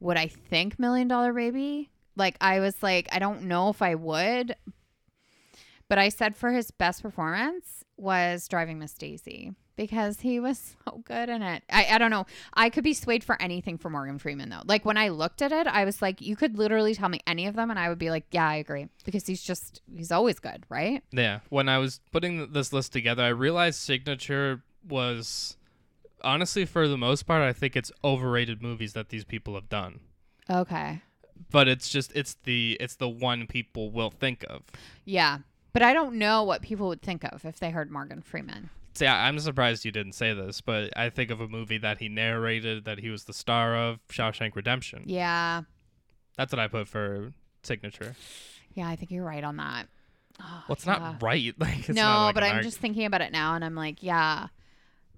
would 0.00 0.16
I 0.16 0.28
think 0.28 0.78
Million 0.78 1.08
Dollar 1.08 1.32
Baby. 1.32 1.90
Like 2.16 2.36
I 2.40 2.60
was 2.60 2.82
like 2.82 3.08
I 3.12 3.18
don't 3.18 3.42
know 3.42 3.70
if 3.70 3.82
I 3.82 3.94
would, 3.94 4.54
but 5.88 5.98
I 5.98 6.08
said 6.08 6.36
for 6.36 6.52
his 6.52 6.70
best 6.70 7.02
performance 7.02 7.84
was 7.96 8.46
Driving 8.48 8.78
Miss 8.78 8.94
Daisy 8.94 9.52
because 9.76 10.20
he 10.20 10.40
was 10.40 10.76
so 10.84 11.02
good 11.04 11.28
in 11.28 11.42
it. 11.42 11.62
I, 11.70 11.86
I 11.92 11.98
don't 11.98 12.10
know. 12.10 12.26
I 12.52 12.70
could 12.70 12.84
be 12.84 12.94
swayed 12.94 13.24
for 13.24 13.40
anything 13.40 13.78
for 13.78 13.90
Morgan 13.90 14.18
Freeman 14.18 14.48
though. 14.48 14.62
Like 14.64 14.84
when 14.84 14.96
I 14.96 15.08
looked 15.08 15.42
at 15.42 15.52
it, 15.52 15.66
I 15.66 15.84
was 15.84 16.02
like, 16.02 16.20
you 16.20 16.36
could 16.36 16.58
literally 16.58 16.94
tell 16.94 17.08
me 17.08 17.20
any 17.26 17.46
of 17.46 17.56
them, 17.56 17.70
and 17.70 17.78
I 17.78 17.88
would 17.88 17.98
be 17.98 18.10
like, 18.10 18.24
yeah, 18.30 18.48
I 18.48 18.56
agree 18.56 18.88
because 19.04 19.26
he's 19.26 19.42
just 19.42 19.82
he's 19.94 20.12
always 20.12 20.38
good, 20.38 20.64
right? 20.68 21.02
Yeah, 21.12 21.40
when 21.48 21.68
I 21.68 21.78
was 21.78 22.00
putting 22.12 22.52
this 22.52 22.72
list 22.72 22.92
together, 22.92 23.22
I 23.22 23.28
realized 23.28 23.80
Signature 23.80 24.62
was 24.86 25.56
honestly, 26.24 26.64
for 26.64 26.88
the 26.88 26.98
most 26.98 27.24
part, 27.24 27.42
I 27.42 27.52
think 27.52 27.76
it's 27.76 27.92
overrated 28.02 28.62
movies 28.62 28.94
that 28.94 29.10
these 29.10 29.24
people 29.24 29.54
have 29.54 29.68
done. 29.68 30.00
Okay. 30.50 31.02
But 31.50 31.68
it's 31.68 31.88
just 31.88 32.12
it's 32.14 32.34
the 32.44 32.76
it's 32.80 32.96
the 32.96 33.08
one 33.08 33.46
people 33.46 33.90
will 33.90 34.10
think 34.10 34.44
of. 34.48 34.62
Yeah. 35.04 35.38
But 35.72 35.82
I 35.82 35.92
don't 35.92 36.16
know 36.16 36.44
what 36.44 36.62
people 36.62 36.88
would 36.88 37.02
think 37.02 37.24
of 37.24 37.44
if 37.44 37.58
they 37.58 37.70
heard 37.70 37.90
Morgan 37.90 38.22
Freeman. 38.22 38.70
Yeah, 39.00 39.14
I'm 39.16 39.38
surprised 39.38 39.84
you 39.84 39.90
didn't 39.92 40.12
say 40.12 40.32
this, 40.34 40.60
but 40.60 40.96
I 40.96 41.10
think 41.10 41.30
of 41.30 41.40
a 41.40 41.48
movie 41.48 41.78
that 41.78 41.98
he 41.98 42.08
narrated 42.08 42.84
that 42.84 42.98
he 42.98 43.10
was 43.10 43.24
the 43.24 43.32
star 43.32 43.76
of, 43.76 43.98
Shawshank 44.08 44.54
Redemption. 44.54 45.02
Yeah. 45.06 45.62
That's 46.36 46.52
what 46.52 46.58
I 46.60 46.68
put 46.68 46.88
for 46.88 47.32
Signature. 47.62 48.14
Yeah, 48.74 48.88
I 48.88 48.96
think 48.96 49.10
you're 49.10 49.24
right 49.24 49.42
on 49.44 49.56
that. 49.56 49.88
Oh, 50.40 50.64
Well, 50.68 50.74
it's 50.74 50.86
yeah. 50.86 50.98
not 50.98 51.22
right. 51.22 51.54
Like 51.58 51.78
it's 51.80 51.88
no, 51.88 52.02
not 52.02 52.24
like 52.26 52.34
but 52.34 52.44
I'm 52.44 52.56
arg- 52.56 52.64
just 52.64 52.78
thinking 52.78 53.04
about 53.06 53.20
it 53.20 53.32
now, 53.32 53.54
and 53.54 53.64
I'm 53.64 53.74
like, 53.74 54.02
yeah, 54.02 54.48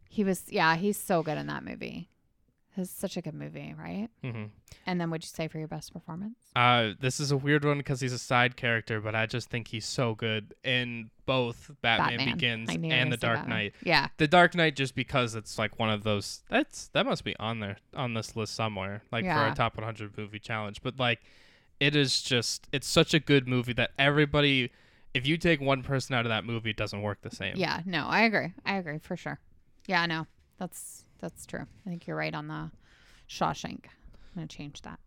he 0.08 0.24
was. 0.24 0.42
Yeah, 0.48 0.76
he's 0.76 0.98
so 0.98 1.22
good 1.22 1.38
in 1.38 1.46
that 1.46 1.64
movie. 1.64 2.08
It's 2.76 2.90
such 2.90 3.16
a 3.16 3.22
good 3.22 3.34
movie, 3.34 3.74
right? 3.78 4.08
Mhm. 4.22 4.50
And 4.86 5.00
then, 5.00 5.10
would 5.10 5.22
you 5.24 5.28
say 5.28 5.48
for 5.48 5.58
your 5.58 5.68
best 5.68 5.92
performance? 5.92 6.36
Uh, 6.54 6.92
this 7.00 7.18
is 7.20 7.30
a 7.32 7.36
weird 7.36 7.64
one 7.64 7.78
because 7.78 8.00
he's 8.00 8.12
a 8.12 8.18
side 8.18 8.56
character, 8.56 9.00
but 9.00 9.14
I 9.14 9.26
just 9.26 9.48
think 9.50 9.68
he's 9.68 9.86
so 9.86 10.14
good 10.14 10.54
in 10.62 11.10
both 11.24 11.70
Batman, 11.82 12.32
Begins 12.34 12.72
you 12.72 12.80
were 12.80 12.92
and 12.94 13.10
The 13.12 13.16
Dark 13.16 13.38
Batman. 13.40 13.56
Knight. 13.56 13.74
Yeah, 13.82 14.08
The 14.18 14.28
Dark 14.28 14.54
Knight, 14.54 14.76
just 14.76 14.94
because 14.94 15.34
it's 15.34 15.58
like 15.58 15.78
one 15.78 15.90
of 15.90 16.02
those. 16.04 16.42
That's 16.50 16.88
that 16.88 17.06
must 17.06 17.24
be 17.24 17.34
on 17.38 17.60
there 17.60 17.78
on 17.94 18.14
this 18.14 18.36
list 18.36 18.54
somewhere, 18.54 19.02
like 19.10 19.24
for 19.24 19.28
Yeah. 19.28 19.52
a 19.52 19.54
top 19.54 19.76
100 19.76 20.16
movie 20.18 20.38
challenge. 20.38 20.82
But 20.82 20.98
like, 20.98 21.20
it 21.80 21.96
is 21.96 22.22
just 22.22 22.68
it's 22.72 22.86
such 22.86 23.14
a 23.14 23.18
good 23.20 23.48
movie 23.48 23.72
that 23.72 23.92
everybody, 23.98 24.70
if 25.14 25.26
you 25.26 25.38
take 25.38 25.60
one 25.60 25.82
person 25.82 26.14
out 26.14 26.26
of 26.26 26.30
that 26.30 26.44
movie, 26.44 26.70
it 26.70 26.76
doesn't 26.76 27.00
work 27.02 27.22
the 27.22 27.30
same. 27.34 27.56
yeah. 27.56 27.80
No, 27.86 28.06
I 28.06 28.20
agree. 28.22 28.52
I 28.66 28.76
agree 28.76 28.98
for 28.98 29.16
sure. 29.16 29.40
Yeah, 29.86 30.04
no, 30.06 30.26
that's 30.58 31.04
that's 31.20 31.46
true. 31.46 31.66
I 31.86 31.88
think 31.88 32.06
you're 32.06 32.16
right 32.16 32.34
on 32.34 32.48
the 32.48 32.70
Shawshank. 33.28 33.84
I'm 33.86 34.34
gonna 34.34 34.46
change 34.46 34.82
that. 34.82 34.98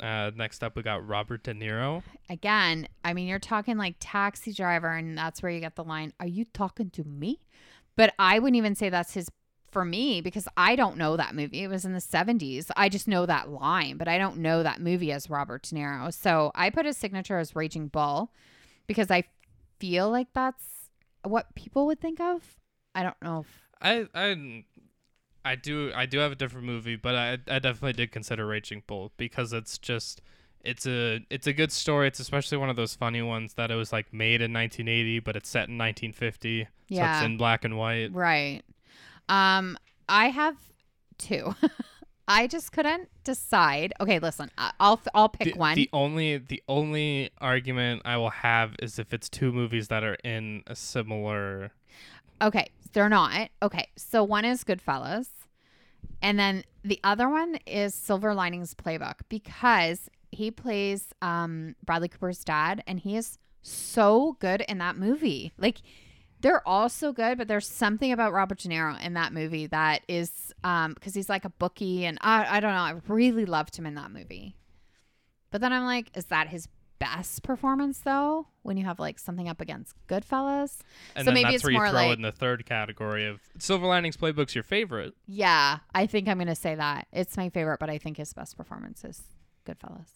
Uh, 0.00 0.30
next 0.36 0.62
up, 0.62 0.76
we 0.76 0.82
got 0.82 1.06
Robert 1.06 1.42
De 1.42 1.52
Niro. 1.52 2.02
Again, 2.30 2.88
I 3.04 3.14
mean, 3.14 3.26
you're 3.26 3.38
talking 3.38 3.76
like 3.76 3.96
taxi 3.98 4.52
driver, 4.52 4.94
and 4.94 5.18
that's 5.18 5.42
where 5.42 5.50
you 5.50 5.60
get 5.60 5.74
the 5.74 5.84
line, 5.84 6.12
Are 6.20 6.26
you 6.26 6.44
talking 6.44 6.90
to 6.90 7.04
me? 7.04 7.40
But 7.96 8.14
I 8.18 8.38
wouldn't 8.38 8.56
even 8.56 8.76
say 8.76 8.90
that's 8.90 9.14
his 9.14 9.28
for 9.70 9.84
me 9.84 10.20
because 10.20 10.48
I 10.56 10.76
don't 10.76 10.96
know 10.96 11.16
that 11.16 11.34
movie. 11.34 11.62
It 11.62 11.68
was 11.68 11.84
in 11.84 11.92
the 11.92 12.00
70s. 12.00 12.70
I 12.76 12.88
just 12.88 13.06
know 13.06 13.26
that 13.26 13.50
line, 13.50 13.98
but 13.98 14.08
I 14.08 14.16
don't 14.16 14.38
know 14.38 14.62
that 14.62 14.80
movie 14.80 15.12
as 15.12 15.28
Robert 15.28 15.62
De 15.62 15.74
Niro. 15.74 16.12
So 16.12 16.52
I 16.54 16.70
put 16.70 16.86
his 16.86 16.96
signature 16.96 17.38
as 17.38 17.54
Raging 17.54 17.88
Bull 17.88 18.32
because 18.86 19.10
I 19.10 19.24
feel 19.78 20.10
like 20.10 20.28
that's 20.32 20.64
what 21.22 21.54
people 21.54 21.86
would 21.86 22.00
think 22.00 22.20
of. 22.20 22.56
I 22.94 23.02
don't 23.02 23.20
know 23.22 23.40
if 23.40 23.68
I 23.80 24.06
I 24.14 24.64
I 25.48 25.54
do 25.56 25.92
I 25.94 26.06
do 26.06 26.18
have 26.18 26.32
a 26.32 26.34
different 26.36 26.66
movie, 26.66 26.96
but 26.96 27.14
I 27.14 27.32
I 27.48 27.58
definitely 27.58 27.94
did 27.94 28.12
consider 28.12 28.46
Raging 28.46 28.82
Bull 28.86 29.12
because 29.16 29.52
it's 29.52 29.78
just 29.78 30.20
it's 30.62 30.86
a 30.86 31.20
it's 31.30 31.46
a 31.46 31.52
good 31.52 31.72
story. 31.72 32.08
It's 32.08 32.20
especially 32.20 32.58
one 32.58 32.68
of 32.70 32.76
those 32.76 32.94
funny 32.94 33.22
ones 33.22 33.54
that 33.54 33.70
it 33.70 33.74
was 33.76 33.92
like 33.92 34.12
made 34.12 34.40
in 34.42 34.52
1980, 34.52 35.20
but 35.20 35.36
it's 35.36 35.48
set 35.48 35.68
in 35.68 35.78
1950. 35.78 36.64
So 36.64 36.68
Yeah. 36.88 37.16
it's 37.16 37.24
in 37.24 37.36
black 37.36 37.64
and 37.64 37.76
white. 37.78 38.12
Right. 38.12 38.62
Um, 39.28 39.78
I 40.08 40.28
have 40.30 40.56
two. 41.18 41.54
I 42.30 42.46
just 42.46 42.72
couldn't 42.72 43.08
decide. 43.24 43.94
Okay, 44.00 44.18
listen, 44.18 44.50
I'll 44.78 45.00
I'll 45.14 45.30
pick 45.30 45.54
The, 45.54 45.58
one. 45.58 45.74
the 45.76 45.88
only 45.94 46.36
the 46.36 46.62
only 46.68 47.30
argument 47.40 48.02
I 48.04 48.16
will 48.18 48.30
have 48.30 48.74
is 48.82 48.98
if 48.98 49.14
it's 49.14 49.28
two 49.30 49.50
movies 49.52 49.88
that 49.88 50.04
are 50.04 50.16
in 50.24 50.62
a 50.66 50.74
similar. 50.76 51.72
okay, 52.42 52.68
they're 52.92 53.08
not. 53.08 53.48
Okay, 53.62 53.88
so 53.96 54.24
one 54.24 54.44
is 54.44 54.62
Goodfellas, 54.64 55.28
and 56.22 56.38
then 56.38 56.64
the 56.84 57.00
other 57.04 57.28
one 57.28 57.58
is 57.66 57.94
Silver 57.94 58.34
Linings 58.34 58.74
Playbook 58.74 59.20
because 59.28 60.08
he 60.30 60.50
plays 60.50 61.08
um 61.22 61.74
Bradley 61.84 62.08
Cooper's 62.08 62.44
dad, 62.44 62.82
and 62.86 63.00
he 63.00 63.16
is 63.16 63.38
so 63.62 64.36
good 64.40 64.62
in 64.62 64.78
that 64.78 64.96
movie. 64.96 65.52
Like 65.58 65.78
they're 66.40 66.66
all 66.66 66.88
so 66.88 67.12
good, 67.12 67.38
but 67.38 67.48
there's 67.48 67.66
something 67.66 68.12
about 68.12 68.32
Robert 68.32 68.58
De 68.58 68.68
Niro 68.68 69.00
in 69.04 69.14
that 69.14 69.32
movie 69.32 69.66
that 69.66 70.02
is 70.08 70.52
um 70.64 70.94
because 70.94 71.14
he's 71.14 71.28
like 71.28 71.44
a 71.44 71.50
bookie, 71.50 72.04
and 72.04 72.18
I 72.20 72.56
I 72.56 72.60
don't 72.60 72.72
know. 72.72 72.78
I 72.78 72.94
really 73.08 73.44
loved 73.44 73.76
him 73.76 73.86
in 73.86 73.94
that 73.94 74.10
movie. 74.10 74.56
But 75.50 75.60
then 75.62 75.72
I'm 75.72 75.84
like, 75.84 76.10
is 76.14 76.26
that 76.26 76.48
his 76.48 76.68
best 76.98 77.42
performance 77.42 78.00
though? 78.00 78.46
When 78.62 78.76
you 78.76 78.84
have 78.84 78.98
like 78.98 79.18
something 79.18 79.48
up 79.48 79.60
against 79.60 79.94
Goodfellas, 80.08 80.78
And 81.16 81.24
So 81.24 81.32
maybe 81.32 81.44
that's 81.44 81.54
it's 81.56 81.64
where 81.64 81.72
you 81.72 81.78
more 81.78 81.88
throw 81.88 82.08
like- 82.08 82.16
in 82.16 82.22
the 82.22 82.32
third 82.32 82.66
category 82.66 83.26
of 83.26 83.40
Silver 83.58 83.86
Linings 83.86 84.16
Playbook's 84.16 84.54
your 84.54 84.64
favorite. 84.64 85.14
yeah, 85.26 85.78
I 85.94 86.06
think 86.06 86.28
I'm 86.28 86.38
gonna 86.38 86.54
say 86.54 86.74
that 86.74 87.06
it's 87.12 87.36
my 87.36 87.48
favorite, 87.50 87.78
but 87.80 87.88
I 87.90 87.98
think 87.98 88.16
his 88.18 88.32
best 88.32 88.56
performance 88.56 89.04
is 89.04 89.22
Goodfellas. 89.66 90.08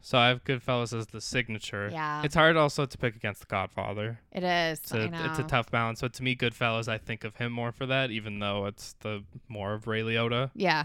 So 0.00 0.18
I 0.18 0.28
have 0.28 0.44
Goodfellas 0.44 0.94
as 0.96 1.06
the 1.06 1.20
signature. 1.22 1.88
Yeah, 1.90 2.22
It's 2.24 2.34
hard 2.34 2.56
also 2.58 2.84
to 2.84 2.98
pick 2.98 3.16
against 3.16 3.40
The 3.40 3.46
Godfather. 3.46 4.20
it 4.32 4.44
is. 4.44 4.80
It's 4.80 4.92
a, 4.92 5.10
it's 5.30 5.38
a 5.38 5.44
tough 5.44 5.70
balance. 5.70 6.02
But 6.02 6.12
to 6.14 6.22
me, 6.22 6.36
Goodfellas, 6.36 6.88
I 6.88 6.98
think 6.98 7.24
of 7.24 7.36
him 7.36 7.52
more 7.52 7.72
for 7.72 7.86
that, 7.86 8.10
even 8.10 8.38
though 8.38 8.66
it's 8.66 8.92
the 9.00 9.24
more 9.48 9.72
of 9.72 9.86
Ray 9.86 10.02
Liotta. 10.02 10.50
Yeah, 10.54 10.84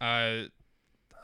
Uh, 0.00 0.48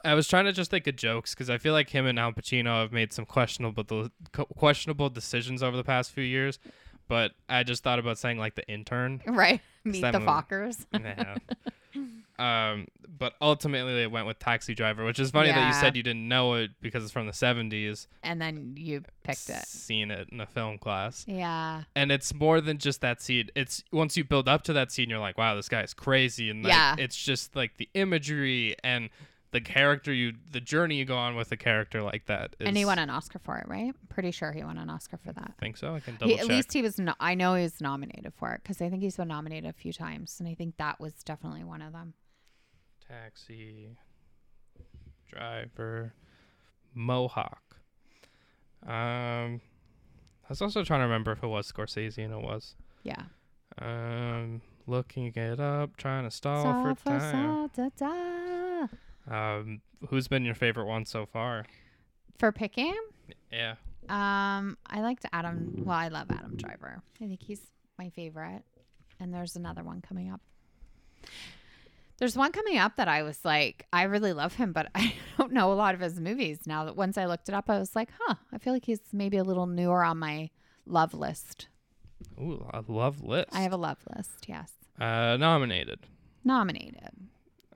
I 0.04 0.14
was 0.14 0.26
trying 0.28 0.44
to 0.46 0.52
just 0.52 0.70
think 0.70 0.86
of 0.86 0.96
jokes 0.96 1.34
because 1.34 1.48
I 1.50 1.58
feel 1.58 1.72
like 1.72 1.90
him 1.90 2.06
and 2.06 2.18
Al 2.18 2.32
Pacino 2.32 2.80
have 2.82 2.92
made 2.92 3.12
some 3.12 3.24
questionable 3.24 3.82
de- 3.84 4.10
co- 4.32 4.44
questionable 4.46 5.10
decisions 5.10 5.62
over 5.62 5.76
the 5.76 5.84
past 5.84 6.12
few 6.12 6.24
years. 6.24 6.58
But 7.08 7.32
I 7.48 7.62
just 7.62 7.82
thought 7.82 7.98
about 7.98 8.18
saying 8.18 8.38
like 8.38 8.54
the 8.54 8.66
intern. 8.68 9.20
right. 9.26 9.60
Meet 9.84 10.00
the. 10.00 10.12
Fockers. 10.20 10.86
yeah. 10.92 11.36
Um, 12.38 12.86
but 13.18 13.34
ultimately 13.40 13.94
they 13.94 14.06
went 14.06 14.26
with 14.26 14.38
Taxi 14.38 14.74
Driver, 14.74 15.04
which 15.04 15.18
is 15.20 15.30
funny 15.30 15.50
that 15.50 15.66
you 15.68 15.74
said 15.74 15.96
you 15.96 16.02
didn't 16.02 16.26
know 16.26 16.54
it 16.54 16.70
because 16.80 17.04
it's 17.04 17.12
from 17.12 17.26
the 17.26 17.32
70s. 17.32 18.06
And 18.22 18.40
then 18.40 18.74
you 18.76 19.02
picked 19.22 19.48
it. 19.50 19.64
Seen 19.66 20.10
it 20.10 20.28
in 20.32 20.40
a 20.40 20.46
film 20.46 20.78
class. 20.78 21.24
Yeah. 21.28 21.82
And 21.94 22.10
it's 22.10 22.34
more 22.34 22.60
than 22.60 22.78
just 22.78 23.00
that 23.02 23.20
scene. 23.20 23.50
It's 23.54 23.84
once 23.92 24.16
you 24.16 24.24
build 24.24 24.48
up 24.48 24.62
to 24.64 24.72
that 24.72 24.90
scene, 24.90 25.08
you're 25.10 25.18
like, 25.20 25.38
wow, 25.38 25.54
this 25.54 25.68
guy's 25.68 25.94
crazy. 25.94 26.50
And 26.50 26.64
like, 26.64 26.72
Yeah. 26.72 26.96
it's 26.98 27.16
just 27.16 27.54
like 27.54 27.76
the 27.76 27.88
imagery 27.94 28.74
and 28.82 29.10
the 29.52 29.60
character 29.60 30.12
you, 30.12 30.32
the 30.50 30.60
journey 30.60 30.96
you 30.96 31.04
go 31.04 31.16
on 31.16 31.36
with 31.36 31.52
a 31.52 31.56
character 31.56 32.02
like 32.02 32.26
that. 32.26 32.56
Is, 32.58 32.66
and 32.66 32.76
he 32.76 32.84
won 32.84 32.98
an 32.98 33.08
Oscar 33.10 33.38
for 33.38 33.58
it, 33.58 33.68
right? 33.68 33.94
Pretty 34.08 34.30
sure 34.30 34.50
he 34.52 34.64
won 34.64 34.76
an 34.78 34.90
Oscar 34.90 35.16
for 35.18 35.32
that. 35.32 35.52
I 35.56 35.60
think 35.60 35.76
so. 35.76 35.94
I 35.94 36.00
can 36.00 36.14
double 36.16 36.28
He, 36.28 36.34
check. 36.36 36.42
at 36.44 36.48
least 36.48 36.72
he 36.72 36.82
was. 36.82 36.98
No, 36.98 37.14
I 37.20 37.34
know 37.34 37.54
he 37.54 37.62
was 37.62 37.80
nominated 37.80 38.32
for 38.34 38.52
it 38.52 38.62
because 38.62 38.80
I 38.82 38.88
think 38.90 39.02
he's 39.02 39.16
been 39.16 39.28
nominated 39.28 39.68
a 39.70 39.72
few 39.72 39.92
times, 39.92 40.36
and 40.40 40.48
I 40.48 40.54
think 40.54 40.76
that 40.78 40.98
was 41.00 41.12
definitely 41.22 41.64
one 41.64 41.82
of 41.82 41.92
them. 41.92 42.14
Taxi 43.08 43.96
driver 45.28 46.12
Mohawk. 46.94 47.76
Um, 48.84 49.60
I 50.44 50.48
was 50.48 50.60
also 50.62 50.82
trying 50.84 51.00
to 51.00 51.04
remember 51.04 51.32
if 51.32 51.42
it 51.42 51.46
was 51.46 51.70
Scorsese, 51.70 52.18
and 52.18 52.32
it 52.34 52.42
was. 52.42 52.74
Yeah. 53.02 53.22
Um, 53.80 54.60
looking 54.86 55.32
it 55.34 55.60
up, 55.60 55.96
trying 55.96 56.24
to 56.24 56.30
stall 56.30 56.62
for 56.82 56.94
fa- 56.94 57.18
time. 57.18 57.70
da- 57.74 57.88
da. 57.96 58.86
Um, 59.30 59.80
who's 60.08 60.28
been 60.28 60.44
your 60.44 60.54
favorite 60.54 60.86
one 60.86 61.04
so 61.06 61.26
far? 61.26 61.64
For 62.38 62.50
picking, 62.52 62.94
Yeah. 63.52 63.74
um, 64.08 64.76
I 64.86 65.00
liked 65.00 65.24
Adam. 65.32 65.74
Well, 65.84 65.96
I 65.96 66.08
love 66.08 66.26
Adam 66.30 66.56
Driver. 66.56 67.02
I 67.20 67.26
think 67.26 67.42
he's 67.42 67.60
my 67.98 68.08
favorite. 68.10 68.62
And 69.20 69.32
there's 69.32 69.54
another 69.54 69.84
one 69.84 70.00
coming 70.00 70.30
up. 70.32 70.40
There's 72.18 72.36
one 72.36 72.52
coming 72.52 72.78
up 72.78 72.96
that 72.96 73.08
I 73.08 73.22
was 73.22 73.44
like, 73.44 73.86
I 73.92 74.04
really 74.04 74.32
love 74.32 74.54
him, 74.54 74.72
but 74.72 74.88
I 74.94 75.14
don't 75.38 75.52
know 75.52 75.72
a 75.72 75.74
lot 75.74 75.94
of 75.94 76.00
his 76.00 76.20
movies. 76.20 76.60
Now 76.66 76.84
that 76.84 76.96
once 76.96 77.16
I 77.18 77.26
looked 77.26 77.48
it 77.48 77.54
up, 77.54 77.68
I 77.70 77.78
was 77.78 77.96
like, 77.96 78.10
huh, 78.20 78.34
I 78.52 78.58
feel 78.58 78.72
like 78.72 78.84
he's 78.84 79.00
maybe 79.12 79.36
a 79.36 79.44
little 79.44 79.66
newer 79.66 80.04
on 80.04 80.18
my 80.18 80.50
love 80.86 81.14
list. 81.14 81.68
Ooh, 82.40 82.64
a 82.72 82.82
love 82.86 83.22
list. 83.22 83.48
I 83.52 83.62
have 83.62 83.72
a 83.72 83.76
love 83.76 83.98
list, 84.16 84.46
yes. 84.48 84.72
uh 85.00 85.36
nominated. 85.36 86.00
Nominated. 86.44 87.10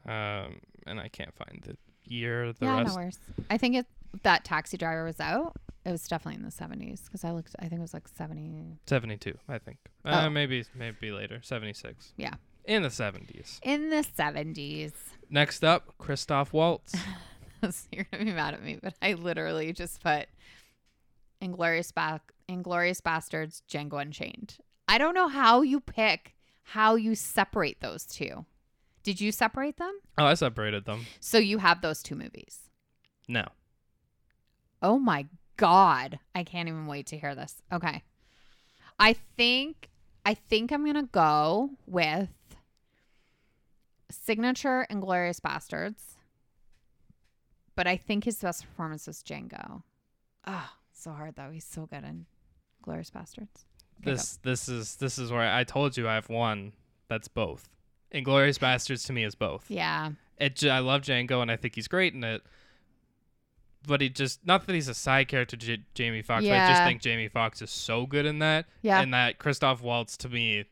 Um, 0.06 0.60
and 0.86 1.00
I 1.00 1.08
can't 1.08 1.34
find 1.34 1.62
the 1.66 1.76
year. 2.04 2.52
The 2.52 2.66
yeah, 2.66 2.78
rest. 2.82 2.88
no 2.96 3.02
worries. 3.02 3.18
I 3.50 3.58
think 3.58 3.76
it 3.76 3.86
that 4.22 4.44
taxi 4.44 4.76
driver 4.76 5.04
was 5.04 5.20
out. 5.20 5.56
It 5.84 5.90
was 5.92 6.06
definitely 6.08 6.38
in 6.40 6.44
the 6.44 6.50
seventies 6.50 7.02
because 7.04 7.24
I 7.24 7.30
looked. 7.32 7.54
I 7.58 7.62
think 7.68 7.78
it 7.78 7.82
was 7.82 7.94
like 7.94 8.08
seventy 8.08 8.78
72, 8.86 9.36
I 9.48 9.58
think. 9.58 9.78
Uh, 10.04 10.24
Oh. 10.26 10.30
maybe 10.30 10.64
maybe 10.74 11.12
later. 11.12 11.40
76. 11.42 12.12
Yeah. 12.16 12.34
In 12.64 12.82
the 12.82 12.88
70s. 12.88 13.60
in 13.62 13.90
the 13.90 14.02
seventies. 14.16 14.92
Next 15.30 15.62
up, 15.64 15.94
Christoph 15.98 16.52
Waltz. 16.52 16.94
You're 17.92 18.06
gonna 18.10 18.24
be 18.24 18.32
mad 18.32 18.54
at 18.54 18.62
me, 18.62 18.78
but 18.82 18.94
I 19.00 19.12
literally 19.14 19.72
just 19.72 20.02
put 20.02 20.26
Inglourious 21.42 21.92
ba- 21.94 22.20
Inglourious 22.48 23.00
Basterds, 23.00 23.62
Django 23.70 24.00
Unchained. 24.00 24.56
I 24.88 24.98
don't 24.98 25.14
know 25.14 25.28
how 25.28 25.62
you 25.62 25.80
pick 25.80 26.34
how 26.70 26.96
you 26.96 27.14
separate 27.14 27.80
those 27.80 28.04
two. 28.04 28.44
Did 29.06 29.20
you 29.20 29.30
separate 29.30 29.76
them? 29.76 29.96
oh, 30.18 30.24
I 30.24 30.34
separated 30.34 30.84
them. 30.84 31.06
So 31.20 31.38
you 31.38 31.58
have 31.58 31.80
those 31.80 32.02
two 32.02 32.16
movies. 32.16 32.68
No. 33.28 33.46
Oh 34.82 34.98
my 34.98 35.26
god. 35.56 36.18
I 36.34 36.42
can't 36.42 36.68
even 36.68 36.88
wait 36.88 37.06
to 37.06 37.16
hear 37.16 37.36
this. 37.36 37.62
Okay. 37.72 38.02
I 38.98 39.12
think 39.12 39.90
I 40.24 40.34
think 40.34 40.72
I'm 40.72 40.82
going 40.82 40.96
to 40.96 41.08
go 41.12 41.70
with 41.86 42.30
Signature 44.10 44.88
and 44.90 45.00
Glorious 45.00 45.38
Bastards. 45.38 46.16
But 47.76 47.86
I 47.86 47.96
think 47.96 48.24
his 48.24 48.40
best 48.40 48.64
performance 48.64 49.06
was 49.06 49.22
Django. 49.22 49.84
Oh, 50.48 50.70
so 50.92 51.12
hard 51.12 51.36
though. 51.36 51.50
He's 51.52 51.64
so 51.64 51.86
good 51.86 52.02
in 52.02 52.26
Glorious 52.82 53.10
Bastards. 53.10 53.66
This 54.02 54.40
this 54.42 54.68
is 54.68 54.96
this 54.96 55.16
is 55.16 55.30
where 55.30 55.48
I 55.48 55.62
told 55.62 55.96
you 55.96 56.08
I 56.08 56.14
have 56.14 56.28
one 56.28 56.72
that's 57.06 57.28
both. 57.28 57.68
Inglourious 58.14 58.58
Basterds 58.58 59.06
to 59.06 59.12
me 59.12 59.24
is 59.24 59.34
both. 59.34 59.64
Yeah. 59.68 60.10
It 60.38 60.64
I 60.64 60.80
love 60.80 61.02
Django 61.02 61.42
and 61.42 61.50
I 61.50 61.56
think 61.56 61.74
he's 61.74 61.88
great 61.88 62.14
in 62.14 62.24
it. 62.24 62.42
But 63.86 64.00
he 64.00 64.08
just 64.08 64.44
not 64.46 64.66
that 64.66 64.74
he's 64.74 64.88
a 64.88 64.94
side 64.94 65.28
character 65.28 65.56
to 65.56 65.66
J- 65.66 65.82
Jamie 65.94 66.22
Foxx, 66.22 66.44
but 66.44 66.52
I 66.52 66.68
just 66.68 66.82
think 66.82 67.00
Jamie 67.00 67.28
Foxx 67.28 67.62
is 67.62 67.70
so 67.70 68.06
good 68.06 68.26
in 68.26 68.40
that. 68.40 68.66
Yeah. 68.82 69.00
And 69.00 69.14
that 69.14 69.38
Christoph 69.38 69.80
Waltz 69.80 70.16
to 70.18 70.28
me, 70.28 70.64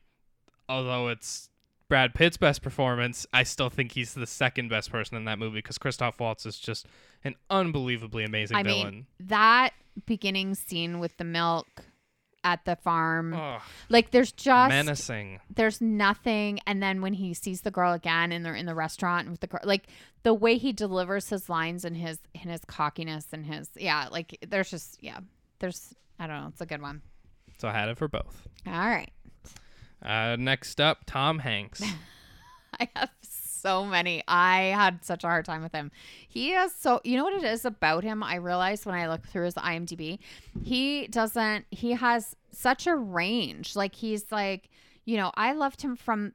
although 0.67 1.07
it's 1.07 1.49
Brad 1.87 2.13
Pitt's 2.13 2.37
best 2.37 2.61
performance, 2.61 3.25
I 3.31 3.43
still 3.43 3.69
think 3.69 3.93
he's 3.93 4.13
the 4.13 4.27
second 4.27 4.69
best 4.69 4.91
person 4.91 5.15
in 5.17 5.25
that 5.25 5.39
movie 5.39 5.59
because 5.59 5.77
Christoph 5.77 6.19
Waltz 6.19 6.45
is 6.45 6.59
just 6.59 6.87
an 7.23 7.35
unbelievably 7.49 8.23
amazing 8.23 8.57
I 8.57 8.63
mean, 8.63 8.77
villain. 8.77 9.05
that 9.21 9.69
beginning 10.05 10.55
scene 10.55 10.99
with 10.99 11.15
the 11.17 11.23
milk 11.23 11.67
at 12.45 12.63
the 12.63 12.75
farm, 12.77 13.33
oh, 13.33 13.57
like 13.89 14.11
there's 14.11 14.31
just 14.31 14.69
menacing. 14.69 15.39
there's 15.53 15.81
nothing 15.81 16.59
and 16.65 16.81
then 16.81 17.01
when 17.01 17.13
he 17.13 17.33
sees 17.33 17.61
the 17.61 17.71
girl 17.71 17.91
again 17.91 18.31
and 18.31 18.45
they're 18.45 18.55
in 18.55 18.67
the 18.67 18.75
restaurant 18.75 19.29
with 19.29 19.39
the 19.41 19.47
girl 19.47 19.59
like 19.65 19.87
the 20.23 20.33
way 20.33 20.57
he 20.57 20.71
delivers 20.71 21.27
his 21.29 21.49
lines 21.49 21.83
and 21.83 21.97
his 21.97 22.19
and 22.39 22.51
his 22.51 22.61
cockiness 22.67 23.25
and 23.33 23.45
his 23.47 23.69
yeah 23.75 24.07
like 24.11 24.37
there's 24.47 24.69
just 24.69 25.01
yeah 25.01 25.19
there's 25.59 25.93
i 26.19 26.27
don't 26.27 26.39
know 26.39 26.47
it's 26.49 26.61
a 26.61 26.65
good 26.65 26.81
one 26.81 27.01
So 27.57 27.67
I 27.67 27.71
had 27.73 27.89
it 27.89 27.97
for 27.97 28.07
both. 28.07 28.47
all 28.67 28.71
right 28.73 29.11
Uh, 30.03 30.35
next 30.37 30.79
up, 30.79 30.99
Tom 31.07 31.39
Hanks. 31.39 31.81
i 32.79 32.87
have 32.95 33.09
so 33.65 33.83
many. 33.83 34.21
I 34.27 34.73
had 34.75 35.03
such 35.03 35.23
a 35.23 35.27
hard 35.27 35.45
time 35.45 35.63
with 35.63 35.73
him. 35.73 35.91
He 36.27 36.51
has 36.51 36.73
so 36.73 37.01
you 37.03 37.17
know 37.17 37.23
what 37.23 37.33
it 37.33 37.43
is 37.43 37.65
about 37.65 38.03
him? 38.03 38.21
I 38.21 38.35
realized 38.35 38.85
when 38.85 38.95
i 38.95 39.07
looked 39.07 39.27
through 39.27 39.45
his 39.45 39.55
imdb 39.55 40.19
he 40.63 41.07
doesn't 41.07 41.65
he 41.71 41.91
has 41.91 42.35
such 42.51 42.85
a 42.85 42.95
range. 42.95 43.75
Like 43.75 43.95
he's 43.95 44.31
like 44.31 44.69
you 45.05 45.17
know 45.17 45.31
i 45.35 45.51
loved 45.53 45.81
him 45.81 45.95
from 45.95 46.33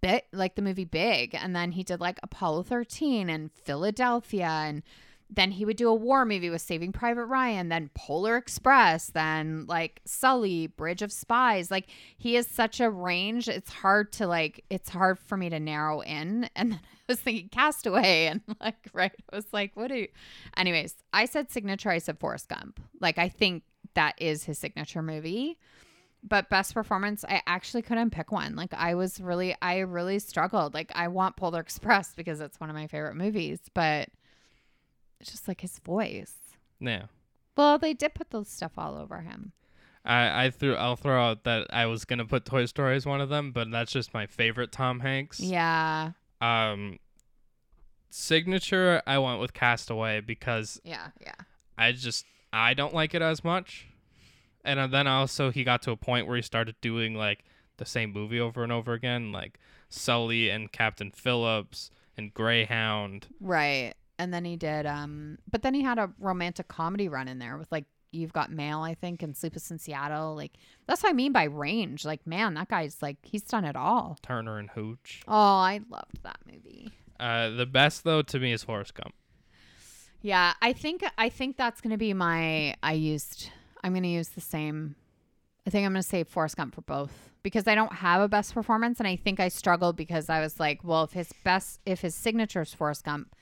bit 0.00 0.26
like 0.32 0.54
the 0.54 0.62
movie 0.62 0.84
big 0.84 1.34
and 1.34 1.56
then 1.56 1.72
he 1.72 1.82
did 1.82 2.00
like 2.00 2.20
apollo 2.22 2.62
13 2.62 3.28
and 3.28 3.50
philadelphia 3.52 4.46
and 4.46 4.84
then 5.30 5.50
he 5.50 5.64
would 5.64 5.76
do 5.76 5.88
a 5.88 5.94
war 5.94 6.24
movie 6.24 6.50
with 6.50 6.62
saving 6.62 6.92
private 6.92 7.26
ryan 7.26 7.68
then 7.68 7.90
polar 7.94 8.36
express 8.36 9.06
then 9.10 9.64
like 9.66 10.00
sully 10.04 10.66
bridge 10.66 11.02
of 11.02 11.12
spies. 11.12 11.70
Like 11.70 11.88
he 12.16 12.36
is 12.36 12.46
such 12.46 12.80
a 12.80 12.90
range 12.90 13.48
it's 13.48 13.70
hard 13.70 14.12
to 14.14 14.26
like 14.26 14.64
it's 14.70 14.88
hard 14.88 15.18
for 15.18 15.36
me 15.36 15.50
to 15.50 15.60
narrow 15.60 16.00
in. 16.00 16.48
And 16.58 16.72
then 16.72 16.80
i 16.82 17.12
was 17.12 17.20
thinking 17.20 17.48
castaway 17.48 18.26
and 18.26 18.40
like 18.60 18.76
right 18.92 19.12
i 19.32 19.36
was 19.36 19.46
like 19.52 19.72
what 19.74 19.88
do 19.88 19.94
you 19.94 20.08
anyways 20.56 20.94
i 21.12 21.24
said 21.24 21.50
signature 21.50 21.90
i 21.90 21.98
said 21.98 22.18
forrest 22.18 22.48
gump. 22.48 22.80
Like 23.00 23.18
i 23.18 23.28
think 23.28 23.62
that 23.94 24.14
is 24.18 24.44
his 24.44 24.58
signature 24.58 25.02
movie. 25.02 25.58
But 26.22 26.50
best 26.50 26.74
performance 26.74 27.24
i 27.28 27.42
actually 27.46 27.82
couldn't 27.82 28.10
pick 28.10 28.32
one. 28.32 28.56
Like 28.56 28.74
i 28.74 28.94
was 28.94 29.20
really 29.20 29.54
i 29.62 29.78
really 29.78 30.18
struggled. 30.18 30.74
Like 30.74 30.90
i 30.94 31.08
want 31.08 31.36
polar 31.36 31.60
express 31.60 32.14
because 32.14 32.40
it's 32.40 32.58
one 32.58 32.70
of 32.70 32.76
my 32.76 32.86
favorite 32.86 33.16
movies 33.16 33.60
but 33.74 34.08
it's 35.20 35.30
just 35.30 35.48
like 35.48 35.60
his 35.60 35.78
voice 35.80 36.34
yeah. 36.80 37.04
well 37.56 37.78
they 37.78 37.94
did 37.94 38.14
put 38.14 38.30
those 38.30 38.48
stuff 38.48 38.72
all 38.76 38.96
over 38.96 39.20
him 39.20 39.52
I, 40.04 40.46
I 40.46 40.50
threw 40.50 40.74
I'll 40.74 40.96
throw 40.96 41.20
out 41.22 41.44
that 41.44 41.66
I 41.70 41.86
was 41.86 42.04
gonna 42.04 42.24
put 42.24 42.44
Toy 42.44 42.64
Story 42.64 42.96
as 42.96 43.04
one 43.04 43.20
of 43.20 43.28
them, 43.28 43.52
but 43.52 43.70
that's 43.70 43.92
just 43.92 44.14
my 44.14 44.26
favorite 44.26 44.72
Tom 44.72 45.00
Hanks. 45.00 45.38
yeah 45.38 46.12
Um 46.40 46.98
signature 48.10 49.02
I 49.06 49.18
went 49.18 49.40
with 49.40 49.52
Castaway 49.52 50.20
because 50.20 50.80
yeah 50.84 51.08
yeah 51.20 51.34
I 51.76 51.92
just 51.92 52.24
I 52.52 52.74
don't 52.74 52.94
like 52.94 53.14
it 53.14 53.22
as 53.22 53.44
much. 53.44 53.86
And 54.64 54.80
uh, 54.80 54.86
then 54.86 55.06
also 55.06 55.50
he 55.50 55.64
got 55.64 55.82
to 55.82 55.92
a 55.92 55.96
point 55.96 56.26
where 56.26 56.36
he 56.36 56.42
started 56.42 56.74
doing 56.80 57.14
like 57.14 57.44
the 57.76 57.84
same 57.84 58.12
movie 58.12 58.40
over 58.40 58.62
and 58.62 58.72
over 58.72 58.92
again, 58.92 59.30
like 59.32 59.58
Sully 59.88 60.48
and 60.48 60.72
Captain 60.72 61.10
Phillips 61.10 61.90
and 62.16 62.34
Greyhound. 62.34 63.28
right 63.40 63.94
and 64.18 64.32
then 64.34 64.44
he 64.44 64.56
did 64.56 64.86
um 64.86 65.38
but 65.50 65.62
then 65.62 65.74
he 65.74 65.82
had 65.82 65.98
a 65.98 66.10
romantic 66.18 66.68
comedy 66.68 67.08
run 67.08 67.28
in 67.28 67.38
there 67.38 67.56
with 67.56 67.70
like 67.72 67.84
you've 68.10 68.32
got 68.32 68.50
mail 68.50 68.80
i 68.80 68.94
think 68.94 69.22
and 69.22 69.36
sleepless 69.36 69.70
in 69.70 69.78
seattle 69.78 70.34
like 70.34 70.52
that's 70.86 71.02
what 71.02 71.10
i 71.10 71.12
mean 71.12 71.30
by 71.32 71.44
range 71.44 72.04
like 72.04 72.26
man 72.26 72.54
that 72.54 72.68
guy's 72.68 73.00
like 73.02 73.16
he's 73.22 73.42
done 73.42 73.64
it 73.64 73.76
all 73.76 74.16
Turner 74.22 74.58
and 74.58 74.70
Hooch. 74.70 75.22
oh 75.28 75.32
i 75.58 75.80
loved 75.90 76.22
that 76.22 76.38
movie 76.50 76.90
Uh, 77.20 77.50
the 77.50 77.66
best 77.66 78.04
though 78.04 78.22
to 78.22 78.38
me 78.38 78.52
is 78.52 78.62
Forrest 78.62 78.94
Gump. 78.94 79.12
Yeah, 80.20 80.52
I 80.62 80.72
think 80.72 81.04
I 81.16 81.28
think 81.28 81.56
that's 81.56 81.80
gonna 81.80 81.98
be 81.98 82.12
my. 82.14 82.74
I 82.82 82.92
used. 82.92 83.50
I'm 83.82 83.92
gonna 83.94 84.06
use 84.08 84.28
the 84.30 84.40
same. 84.40 84.94
I 85.66 85.70
think 85.70 85.84
I'm 85.84 85.92
gonna 85.92 86.02
say 86.02 86.24
Forrest 86.24 86.56
Gump 86.56 86.74
for 86.74 86.80
both 86.82 87.30
because 87.42 87.66
I 87.68 87.74
don't 87.74 87.92
have 87.92 88.20
a 88.22 88.28
best 88.28 88.54
performance, 88.54 88.98
and 89.00 89.06
I 89.08 89.16
think 89.16 89.38
I 89.40 89.48
struggled 89.48 89.96
because 89.96 90.28
I 90.28 90.40
was 90.40 90.58
like, 90.60 90.82
well, 90.84 91.04
if 91.04 91.12
his 91.12 91.32
best, 91.44 91.80
if 91.86 92.00
his 92.02 92.14
signature 92.14 92.62
is 92.62 92.72
Forrest 92.74 93.04
Gump, 93.04 93.34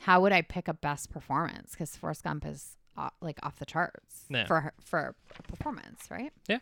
how 0.00 0.20
would 0.22 0.32
I 0.32 0.42
pick 0.42 0.68
a 0.68 0.74
best 0.74 1.10
performance? 1.10 1.72
Because 1.72 1.96
Forrest 1.96 2.24
Gump 2.24 2.44
is 2.46 2.76
uh, 2.96 3.10
like 3.20 3.38
off 3.42 3.58
the 3.58 3.66
charts 3.66 4.24
Yeah. 4.28 4.46
for 4.46 4.72
for 4.84 5.14
performance, 5.46 6.10
right? 6.10 6.32
Yeah. 6.48 6.58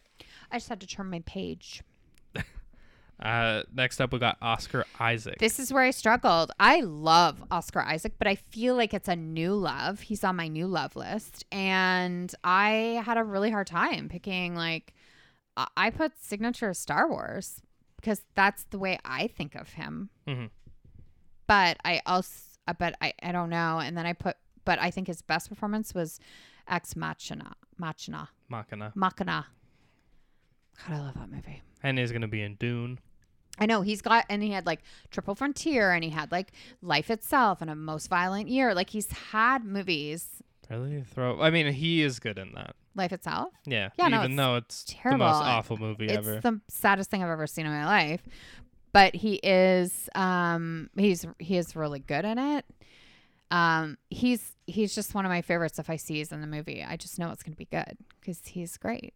I 0.51 0.57
just 0.57 0.69
had 0.69 0.81
to 0.81 0.87
turn 0.87 1.11
my 1.11 1.21
page. 1.27 1.83
Uh, 3.19 3.63
next 3.73 3.99
up, 3.99 4.13
we 4.13 4.19
got 4.19 4.37
Oscar 4.43 4.85
Isaac. 5.01 5.39
This 5.39 5.59
is 5.59 5.73
where 5.73 5.83
I 5.83 5.91
struggled. 5.91 6.53
I 6.61 6.83
love 6.83 7.43
Oscar 7.51 7.81
Isaac, 7.81 8.13
but 8.19 8.29
I 8.29 8.35
feel 8.35 8.75
like 8.77 8.93
it's 8.93 9.09
a 9.09 9.17
new 9.17 9.55
love. 9.55 10.01
He's 10.01 10.23
on 10.23 10.37
my 10.37 10.49
new 10.49 10.67
love 10.67 10.95
list. 10.97 11.47
And 11.51 12.35
I 12.45 13.03
had 13.07 13.17
a 13.17 13.25
really 13.25 13.51
hard 13.51 13.69
time 13.69 14.11
picking, 14.11 14.55
like, 14.55 14.93
I- 15.57 15.69
I 15.79 15.89
put 15.91 16.13
signature 16.23 16.75
Star 16.75 17.09
Wars 17.09 17.63
because 17.97 18.21
that's 18.35 18.65
the 18.65 18.79
way 18.79 18.99
I 19.03 19.29
think 19.29 19.55
of 19.55 19.71
him. 19.71 20.11
Mhm. 20.27 20.51
But 21.47 21.79
I 21.87 22.03
also, 22.05 22.46
Uh, 22.69 22.75
but 22.79 22.97
I, 23.01 23.13
I 23.23 23.33
don't 23.33 23.51
know. 23.51 23.79
And 23.79 23.97
then 23.97 24.07
I 24.07 24.13
put, 24.13 24.37
but 24.65 24.79
I 24.81 24.91
think 24.91 25.07
his 25.07 25.23
best 25.23 25.49
performance 25.49 25.95
was 25.95 26.19
Ex 26.69 26.97
Machina. 26.97 27.55
Machina. 27.79 28.29
Machina. 28.49 28.93
Machina. 28.95 29.47
God, 30.87 30.95
I 30.95 30.99
love 31.01 31.15
that 31.15 31.31
movie. 31.31 31.63
And 31.83 31.99
he's 31.99 32.13
gonna 32.13 32.29
be 32.29 32.43
in 32.43 32.55
Dune. 32.57 32.99
I 33.59 33.65
know 33.67 33.81
he's 33.81 34.03
got, 34.03 34.27
and 34.29 34.43
he 34.43 34.51
had 34.51 34.67
like 34.67 34.81
Triple 35.11 35.35
Frontier, 35.35 35.93
and 35.93 36.05
he 36.05 36.11
had 36.11 36.31
like 36.33 36.53
Life 36.83 37.11
Itself, 37.11 37.63
and 37.63 37.71
a 37.71 37.75
Most 37.75 38.09
Violent 38.09 38.49
Year. 38.49 38.75
Like 38.75 38.91
he's 38.91 39.11
had 39.11 39.65
movies. 39.65 40.43
Really 40.69 41.03
throw? 41.05 41.41
I 41.41 41.51
mean, 41.51 41.73
he 41.73 42.03
is 42.03 42.19
good 42.19 42.39
in 42.39 42.53
that. 42.55 42.75
Life 42.97 43.13
Itself. 43.13 43.51
Yeah. 43.67 43.91
Yeah, 43.99 44.09
no, 44.09 44.19
Even 44.19 44.33
it's 44.33 44.37
though 44.37 44.57
it's 44.57 44.85
terrible. 44.89 45.27
the 45.27 45.33
most 45.33 45.43
awful 45.45 45.77
movie 45.77 46.07
It's 46.07 46.17
ever. 46.27 46.41
the 46.41 46.61
saddest 46.69 47.09
thing 47.11 47.23
I've 47.23 47.31
ever 47.31 47.47
seen 47.47 47.67
in 47.67 47.73
my 47.73 47.87
life. 47.87 48.23
But 48.97 49.15
he 49.15 49.35
is, 49.35 50.09
um, 50.15 50.89
he's 50.97 51.27
he 51.39 51.59
is 51.59 51.77
really 51.77 51.99
good 51.99 52.25
in 52.25 52.39
it. 52.39 52.65
Um, 53.51 53.99
he's 54.09 54.57
he's 54.67 54.95
just 54.95 55.15
one 55.15 55.27
of 55.27 55.29
my 55.29 55.43
favorites. 55.43 55.79
If 55.79 55.91
I 55.91 55.97
see 55.97 56.15
he's 56.15 56.33
in 56.33 56.41
the 56.41 56.47
movie, 56.47 56.83
I 56.83 56.97
just 56.97 57.19
know 57.19 57.31
it's 57.31 57.43
gonna 57.43 57.57
be 57.57 57.67
good 57.67 57.99
because 58.19 58.41
he's 58.47 58.79
great, 58.79 59.13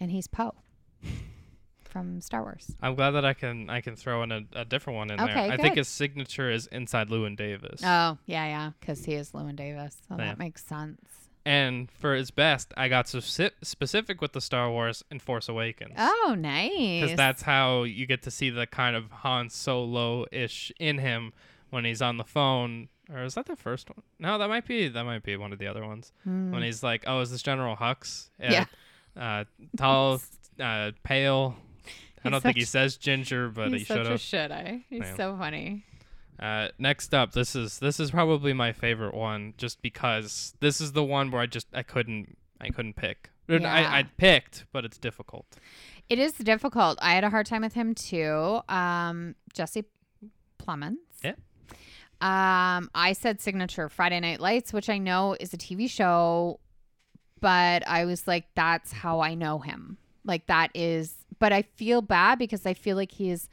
and 0.00 0.10
he's 0.10 0.26
Poe 0.26 0.54
from 1.84 2.22
Star 2.22 2.40
Wars. 2.40 2.74
I'm 2.80 2.94
glad 2.94 3.10
that 3.10 3.26
I 3.26 3.34
can 3.34 3.68
I 3.68 3.82
can 3.82 3.94
throw 3.94 4.22
in 4.22 4.32
a, 4.32 4.40
a 4.54 4.64
different 4.64 4.96
one 4.96 5.10
in 5.10 5.18
there. 5.18 5.28
Okay, 5.28 5.50
I 5.50 5.58
think 5.58 5.76
his 5.76 5.88
signature 5.88 6.50
is 6.50 6.66
inside 6.68 7.10
Llewyn 7.10 7.36
Davis. 7.36 7.82
Oh 7.84 8.16
yeah, 8.24 8.46
yeah, 8.46 8.70
because 8.80 9.04
he 9.04 9.12
is 9.12 9.32
Llewyn 9.32 9.54
Davis, 9.54 9.98
so 10.08 10.16
Yeah. 10.16 10.28
that 10.28 10.38
makes 10.38 10.64
sense. 10.64 11.23
And 11.44 11.90
for 11.90 12.14
his 12.14 12.30
best, 12.30 12.72
I 12.76 12.88
got 12.88 13.06
speci- 13.06 13.50
specific 13.62 14.20
with 14.20 14.32
the 14.32 14.40
Star 14.40 14.70
Wars 14.70 15.04
in 15.10 15.18
Force 15.18 15.48
Awakens. 15.48 15.94
Oh, 15.98 16.34
nice. 16.38 17.02
Because 17.02 17.16
that's 17.16 17.42
how 17.42 17.82
you 17.82 18.06
get 18.06 18.22
to 18.22 18.30
see 18.30 18.50
the 18.50 18.66
kind 18.66 18.96
of 18.96 19.10
Han 19.10 19.50
Solo 19.50 20.26
ish 20.32 20.72
in 20.78 20.98
him 20.98 21.32
when 21.70 21.84
he's 21.84 22.00
on 22.02 22.16
the 22.16 22.24
phone. 22.24 22.88
Or 23.12 23.22
is 23.24 23.34
that 23.34 23.44
the 23.46 23.56
first 23.56 23.90
one? 23.90 24.02
No, 24.18 24.38
that 24.38 24.48
might 24.48 24.66
be 24.66 24.88
that 24.88 25.04
might 25.04 25.22
be 25.22 25.36
one 25.36 25.52
of 25.52 25.58
the 25.58 25.66
other 25.66 25.84
ones. 25.86 26.12
Hmm. 26.24 26.52
When 26.52 26.62
he's 26.62 26.82
like, 26.82 27.04
"Oh, 27.06 27.20
is 27.20 27.30
this 27.30 27.42
General 27.42 27.76
Hux?" 27.76 28.30
Yeah. 28.40 28.64
Uh, 29.14 29.44
tall, 29.76 30.22
uh, 30.60 30.92
pale. 31.02 31.54
I 31.86 31.90
He's 32.22 32.32
don't 32.32 32.40
think 32.40 32.56
he 32.56 32.64
says 32.64 32.96
ginger, 32.96 33.50
but 33.50 33.70
he 33.72 33.84
should 33.84 34.06
have. 34.06 34.18
should 34.22 34.50
I? 34.50 34.84
He's 34.88 35.00
Yeah. 35.02 35.16
so 35.16 35.36
funny. 35.36 35.84
Uh, 36.38 36.68
next 36.78 37.14
up, 37.14 37.32
this 37.32 37.54
is 37.54 37.78
this 37.78 38.00
is 38.00 38.10
probably 38.10 38.52
my 38.52 38.72
favorite 38.72 39.14
one, 39.14 39.54
just 39.56 39.80
because 39.82 40.54
this 40.60 40.80
is 40.80 40.92
the 40.92 41.04
one 41.04 41.30
where 41.30 41.40
I 41.40 41.46
just 41.46 41.68
I 41.72 41.82
couldn't 41.82 42.36
I 42.60 42.70
couldn't 42.70 42.96
pick. 42.96 43.30
Yeah. 43.48 43.72
I 43.72 43.98
I 43.98 44.02
picked, 44.16 44.66
but 44.72 44.84
it's 44.84 44.98
difficult. 44.98 45.46
It 46.08 46.18
is 46.18 46.32
difficult. 46.32 46.98
I 47.00 47.14
had 47.14 47.24
a 47.24 47.30
hard 47.30 47.46
time 47.46 47.62
with 47.62 47.74
him 47.74 47.94
too. 47.94 48.60
Um, 48.68 49.34
Jesse 49.52 49.84
Plemons. 50.58 50.96
Yeah. 51.22 51.34
Um, 52.20 52.90
I 52.94 53.12
said 53.12 53.40
signature 53.40 53.88
Friday 53.88 54.20
Night 54.20 54.40
Lights, 54.40 54.72
which 54.72 54.88
I 54.88 54.98
know 54.98 55.36
is 55.38 55.52
a 55.52 55.58
TV 55.58 55.88
show, 55.88 56.58
but 57.40 57.86
I 57.86 58.06
was 58.06 58.26
like, 58.26 58.46
that's 58.54 58.92
how 58.92 59.20
I 59.20 59.34
know 59.34 59.58
him. 59.58 59.98
Like 60.24 60.46
that 60.46 60.70
is, 60.74 61.14
but 61.38 61.52
I 61.52 61.62
feel 61.62 62.00
bad 62.00 62.38
because 62.38 62.64
I 62.64 62.74
feel 62.74 62.96
like 62.96 63.12
he 63.12 63.30
is 63.30 63.48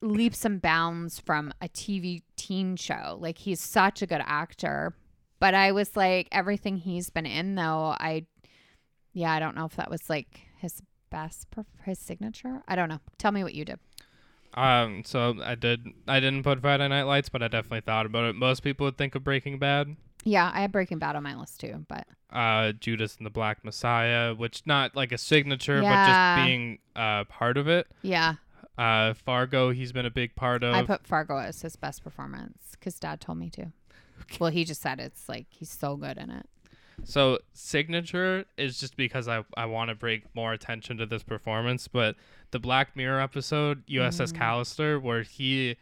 leaps 0.00 0.44
and 0.44 0.60
bounds 0.60 1.18
from 1.20 1.52
a 1.60 1.68
TV 1.68 2.22
teen 2.36 2.76
show. 2.76 3.16
Like 3.20 3.38
he's 3.38 3.60
such 3.60 4.02
a 4.02 4.06
good 4.06 4.22
actor. 4.24 4.94
But 5.38 5.54
I 5.54 5.72
was 5.72 5.96
like, 5.96 6.28
everything 6.32 6.78
he's 6.78 7.10
been 7.10 7.26
in 7.26 7.54
though, 7.56 7.94
I, 8.00 8.26
yeah, 9.12 9.32
I 9.32 9.38
don't 9.38 9.54
know 9.56 9.66
if 9.66 9.76
that 9.76 9.90
was 9.90 10.08
like 10.08 10.40
his 10.58 10.82
best, 11.10 11.46
his 11.84 11.98
signature. 11.98 12.62
I 12.66 12.74
don't 12.76 12.88
know. 12.88 13.00
Tell 13.18 13.32
me 13.32 13.42
what 13.44 13.54
you 13.54 13.64
did. 13.64 13.78
Um, 14.54 15.02
so 15.04 15.36
I 15.44 15.54
did 15.54 15.86
I 16.08 16.18
didn't 16.20 16.42
put 16.42 16.60
Friday 16.60 16.88
Night 16.88 17.02
Lights, 17.02 17.28
but 17.28 17.42
I 17.42 17.48
definitely 17.48 17.82
thought 17.82 18.06
about 18.06 18.24
it. 18.24 18.34
Most 18.34 18.62
people 18.62 18.86
would 18.86 18.96
think 18.96 19.14
of 19.14 19.22
Breaking 19.22 19.58
Bad. 19.58 19.96
Yeah, 20.24 20.50
I 20.52 20.62
had 20.62 20.72
Breaking 20.72 20.98
Bad 20.98 21.14
on 21.14 21.22
my 21.22 21.36
list 21.36 21.60
too, 21.60 21.84
but 21.88 22.06
Uh, 22.32 22.72
Judas 22.72 23.16
and 23.18 23.26
the 23.26 23.30
Black 23.30 23.64
Messiah, 23.64 24.34
which 24.34 24.62
not 24.64 24.96
like 24.96 25.12
a 25.12 25.18
signature, 25.18 25.82
but 25.82 26.06
just 26.06 26.46
being 26.46 26.78
uh 26.96 27.24
part 27.24 27.58
of 27.58 27.68
it. 27.68 27.86
yeah, 28.00 28.36
Uh, 28.78 29.14
Fargo, 29.14 29.70
he's 29.70 29.92
been 29.92 30.06
a 30.06 30.10
big 30.10 30.34
part 30.36 30.62
of. 30.62 30.74
I 30.74 30.82
put 30.82 31.06
Fargo 31.06 31.38
as 31.38 31.62
his 31.62 31.76
best 31.76 32.04
performance 32.04 32.58
because 32.72 32.98
Dad 32.98 33.20
told 33.20 33.38
me 33.38 33.50
to. 33.50 33.72
Well, 34.38 34.50
he 34.50 34.64
just 34.64 34.82
said 34.82 34.98
it's 35.00 35.28
like 35.28 35.46
he's 35.50 35.70
so 35.70 35.96
good 35.96 36.18
in 36.18 36.30
it. 36.30 36.46
So 37.04 37.38
signature 37.52 38.46
is 38.56 38.80
just 38.80 38.96
because 38.96 39.28
I 39.28 39.44
I 39.56 39.66
want 39.66 39.90
to 39.90 39.94
bring 39.94 40.22
more 40.34 40.52
attention 40.52 40.96
to 40.98 41.06
this 41.06 41.22
performance, 41.22 41.88
but 41.88 42.16
the 42.50 42.58
Black 42.58 42.96
Mirror 42.96 43.20
episode 43.20 43.86
USS 43.86 44.32
Mm. 44.32 44.38
Callister 44.38 45.00
where 45.00 45.22
he 45.22 45.76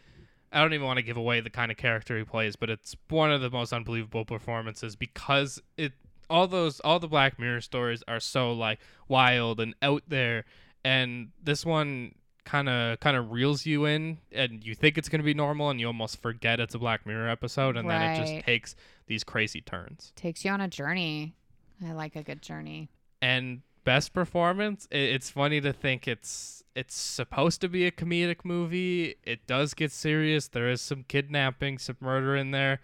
I 0.53 0.61
don't 0.61 0.73
even 0.73 0.87
want 0.87 0.99
to 0.99 1.03
give 1.03 1.17
away 1.17 1.41
the 1.41 1.51
kind 1.51 1.71
of 1.73 1.77
character 1.77 2.17
he 2.19 2.25
plays, 2.25 2.55
but 2.57 2.71
it's 2.71 2.95
one 3.09 3.33
of 3.33 3.41
the 3.41 3.51
most 3.51 3.73
unbelievable 3.73 4.25
performances 4.25 4.95
because 4.97 5.61
it 5.77 5.93
all 6.29 6.47
those 6.49 6.81
all 6.81 6.99
the 6.99 7.09
Black 7.09 7.39
Mirror 7.39 7.61
stories 7.61 8.03
are 8.09 8.21
so 8.21 8.53
like 8.53 8.79
wild 9.09 9.61
and 9.61 9.75
out 9.83 10.03
there 10.09 10.45
and 10.85 11.29
this 11.43 11.65
one 11.65 12.15
kind 12.45 12.69
of 12.69 13.01
kind 13.01 13.17
of 13.17 13.31
reels 13.33 13.65
you 13.67 13.85
in 13.87 14.19
and 14.33 14.65
you 14.65 14.75
think 14.75 14.99
it's 14.99 15.09
going 15.09 15.21
to 15.21 15.25
be 15.25 15.35
normal 15.35 15.71
and 15.71 15.81
you 15.81 15.87
almost 15.87 16.21
forget 16.21 16.61
it's 16.61 16.75
a 16.75 16.79
Black 16.79 17.07
Mirror 17.07 17.29
episode 17.29 17.77
and 17.77 17.89
then 17.89 18.03
it 18.03 18.19
just 18.21 18.47
takes 18.47 18.77
these 19.07 19.25
crazy 19.25 19.61
turns 19.61 20.13
Takes 20.17 20.45
you 20.45 20.51
on 20.51 20.61
a 20.61 20.69
journey. 20.69 21.35
I 21.85 21.93
like 21.93 22.17
a 22.17 22.23
good 22.23 22.43
journey. 22.43 22.89
and 23.23 23.63
best 23.85 24.15
performance 24.15 24.89
it's 24.91 25.29
funny 25.29 25.61
to 25.61 25.71
think 25.73 26.09
it's 26.09 26.63
it's 26.75 26.95
supposed 26.95 27.61
to 27.61 27.69
be 27.69 27.87
a 27.87 27.91
comedic 27.91 28.39
movie 28.43 29.15
it 29.25 29.47
does 29.47 29.75
get 29.75 29.93
serious 29.93 30.49
there 30.49 30.71
is 30.71 30.81
some 30.81 31.05
kidnapping 31.07 31.77
some 31.77 31.97
murder 32.01 32.35
in 32.35 32.51
there 32.51 32.81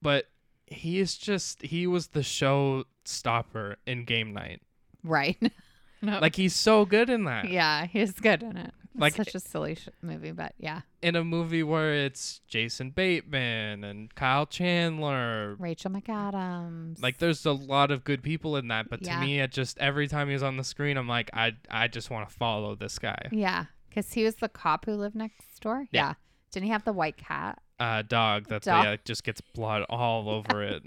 but 0.00 0.26
he 0.66 0.98
is 0.98 1.16
just 1.16 1.62
he 1.62 1.86
was 1.86 2.08
the 2.08 2.24
show 2.24 2.82
stopper 3.04 3.76
in 3.86 4.04
game 4.04 4.32
night 4.32 4.60
Right. 5.04 5.40
no. 6.02 6.18
like 6.18 6.34
he's 6.34 6.56
so 6.56 6.84
good 6.84 7.08
in 7.08 7.22
that 7.24 7.48
yeah, 7.48 7.86
he's 7.86 8.12
good 8.12 8.42
in 8.42 8.56
it. 8.56 8.74
Like- 8.94 9.14
such 9.14 9.34
a 9.34 9.40
silly 9.40 9.74
sh- 9.76 9.88
movie, 10.02 10.32
but 10.32 10.54
yeah. 10.58 10.82
in 11.00 11.16
a 11.16 11.24
movie 11.24 11.62
where 11.62 11.94
it's 11.94 12.40
jason 12.46 12.90
bateman 12.90 13.82
and 13.84 14.14
kyle 14.14 14.46
chandler 14.46 15.56
Rachel 15.58 15.90
McAdams. 15.90 17.02
like 17.02 17.18
there's 17.18 17.44
a 17.46 17.52
lot 17.52 17.90
of 17.90 18.04
good 18.04 18.22
people 18.22 18.56
in 18.56 18.68
that 18.68 18.88
but 18.90 19.02
Yeah. 19.04 19.18
to 19.18 19.26
me 19.26 19.40
it 19.40 19.50
just 19.52 19.78
every 19.78 20.06
time 20.08 20.28
he's 20.28 20.42
on 20.42 20.56
the 20.56 20.64
screen 20.64 20.96
i'm 20.96 21.08
like 21.08 21.30
i 21.34 21.52
i 21.70 21.88
just 21.88 22.10
want 22.10 22.28
to 22.28 22.34
follow 22.34 22.74
this 22.74 22.98
guy 22.98 23.28
yeah, 23.32 23.64
because 23.88 24.12
he 24.12 24.24
was 24.24 24.36
the 24.36 24.48
cop 24.48 24.84
who 24.86 24.92
lived 24.94 25.14
next 25.14 25.60
door. 25.60 25.86
Yeah. 25.90 26.08
Yeah. 26.08 26.14
Didn't 26.50 26.66
he 26.66 26.70
have 26.72 26.84
the 26.84 26.92
white 26.92 27.16
cat 27.16 27.60
uh, 27.80 28.02
dog 28.02 28.46
that 28.48 28.62
Dog. 28.62 28.84
They, 28.84 28.92
uh, 28.92 28.96
just 29.04 29.24
gets 29.24 29.40
blood 29.40 29.84
all 29.88 30.28
over 30.36 30.62
it, 30.62 30.82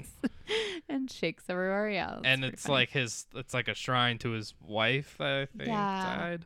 and 0.90 1.12
shakes 1.12 1.44
everywhere? 1.50 1.90
Yeah. 1.90 2.20
and 2.24 2.46
it's 2.46 2.64
funny. 2.64 2.74
like 2.76 2.92
his 2.92 3.26
it's 3.36 3.54
like 3.54 3.68
a 3.68 3.74
shrine 3.74 4.18
to 4.20 4.30
his 4.32 4.54
wife. 4.62 5.20
I 5.20 5.48
think 5.58 5.68
Yeah. 5.70 6.16
died. 6.18 6.46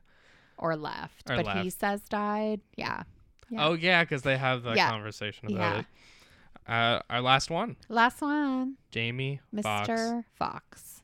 Or 0.59 0.75
left, 0.75 1.29
or 1.29 1.37
but 1.41 1.57
he 1.57 1.69
says 1.69 2.01
died. 2.09 2.59
Yeah. 2.75 3.03
Yeah. 3.49 3.65
Oh 3.67 3.73
yeah, 3.73 4.03
because 4.03 4.21
they 4.23 4.37
have 4.37 4.61
the 4.63 4.73
Yeah. 4.75 4.89
conversation 4.89 5.47
about 5.55 5.73
Yeah. 5.73 5.79
it. 5.79 5.85
Uh, 6.67 7.01
our 7.09 7.21
last 7.21 7.49
one, 7.49 7.77
Last 7.87 8.21
one. 8.21 8.75
Jamie. 8.91 9.39
Mr. 9.55 10.23
Foxx. 10.35 11.01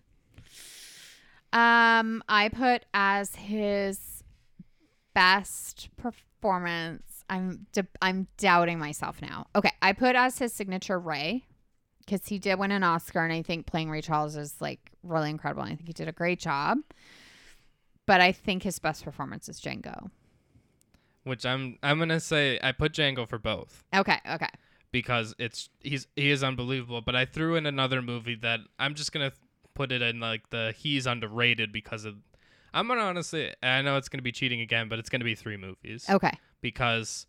Um, 1.53 2.21
I 2.27 2.49
put 2.49 2.85
as 2.93 3.35
his 3.35 4.23
best 5.13 5.89
performance. 5.95 7.23
I'm 7.29 7.65
d- 7.71 7.81
I'm 8.01 8.27
doubting 8.37 8.77
myself 8.77 9.21
now. 9.21 9.47
Okay, 9.55 9.71
I 9.81 9.93
put 9.93 10.15
as 10.15 10.37
his 10.37 10.53
signature 10.53 10.99
Ray 10.99 11.45
because 11.99 12.27
he 12.27 12.37
did 12.37 12.59
win 12.59 12.71
an 12.71 12.83
Oscar, 12.83 13.23
and 13.23 13.33
I 13.33 13.41
think 13.41 13.65
playing 13.65 13.89
Ray 13.89 14.01
Charles 14.01 14.35
is 14.35 14.59
like 14.59 14.91
really 15.01 15.29
incredible. 15.29 15.63
I 15.63 15.69
think 15.69 15.87
he 15.87 15.93
did 15.93 16.07
a 16.07 16.11
great 16.11 16.39
job. 16.39 16.79
But 18.05 18.21
I 18.21 18.31
think 18.31 18.63
his 18.63 18.79
best 18.79 19.03
performance 19.03 19.49
is 19.49 19.59
Django. 19.59 20.09
which 21.23 21.45
I'm 21.45 21.77
I'm 21.81 21.97
gonna 21.99 22.19
say 22.19 22.59
I 22.61 22.71
put 22.71 22.93
Django 22.93 23.27
for 23.27 23.37
both 23.39 23.83
Okay, 23.95 24.19
okay. 24.29 24.49
because 24.91 25.33
it's 25.39 25.69
he's 25.79 26.07
he 26.15 26.29
is 26.31 26.43
unbelievable. 26.43 27.01
But 27.01 27.15
I 27.15 27.25
threw 27.25 27.55
in 27.55 27.65
another 27.65 28.01
movie 28.01 28.35
that 28.41 28.59
I'm 28.79 28.93
just 28.95 29.11
gonna 29.11 29.31
put 29.73 29.91
it 29.91 30.01
in 30.01 30.19
like 30.19 30.49
the 30.51 30.73
he's 30.77 31.05
underrated 31.05 31.71
because 31.71 32.05
of. 32.05 32.15
I'm 32.73 32.87
gonna 32.87 33.01
honestly, 33.01 33.53
I 33.63 33.81
know 33.81 33.97
it's 33.97 34.09
gonna 34.09 34.21
be 34.21 34.31
cheating 34.33 34.61
again, 34.61 34.89
but 34.89 34.99
it's 34.99 35.09
gonna 35.09 35.23
be 35.23 35.35
three 35.35 35.57
movies. 35.57 36.05
Okay. 36.09 36.31
because 36.61 37.25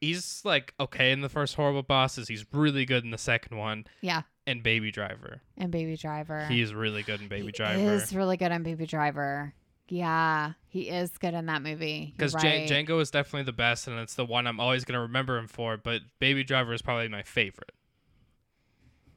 he's 0.00 0.42
like 0.44 0.74
okay 0.78 1.12
in 1.12 1.20
the 1.22 1.28
first 1.30 1.54
horrible 1.54 1.82
bosses 1.82 2.28
he's 2.28 2.44
really 2.52 2.84
good 2.84 3.04
in 3.04 3.10
the 3.10 3.16
second 3.16 3.56
one 3.56 3.86
Yeah. 4.02 4.22
and 4.46 4.62
baby 4.62 4.90
driver 4.90 5.40
And 5.56 5.70
Baby 5.72 5.96
Driver. 5.96 6.44
he's 6.46 6.74
really 6.74 7.02
good 7.02 7.22
in 7.22 7.28
baby 7.28 7.46
He 7.46 7.52
driver 7.52 7.78
is 7.94 8.14
really 8.14 8.36
good 8.36 8.52
in 8.52 8.62
Baby 8.62 8.84
Driver. 8.86 9.54
Yeah, 9.88 10.52
he 10.66 10.88
is 10.88 11.18
good 11.18 11.34
in 11.34 11.46
that 11.46 11.62
movie. 11.62 12.14
Because 12.16 12.34
right. 12.34 12.68
Django 12.68 13.00
is 13.00 13.10
definitely 13.10 13.44
the 13.44 13.52
best, 13.52 13.86
and 13.86 13.98
it's 13.98 14.14
the 14.14 14.24
one 14.24 14.46
I'm 14.46 14.60
always 14.60 14.84
gonna 14.84 15.00
remember 15.00 15.36
him 15.36 15.46
for. 15.46 15.76
But 15.76 16.02
Baby 16.18 16.44
Driver 16.44 16.72
is 16.72 16.82
probably 16.82 17.08
my 17.08 17.22
favorite. 17.22 17.72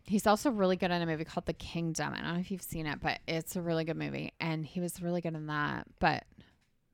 He's 0.03 0.25
also 0.25 0.49
really 0.49 0.77
good 0.77 0.91
in 0.91 1.01
a 1.01 1.05
movie 1.05 1.25
called 1.25 1.45
The 1.45 1.53
Kingdom. 1.53 2.13
I 2.13 2.21
don't 2.21 2.33
know 2.35 2.39
if 2.39 2.49
you've 2.49 2.61
seen 2.61 2.85
it, 2.85 2.99
but 3.01 3.19
it's 3.27 3.57
a 3.57 3.61
really 3.61 3.83
good 3.83 3.97
movie, 3.97 4.33
and 4.39 4.65
he 4.65 4.79
was 4.79 5.01
really 5.01 5.21
good 5.21 5.35
in 5.35 5.47
that. 5.47 5.85
But 5.99 6.23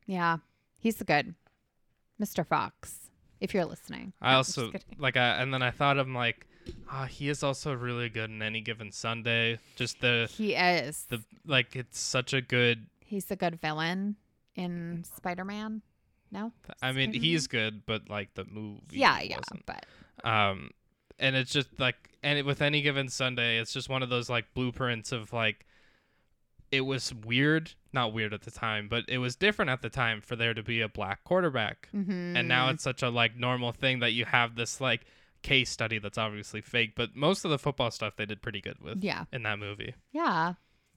yeah, 0.06 0.38
he's 0.80 0.96
the 0.96 1.04
good 1.04 1.36
Mr. 2.22 2.46
Foxx. 2.46 3.10
If 3.40 3.54
you're 3.54 3.66
listening, 3.66 4.14
I 4.22 4.32
No, 4.32 4.38
I'm 4.38 4.44
just 4.44 4.58
also 4.58 4.72
like, 4.98 5.18
I, 5.18 5.42
and 5.42 5.54
then 5.54 5.62
I 5.62 5.72
thought 5.72 5.98
of 5.98 6.08
like, 6.08 6.48
ah, 6.90 7.06
he 7.06 7.28
is 7.28 7.44
also 7.44 7.74
really 7.74 8.08
good 8.08 8.30
in 8.30 8.42
any 8.42 8.62
given 8.62 8.92
Sunday. 8.92 9.60
Just 9.76 10.00
the 10.00 10.30
he 10.32 10.56
is. 10.56 11.06
the 11.10 11.22
like, 11.46 11.76
it's 11.76 12.00
such 12.00 12.34
a 12.34 12.42
good. 12.42 12.88
He's 13.14 13.26
the 13.26 13.36
good 13.36 13.62
villain 13.62 14.16
in 14.56 15.04
Spider 15.16 15.46
Man. 15.46 15.82
No, 16.32 16.52
I 16.82 16.92
mean, 16.92 17.12
Spider-Man? 17.12 17.14
he's 17.14 17.46
good, 17.48 17.86
but 17.86 18.10
like 18.10 18.34
the 18.34 18.46
movie. 18.46 18.82
yeah, 18.98 19.22
yeah, 19.22 19.38
wasn't. 19.38 19.66
but 19.68 19.86
um 20.28 20.72
and 21.20 21.36
it's 21.36 21.52
just 21.52 21.80
like 21.80 22.10
and 22.24 22.40
it, 22.40 22.46
with 22.46 22.62
any 22.62 22.82
given 22.82 23.10
sunday 23.10 23.58
it's 23.58 23.74
just 23.74 23.90
one 23.90 24.02
of 24.04 24.10
those 24.10 24.30
like 24.30 24.46
blueprints 24.54 25.12
of 25.12 25.32
like 25.34 25.66
it 26.72 26.82
was 26.82 27.14
weird 27.14 27.72
not 27.92 28.14
weird 28.14 28.34
at 28.34 28.42
the 28.42 28.52
time 28.52 28.88
but 28.88 29.04
it 29.08 29.18
was 29.20 29.36
different 29.36 29.70
at 29.70 29.82
the 29.82 29.90
time 29.90 30.22
for 30.22 30.36
there 30.36 30.54
to 30.54 30.64
be 30.64 30.82
a 30.82 30.90
black 30.90 31.24
quarterback 31.24 31.90
mhm. 31.94 32.36
and 32.38 32.48
now 32.48 32.70
it's 32.70 32.84
such 32.84 33.04
a 33.04 33.10
like 33.10 33.36
normal 33.38 33.72
thing 33.72 34.00
that 34.00 34.14
you 34.14 34.26
have 34.26 34.56
this 34.56 34.80
like 34.82 35.06
case 35.42 35.70
study 35.70 36.00
that's 36.00 36.18
obviously 36.18 36.62
fake 36.62 36.94
but 36.96 37.16
most 37.16 37.44
of 37.46 37.52
the 37.52 37.60
football 37.60 37.92
stuff 37.92 38.16
they 38.16 38.26
did 38.26 38.42
pretty 38.42 38.62
good 38.62 38.80
with 38.80 39.04
yeah, 39.04 39.26
in 39.32 39.44
that 39.44 39.60
movie 39.60 39.94
yeah, 40.12 40.54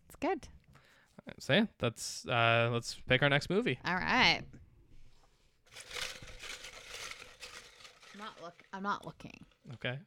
it's 0.06 0.16
good. 0.16 0.48
Yeah 1.48 1.66
that's 1.78 2.26
uh 2.28 2.70
let's 2.72 2.96
pick 3.08 3.22
our 3.22 3.28
next 3.28 3.50
movie 3.50 3.78
All 3.84 3.94
right. 3.94 4.42
I'm 8.14 8.18
not 8.18 8.34
look. 8.42 8.62
I'm 8.72 8.82
not 8.82 9.04
looking. 9.04 9.44
okay 9.74 9.98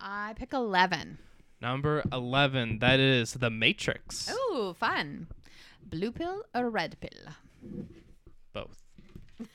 I 0.00 0.34
pick 0.36 0.52
eleven. 0.52 1.18
number 1.60 2.02
11 2.12 2.78
that 2.80 3.00
is 3.00 3.34
the 3.34 3.50
matrix 3.50 4.28
Oh, 4.30 4.74
fun. 4.78 5.28
Blue 5.84 6.12
pill 6.12 6.44
or 6.54 6.70
red 6.70 6.96
pill? 7.00 7.32
both 8.52 8.82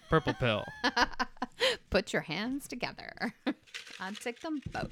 purple 0.10 0.34
pill 0.34 0.64
Put 1.90 2.14
your 2.14 2.22
hands 2.24 2.68
together. 2.68 3.34
I'd 4.00 4.16
take 4.20 4.40
them 4.42 4.62
both. 4.72 4.92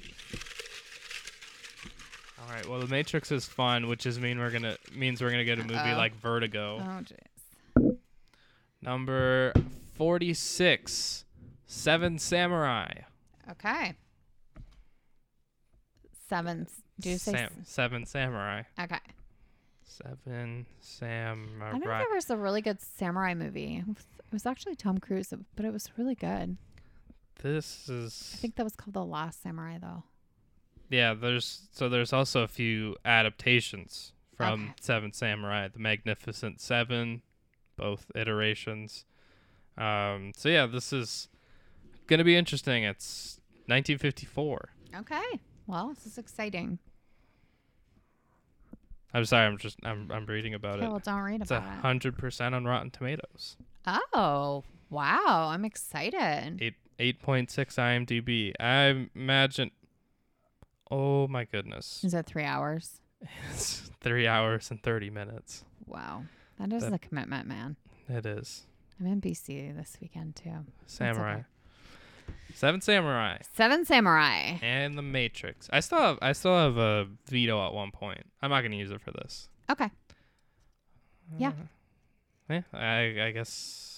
All 2.40 2.54
right. 2.54 2.66
Well, 2.68 2.80
The 2.80 2.86
Matrix 2.86 3.30
is 3.32 3.44
fun, 3.46 3.88
which 3.88 4.06
is 4.06 4.18
mean 4.18 4.38
we're 4.38 4.50
gonna 4.50 4.76
means 4.94 5.20
we're 5.20 5.30
gonna 5.30 5.44
get 5.44 5.58
a 5.58 5.62
movie 5.64 5.74
Uh-oh. 5.78 5.96
like 5.96 6.14
Vertigo. 6.16 6.78
Oh, 6.80 7.02
jeez. 7.82 7.96
Number 8.82 9.52
forty-six, 9.96 11.24
Seven 11.66 12.18
Samurai. 12.18 12.88
Okay. 13.50 13.94
Seven. 16.28 16.66
Do 17.00 17.10
you 17.10 17.18
say? 17.18 17.32
Sam- 17.32 17.50
s- 17.62 17.68
Seven 17.68 18.06
Samurai. 18.06 18.62
Okay. 18.80 18.98
Seven 19.84 20.66
Samurai. 20.80 21.68
I 21.68 21.72
Samurai. 21.72 21.98
there 21.98 22.14
was 22.14 22.30
a 22.30 22.36
really 22.36 22.60
good 22.60 22.80
samurai 22.80 23.34
movie. 23.34 23.78
It 23.78 23.86
was, 23.88 23.96
it 24.18 24.32
was 24.32 24.46
actually 24.46 24.76
Tom 24.76 24.98
Cruise, 24.98 25.32
but 25.56 25.64
it 25.64 25.72
was 25.72 25.88
really 25.96 26.14
good. 26.14 26.56
This 27.42 27.88
is 27.88 28.32
I 28.34 28.36
think 28.38 28.56
that 28.56 28.64
was 28.64 28.76
called 28.76 28.94
The 28.94 29.04
Last 29.04 29.42
Samurai, 29.42 29.78
though. 29.80 30.02
Yeah. 30.90 31.14
There's 31.14 31.68
so 31.72 31.88
there's 31.88 32.12
also 32.12 32.42
a 32.42 32.48
few 32.48 32.96
adaptations 33.04 34.12
from 34.36 34.64
Okay. 34.64 34.72
Seven 34.80 35.12
Samurai, 35.12 35.68
The 35.68 35.78
Magnificent 35.78 36.60
Seven, 36.60 37.22
both 37.76 38.10
iterations. 38.14 39.04
Um. 39.76 40.32
So 40.36 40.48
yeah, 40.48 40.66
this 40.66 40.92
is 40.92 41.28
gonna 42.06 42.24
be 42.24 42.36
interesting. 42.36 42.84
It's 42.84 43.40
1954. 43.66 44.68
Okay. 45.00 45.40
Well, 45.66 45.88
this 45.88 46.06
is 46.06 46.16
exciting. 46.18 46.78
I'm 49.14 49.24
sorry. 49.24 49.46
I'm 49.46 49.58
just 49.58 49.78
I'm 49.84 50.10
I'm 50.12 50.26
reading 50.26 50.54
about 50.54 50.76
Okay, 50.78 50.86
it. 50.86 50.90
well, 50.90 50.98
don't 50.98 51.20
read 51.22 51.40
It's 51.40 51.50
a 51.50 51.56
about 51.58 51.72
it. 51.78 51.80
hundred 51.80 52.16
percent 52.18 52.54
on 52.54 52.64
Rotten 52.64 52.90
Tomatoes. 52.90 53.56
Oh, 53.86 54.64
wow. 54.90 55.48
I'm 55.50 55.64
excited. 55.64 56.58
Eight 56.60 56.74
eight 56.98 57.20
point 57.22 57.50
six 57.50 57.76
IMDb. 57.76 58.52
I 58.60 59.08
imagine. 59.14 59.70
Oh 60.90 61.28
my 61.28 61.44
goodness! 61.44 62.02
Is 62.04 62.14
it 62.14 62.26
three 62.26 62.44
hours? 62.44 63.00
It's 63.52 63.90
three 64.00 64.26
hours 64.26 64.70
and 64.70 64.82
thirty 64.82 65.10
minutes. 65.10 65.64
Wow. 65.86 66.24
That 66.58 66.72
is 66.72 66.82
That- 66.84 66.92
a 66.92 66.98
commitment, 66.98 67.46
man. 67.48 67.76
It 68.08 68.24
is 68.26 68.64
I'm 69.00 69.06
in 69.06 69.20
BC 69.20 69.76
this 69.76 69.96
weekend, 70.00 70.34
too. 70.36 70.64
Samurai. 70.86 71.42
Seven 72.54 72.80
Samurai 72.80 73.38
Seven 73.54 73.84
Samurai. 73.84 74.58
and 74.62 74.96
The 74.98 75.02
Matrix. 75.02 75.68
I 75.72 75.80
still 75.80 75.98
have 75.98 76.18
I 76.22 76.32
still 76.32 76.56
have 76.56 76.76
a 76.78 77.06
veto 77.28 77.64
at 77.66 77.72
one 77.74 77.90
point. 77.90 78.24
I'm 78.42 78.50
not 78.50 78.62
gonna 78.62 78.76
use 78.76 78.90
it 78.90 79.00
for 79.00 79.10
this. 79.12 79.48
Okay. 79.70 79.90
Yeah. 81.38 81.52
Uh, 82.50 82.54
yeah. 82.54 82.62
I 82.72 83.26
I 83.26 83.30
guess. 83.32 83.97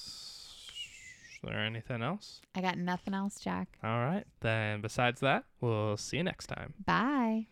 Is 1.43 1.49
there 1.49 1.59
anything 1.59 2.03
else? 2.03 2.43
I 2.55 2.61
got 2.61 2.76
nothing 2.76 3.14
else, 3.14 3.41
Jack. 3.41 3.78
All 3.82 4.01
right. 4.01 4.24
Then 4.41 4.82
besides 4.82 5.20
that, 5.20 5.45
we'll 5.61 5.97
see 5.97 6.18
you 6.18 6.24
next 6.24 6.49
time. 6.49 6.74
Bye. 6.84 7.47